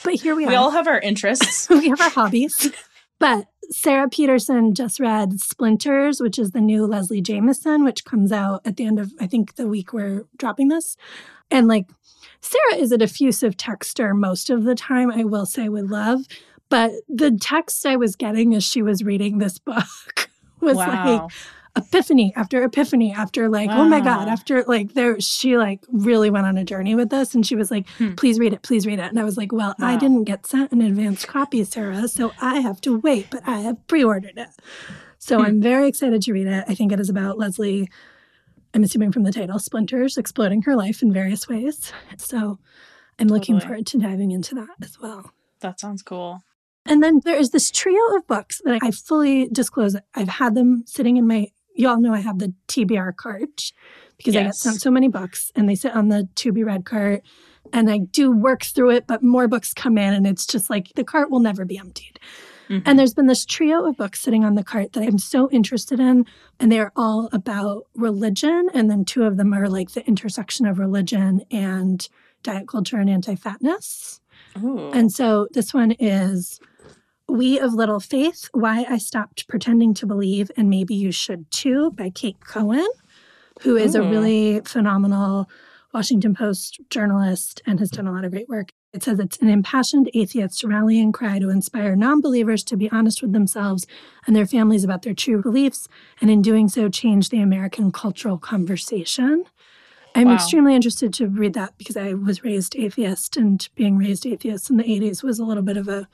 But 0.03 0.15
here 0.15 0.35
we, 0.35 0.43
we 0.43 0.47
are. 0.47 0.51
We 0.51 0.57
all 0.57 0.71
have 0.71 0.89
our 0.89 0.99
interests. 0.99 1.69
we 1.71 1.89
have 1.89 2.01
our 2.01 2.11
hobbies. 2.11 2.71
But 3.21 3.47
Sara 3.71 4.09
Petersen 4.09 4.75
just 4.75 5.01
read 5.01 5.41
Splinters, 5.41 6.21
which 6.21 6.39
is 6.39 6.51
the 6.51 6.61
new 6.61 6.87
Leslie 6.87 7.23
Jamison, 7.23 7.85
which 7.85 8.05
comes 8.05 8.33
out 8.33 8.61
at 8.65 8.77
the 8.77 8.85
end 8.85 8.99
of, 8.99 9.13
I 9.21 9.27
think, 9.27 9.55
the 9.55 9.69
week 9.69 9.93
we're 9.93 10.25
dropping 10.37 10.69
this. 10.69 10.97
And 11.51 11.69
like, 11.69 11.87
Sarah 12.41 12.77
is 12.77 12.93
a 12.93 12.99
diffusive 12.99 13.57
texter 13.57 14.15
most 14.15 14.51
of 14.51 14.65
the 14.65 14.75
time, 14.75 15.11
I 15.11 15.25
will 15.25 15.47
say 15.47 15.69
with 15.69 15.91
love. 15.91 16.23
But 16.68 16.92
the 17.09 17.31
text 17.31 17.87
I 17.87 17.96
was 17.96 18.16
getting 18.16 18.55
as 18.55 18.64
she 18.64 18.83
was 18.83 19.05
reading 19.05 19.38
this 19.38 19.59
book 19.59 20.31
was 20.61 20.77
wow. 20.77 21.24
like 21.24 21.33
epiphany 21.77 22.33
after 22.37 22.62
epiphany 22.62 23.12
after 23.12 23.48
like 23.48 23.68
wow. 23.68 23.81
oh 23.81 23.88
my 23.88 23.98
god 23.98 24.29
after 24.29 24.62
like 24.64 24.94
there 24.94 25.20
she 25.20 25.57
like 25.57 25.85
really 25.90 26.31
went 26.31 26.46
on 26.46 26.57
a 26.57 26.64
journey 26.64 26.94
with 26.94 27.11
this 27.11 27.35
and 27.35 27.44
she 27.44 27.57
was 27.57 27.70
like 27.70 27.88
hmm. 27.98 28.14
please 28.14 28.38
read 28.38 28.53
it 28.53 28.62
please 28.62 28.87
read 28.87 29.00
it 29.00 29.07
and 29.07 29.18
i 29.18 29.24
was 29.24 29.37
like 29.37 29.50
well 29.50 29.74
wow. 29.79 29.88
i 29.88 29.96
didn't 29.96 30.22
get 30.24 30.46
sent 30.46 30.70
an 30.70 30.81
advanced 30.81 31.27
copy 31.27 31.64
sarah 31.64 32.07
so 32.07 32.33
i 32.40 32.61
have 32.61 32.81
to 32.81 32.98
wait 33.00 33.27
but 33.29 33.42
i 33.46 33.59
have 33.59 33.85
pre-ordered 33.88 34.38
it 34.38 34.48
so 35.18 35.38
hmm. 35.38 35.46
i'm 35.46 35.61
very 35.61 35.88
excited 35.88 36.22
to 36.22 36.33
read 36.33 36.46
it 36.46 36.64
i 36.68 36.74
think 36.74 36.92
it 36.92 37.00
is 37.00 37.11
about 37.11 37.38
leslie 37.38 37.88
i'm 38.73 38.85
assuming 38.85 39.10
from 39.10 39.25
the 39.25 39.33
title 39.33 39.58
splinters 39.58 40.17
exploding 40.17 40.62
her 40.62 40.77
life 40.77 41.02
in 41.02 41.12
various 41.12 41.48
ways 41.48 41.92
so 42.17 42.60
i'm 43.19 43.27
totally. 43.27 43.40
looking 43.40 43.58
forward 43.58 43.85
to 43.85 43.98
diving 43.98 44.31
into 44.31 44.54
that 44.54 44.77
as 44.81 45.00
well 45.00 45.33
that 45.58 45.81
sounds 45.81 46.02
cool 46.02 46.40
and 46.87 47.03
then 47.03 47.21
there 47.25 47.37
is 47.37 47.51
this 47.51 47.71
trio 47.71 48.01
of 48.17 48.27
books 48.27 48.61
that 48.65 48.79
I 48.83 48.91
fully 48.91 49.49
disclose. 49.49 49.97
I've 50.15 50.29
had 50.29 50.55
them 50.55 50.85
sitting 50.87 51.17
in 51.17 51.27
my, 51.27 51.49
you 51.75 51.89
all 51.89 52.01
know 52.01 52.13
I 52.13 52.21
have 52.21 52.39
the 52.39 52.53
TBR 52.69 53.17
cart 53.17 53.73
because 54.17 54.35
yes. 54.35 54.41
I 54.41 54.45
get 54.45 54.55
sent 54.55 54.81
so 54.81 54.91
many 54.91 55.09
books 55.09 55.51
and 55.55 55.69
they 55.69 55.75
sit 55.75 55.95
on 55.95 56.09
the 56.09 56.29
to 56.37 56.53
be 56.53 56.63
read 56.63 56.85
cart 56.85 57.23
and 57.73 57.91
I 57.91 57.99
do 57.99 58.31
work 58.31 58.65
through 58.65 58.91
it, 58.91 59.07
but 59.07 59.23
more 59.23 59.49
books 59.49 59.73
come 59.73 59.99
in 59.99 60.13
and 60.13 60.27
it's 60.27 60.47
just 60.47 60.69
like 60.71 60.93
the 60.95 61.05
cart 61.05 61.31
will 61.31 61.41
never 61.41 61.65
be 61.65 61.79
emptied. 61.79 62.21
Mm-hmm. 62.69 62.83
And 62.87 62.99
there's 62.99 63.15
been 63.15 63.27
this 63.27 63.45
trio 63.45 63.85
of 63.87 63.97
books 63.97 64.21
sitting 64.21 64.45
on 64.45 64.55
the 64.55 64.65
cart 64.65 64.93
that 64.93 65.03
I'm 65.03 65.19
so 65.19 65.51
interested 65.51 66.01
in, 66.01 66.25
and 66.59 66.73
they're 66.73 66.93
all 66.97 67.29
about 67.33 67.87
religion. 67.95 68.69
And 68.73 68.91
then 68.91 69.05
two 69.05 69.25
of 69.25 69.37
them 69.37 69.53
are 69.53 69.69
like 69.69 69.91
the 69.91 70.07
intersection 70.07 70.67
of 70.67 70.79
religion 70.79 71.43
and 71.51 72.09
diet 72.43 72.67
culture 72.69 72.97
and 72.97 73.11
anti 73.11 73.35
fatness. 73.35 74.21
And 74.95 75.13
so 75.13 75.49
this 75.53 75.75
one 75.75 75.93
is 75.93 76.61
We 77.35 77.59
of 77.59 77.75
Little 77.75 77.99
Faith 77.99 78.49
Why 78.53 78.87
I 78.89 78.97
Stopped 78.97 79.49
Pretending 79.49 79.93
to 79.95 80.07
Believe 80.07 80.53
and 80.57 80.71
Maybe 80.71 80.95
You 80.95 81.11
Should 81.11 81.51
Too 81.51 81.91
by 81.91 82.11
Kate 82.11 82.39
Cohen, 82.39 82.87
who 83.63 83.77
is 83.77 83.97
Ooh. 83.97 84.03
a 84.03 84.05
hmm. 84.05 84.11
really 84.11 84.61
phenomenal 84.61 85.49
Washington 85.93 86.37
Post 86.37 86.79
journalist 86.91 87.61
and 87.67 87.81
has 87.81 87.91
done 87.91 88.07
a 88.07 88.13
lot 88.13 88.25
of 88.25 88.31
great 88.31 88.49
work. 88.49 88.69
It 88.93 89.03
says 89.03 89.19
it's 89.19 89.39
an 89.39 89.49
impassioned 89.49 90.09
atheist 90.15 90.63
rallying 90.63 91.11
cry 91.11 91.41
to 91.41 91.51
inspire 91.51 91.97
non 91.97 92.21
believers 92.21 92.63
to 92.63 92.77
be 92.77 92.89
honest 92.93 93.21
with 93.21 93.33
themselves 93.33 93.85
and 94.29 94.37
their 94.37 94.47
families 94.47 94.85
about 94.85 95.03
their 95.03 95.13
true 95.13 95.43
beliefs, 95.43 95.89
and 96.21 96.31
in 96.31 96.41
doing 96.41 96.69
so, 96.69 96.89
change 96.89 97.31
the 97.31 97.41
American 97.41 97.91
cultural 97.91 98.39
conversation. 98.39 99.45
I'm 100.15 100.29
wow. 100.29 100.35
extremely 100.35 100.77
interested 100.77 101.13
to 101.15 101.27
read 101.27 101.55
that 101.55 101.77
because 101.79 101.97
I 101.97 102.15
was 102.15 102.45
raised 102.45 102.77
atheist, 102.77 103.37
and 103.37 103.69
being 103.75 103.99
raised 103.99 104.25
atheist 104.25 104.71
in 104.71 104.77
the 104.77 104.85
80s 104.85 105.25
was 105.25 105.41
a 105.41 105.45
little 105.45 105.65
bit 105.65 105.77
of 105.77 105.89
a 105.89 106.07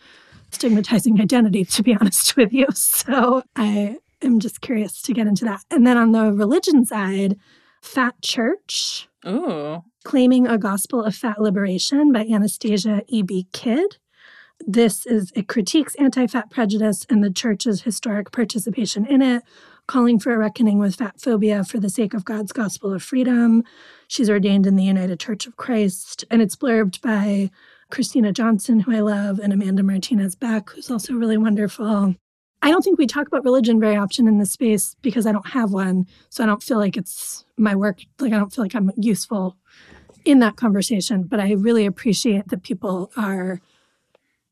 stigmatizing 0.52 1.20
identity, 1.20 1.64
to 1.64 1.82
be 1.82 1.94
honest 2.00 2.36
with 2.36 2.52
you. 2.52 2.66
So 2.72 3.42
I 3.56 3.98
am 4.22 4.40
just 4.40 4.60
curious 4.60 5.00
to 5.02 5.12
get 5.12 5.26
into 5.26 5.44
that. 5.44 5.64
And 5.70 5.86
then 5.86 5.96
on 5.96 6.12
the 6.12 6.32
religion 6.32 6.84
side, 6.84 7.36
Fat 7.82 8.20
Church. 8.22 9.08
Ooh. 9.26 9.82
Claiming 10.04 10.46
a 10.46 10.58
Gospel 10.58 11.02
of 11.02 11.14
Fat 11.14 11.40
Liberation 11.40 12.12
by 12.12 12.24
Anastasia 12.24 13.02
E.B. 13.08 13.48
Kidd. 13.52 13.96
This 14.66 15.06
is 15.06 15.32
it 15.34 15.48
critiques 15.48 15.94
anti-fat 15.94 16.50
prejudice 16.50 17.06
and 17.08 17.24
the 17.24 17.30
church's 17.30 17.82
historic 17.82 18.30
participation 18.30 19.06
in 19.06 19.22
it, 19.22 19.42
calling 19.86 20.18
for 20.18 20.34
a 20.34 20.38
reckoning 20.38 20.78
with 20.78 20.96
fat 20.96 21.20
phobia 21.20 21.64
for 21.64 21.78
the 21.78 21.88
sake 21.88 22.12
of 22.12 22.24
God's 22.24 22.52
gospel 22.52 22.92
of 22.92 23.02
freedom. 23.02 23.64
She's 24.06 24.28
ordained 24.28 24.66
in 24.66 24.76
the 24.76 24.84
United 24.84 25.18
Church 25.18 25.46
of 25.46 25.56
Christ, 25.56 26.24
and 26.30 26.42
it's 26.42 26.56
blurbed 26.56 27.00
by 27.00 27.50
Christina 27.90 28.32
Johnson, 28.32 28.80
who 28.80 28.94
I 28.94 29.00
love, 29.00 29.38
and 29.38 29.52
Amanda 29.52 29.82
Martinez 29.82 30.34
Beck, 30.34 30.70
who's 30.70 30.90
also 30.90 31.14
really 31.14 31.36
wonderful. 31.36 32.14
I 32.62 32.70
don't 32.70 32.82
think 32.82 32.98
we 32.98 33.06
talk 33.06 33.26
about 33.26 33.44
religion 33.44 33.80
very 33.80 33.96
often 33.96 34.28
in 34.28 34.38
this 34.38 34.52
space 34.52 34.94
because 35.00 35.26
I 35.26 35.32
don't 35.32 35.48
have 35.48 35.72
one. 35.72 36.06
So 36.28 36.42
I 36.44 36.46
don't 36.46 36.62
feel 36.62 36.78
like 36.78 36.96
it's 36.96 37.44
my 37.56 37.74
work. 37.74 38.00
Like 38.18 38.32
I 38.32 38.38
don't 38.38 38.52
feel 38.52 38.64
like 38.64 38.74
I'm 38.74 38.92
useful 38.96 39.56
in 40.24 40.40
that 40.40 40.56
conversation. 40.56 41.22
But 41.22 41.40
I 41.40 41.52
really 41.52 41.86
appreciate 41.86 42.48
that 42.48 42.62
people 42.62 43.10
are 43.16 43.60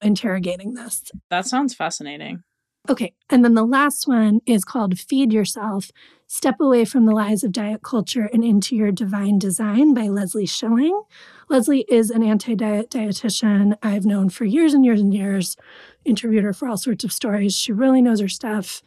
interrogating 0.00 0.74
this. 0.74 1.10
That 1.28 1.46
sounds 1.46 1.74
fascinating. 1.74 2.42
Okay. 2.88 3.12
And 3.28 3.44
then 3.44 3.54
the 3.54 3.66
last 3.66 4.08
one 4.08 4.40
is 4.46 4.64
called 4.64 4.98
Feed 4.98 5.32
Yourself 5.32 5.90
Step 6.26 6.60
Away 6.60 6.84
from 6.84 7.06
the 7.06 7.12
Lies 7.12 7.42
of 7.42 7.52
Diet 7.52 7.82
Culture 7.82 8.28
and 8.32 8.44
Into 8.44 8.76
Your 8.76 8.92
Divine 8.92 9.38
Design 9.38 9.94
by 9.94 10.08
Leslie 10.08 10.46
Schilling. 10.46 11.02
Leslie 11.48 11.86
is 11.88 12.10
an 12.10 12.22
anti 12.22 12.54
diet 12.54 12.90
dietitian 12.90 13.76
I've 13.82 14.04
known 14.04 14.28
for 14.28 14.44
years 14.44 14.74
and 14.74 14.84
years 14.84 15.00
and 15.00 15.14
years 15.14 15.56
interviewed 16.04 16.44
her 16.44 16.52
for 16.52 16.68
all 16.68 16.76
sorts 16.76 17.04
of 17.04 17.12
stories. 17.12 17.56
She 17.56 17.72
really 17.72 18.02
knows 18.02 18.20
her 18.20 18.28
stuff. 18.28 18.82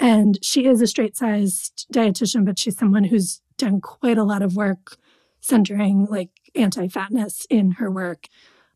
And 0.00 0.38
she 0.42 0.66
is 0.66 0.80
a 0.80 0.86
straight 0.86 1.16
sized 1.16 1.86
dietitian, 1.92 2.44
but 2.44 2.58
she's 2.58 2.76
someone 2.76 3.04
who's 3.04 3.40
done 3.56 3.80
quite 3.80 4.18
a 4.18 4.24
lot 4.24 4.42
of 4.42 4.56
work 4.56 4.96
centering 5.40 6.06
like 6.06 6.30
anti 6.54 6.88
fatness 6.88 7.46
in 7.50 7.72
her 7.72 7.90
work. 7.90 8.26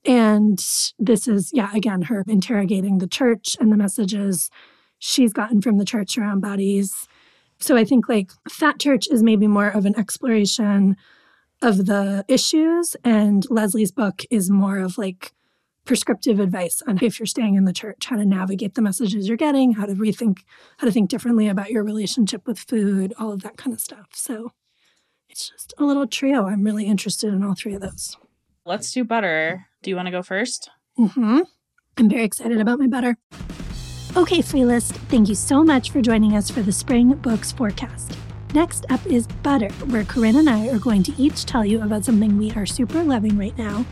And 0.09 0.59
this 0.99 1.29
is, 1.29 1.51
yeah, 1.53 1.71
again, 1.75 2.03
her 2.03 2.25
interrogating 2.27 2.97
the 2.97 3.07
church 3.07 3.59
and 3.61 3.71
the 3.71 3.77
messages 3.77 4.51
she's 4.99 5.35
gotten 5.35 5.61
from 5.61 5.77
the 5.77 5.85
church 5.85 6.17
around 6.17 6.41
bodies. 6.41 7.07
So 7.61 7.77
I 7.77 7.85
think 7.85 8.09
like 8.09 8.33
Fat 8.51 8.81
Church 8.81 9.07
is 9.11 9.23
maybe 9.23 9.47
more 9.47 9.69
of 9.69 9.85
an 9.85 9.99
exploration 9.99 10.97
of 11.61 11.87
the 11.87 12.25
issues, 12.29 12.97
and 13.05 13.45
Leslie's 13.51 13.93
book 13.93 14.23
is 14.31 14.49
more 14.49 14.79
of 14.79 14.97
like 14.97 15.33
prescriptive 15.85 16.39
advice 16.41 16.83
on 16.87 16.99
if 17.03 17.19
you're 17.19 17.27
staying 17.27 17.57
in 17.57 17.65
the 17.65 17.73
church, 17.73 18.07
how 18.07 18.17
to 18.17 18.25
navigate 18.25 18.75
the 18.77 18.83
messages 18.83 19.29
you're 19.29 19.37
getting, 19.37 19.73
how 19.73 19.85
to 19.85 19.95
rethink, 19.95 20.39
how 20.79 20.87
to 20.87 20.93
think 20.93 21.11
differently 21.11 21.49
about 21.49 21.71
your 21.71 21.83
relationship 21.85 22.47
with 22.47 22.59
food, 22.59 23.13
all 23.19 23.33
of 23.33 23.43
that 23.43 23.57
kind 23.57 23.75
of 23.75 23.81
stuff. 23.81 24.09
So 24.15 24.53
it's 25.29 25.49
just 25.49 25.75
a 25.79 25.85
little 25.85 26.07
trio. 26.07 26.47
I'm 26.47 26.63
really 26.63 26.87
interested 26.87 27.35
in 27.35 27.43
all 27.43 27.55
three 27.55 27.75
of 27.75 27.83
those. 27.83 28.17
Let's 28.65 28.93
do 28.93 29.05
butter. 29.05 29.68
Do 29.89 29.91
you 29.91 29.97
want 29.97 30.09
to 30.09 30.13
go 30.13 30.23
first? 30.23 30.69
Mm-hmm. 30.99 31.41
I'm 31.97 32.11
very 32.11 32.25
excited 32.25 32.61
about 32.61 32.79
my 32.79 32.89
butter. 32.89 33.17
Okay, 34.19 34.43
free 34.43 34.67
list, 34.67 34.93
thank 35.09 35.31
you 35.31 35.35
so 35.35 35.65
much 35.65 35.93
for 35.93 36.03
joining 36.03 36.37
us 36.37 36.51
for 36.51 36.61
the 36.61 36.73
Spring 36.73 37.15
Books 37.15 37.53
Forecast. 37.53 38.15
Next 38.53 38.85
up 38.91 39.07
is 39.07 39.27
Butter, 39.43 39.71
where 39.87 40.05
Corinne 40.05 40.37
and 40.37 40.51
I 40.51 40.69
are 40.69 40.79
going 40.79 41.03
to 41.05 41.15
each 41.17 41.47
tell 41.47 41.65
you 41.65 41.81
about 41.81 42.05
something 42.05 42.37
we 42.37 42.53
are 42.53 42.67
super 42.67 43.03
loving 43.03 43.39
right 43.39 43.57
now 43.57 43.87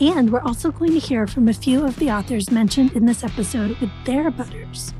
and 0.00 0.32
we're 0.32 0.42
also 0.42 0.72
going 0.72 0.90
to 0.90 0.98
hear 0.98 1.28
from 1.28 1.46
a 1.46 1.54
few 1.54 1.84
of 1.84 1.94
the 2.00 2.10
authors 2.10 2.50
mentioned 2.50 2.94
in 2.94 3.06
this 3.06 3.22
episode 3.22 3.78
with 3.78 3.90
their 4.04 4.32
butters. 4.32 4.92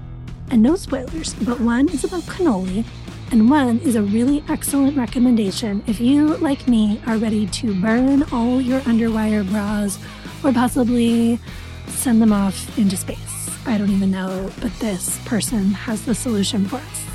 And 0.52 0.62
no 0.62 0.76
spoilers, 0.76 1.34
but 1.34 1.58
one 1.58 1.88
is 1.88 2.04
about 2.04 2.22
cannoli, 2.22 2.84
and 3.32 3.50
one 3.50 3.80
is 3.80 3.96
a 3.96 4.02
really 4.02 4.44
excellent 4.48 4.96
recommendation 4.96 5.82
if 5.88 6.00
you, 6.00 6.36
like 6.36 6.68
me, 6.68 7.00
are 7.04 7.18
ready 7.18 7.48
to 7.48 7.74
burn 7.80 8.22
all 8.30 8.60
your 8.60 8.78
underwire 8.82 9.44
bras 9.50 9.98
or 10.44 10.52
possibly 10.52 11.38
send 11.86 12.20
them 12.20 12.32
off 12.32 12.76
into 12.78 12.96
space. 12.96 13.56
I 13.66 13.78
don't 13.78 13.90
even 13.90 14.10
know, 14.10 14.50
but 14.60 14.76
this 14.78 15.18
person 15.24 15.70
has 15.72 16.04
the 16.04 16.14
solution 16.14 16.66
for 16.66 16.76
us. 16.76 17.06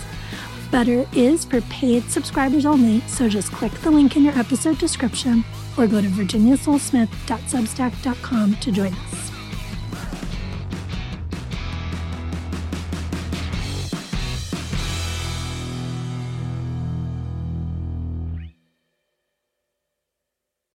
Better 0.71 1.05
is 1.13 1.45
for 1.45 1.61
paid 1.61 2.09
subscribers 2.09 2.65
only, 2.65 3.01
so 3.01 3.29
just 3.29 3.51
click 3.51 3.73
the 3.73 3.91
link 3.91 4.15
in 4.15 4.23
your 4.23 4.37
episode 4.37 4.77
description 4.77 5.43
or 5.77 5.87
go 5.87 6.01
to 6.01 6.07
virginiasolesmith.substack.com 6.07 8.55
to 8.55 8.71
join 8.71 8.93
us. 8.93 9.40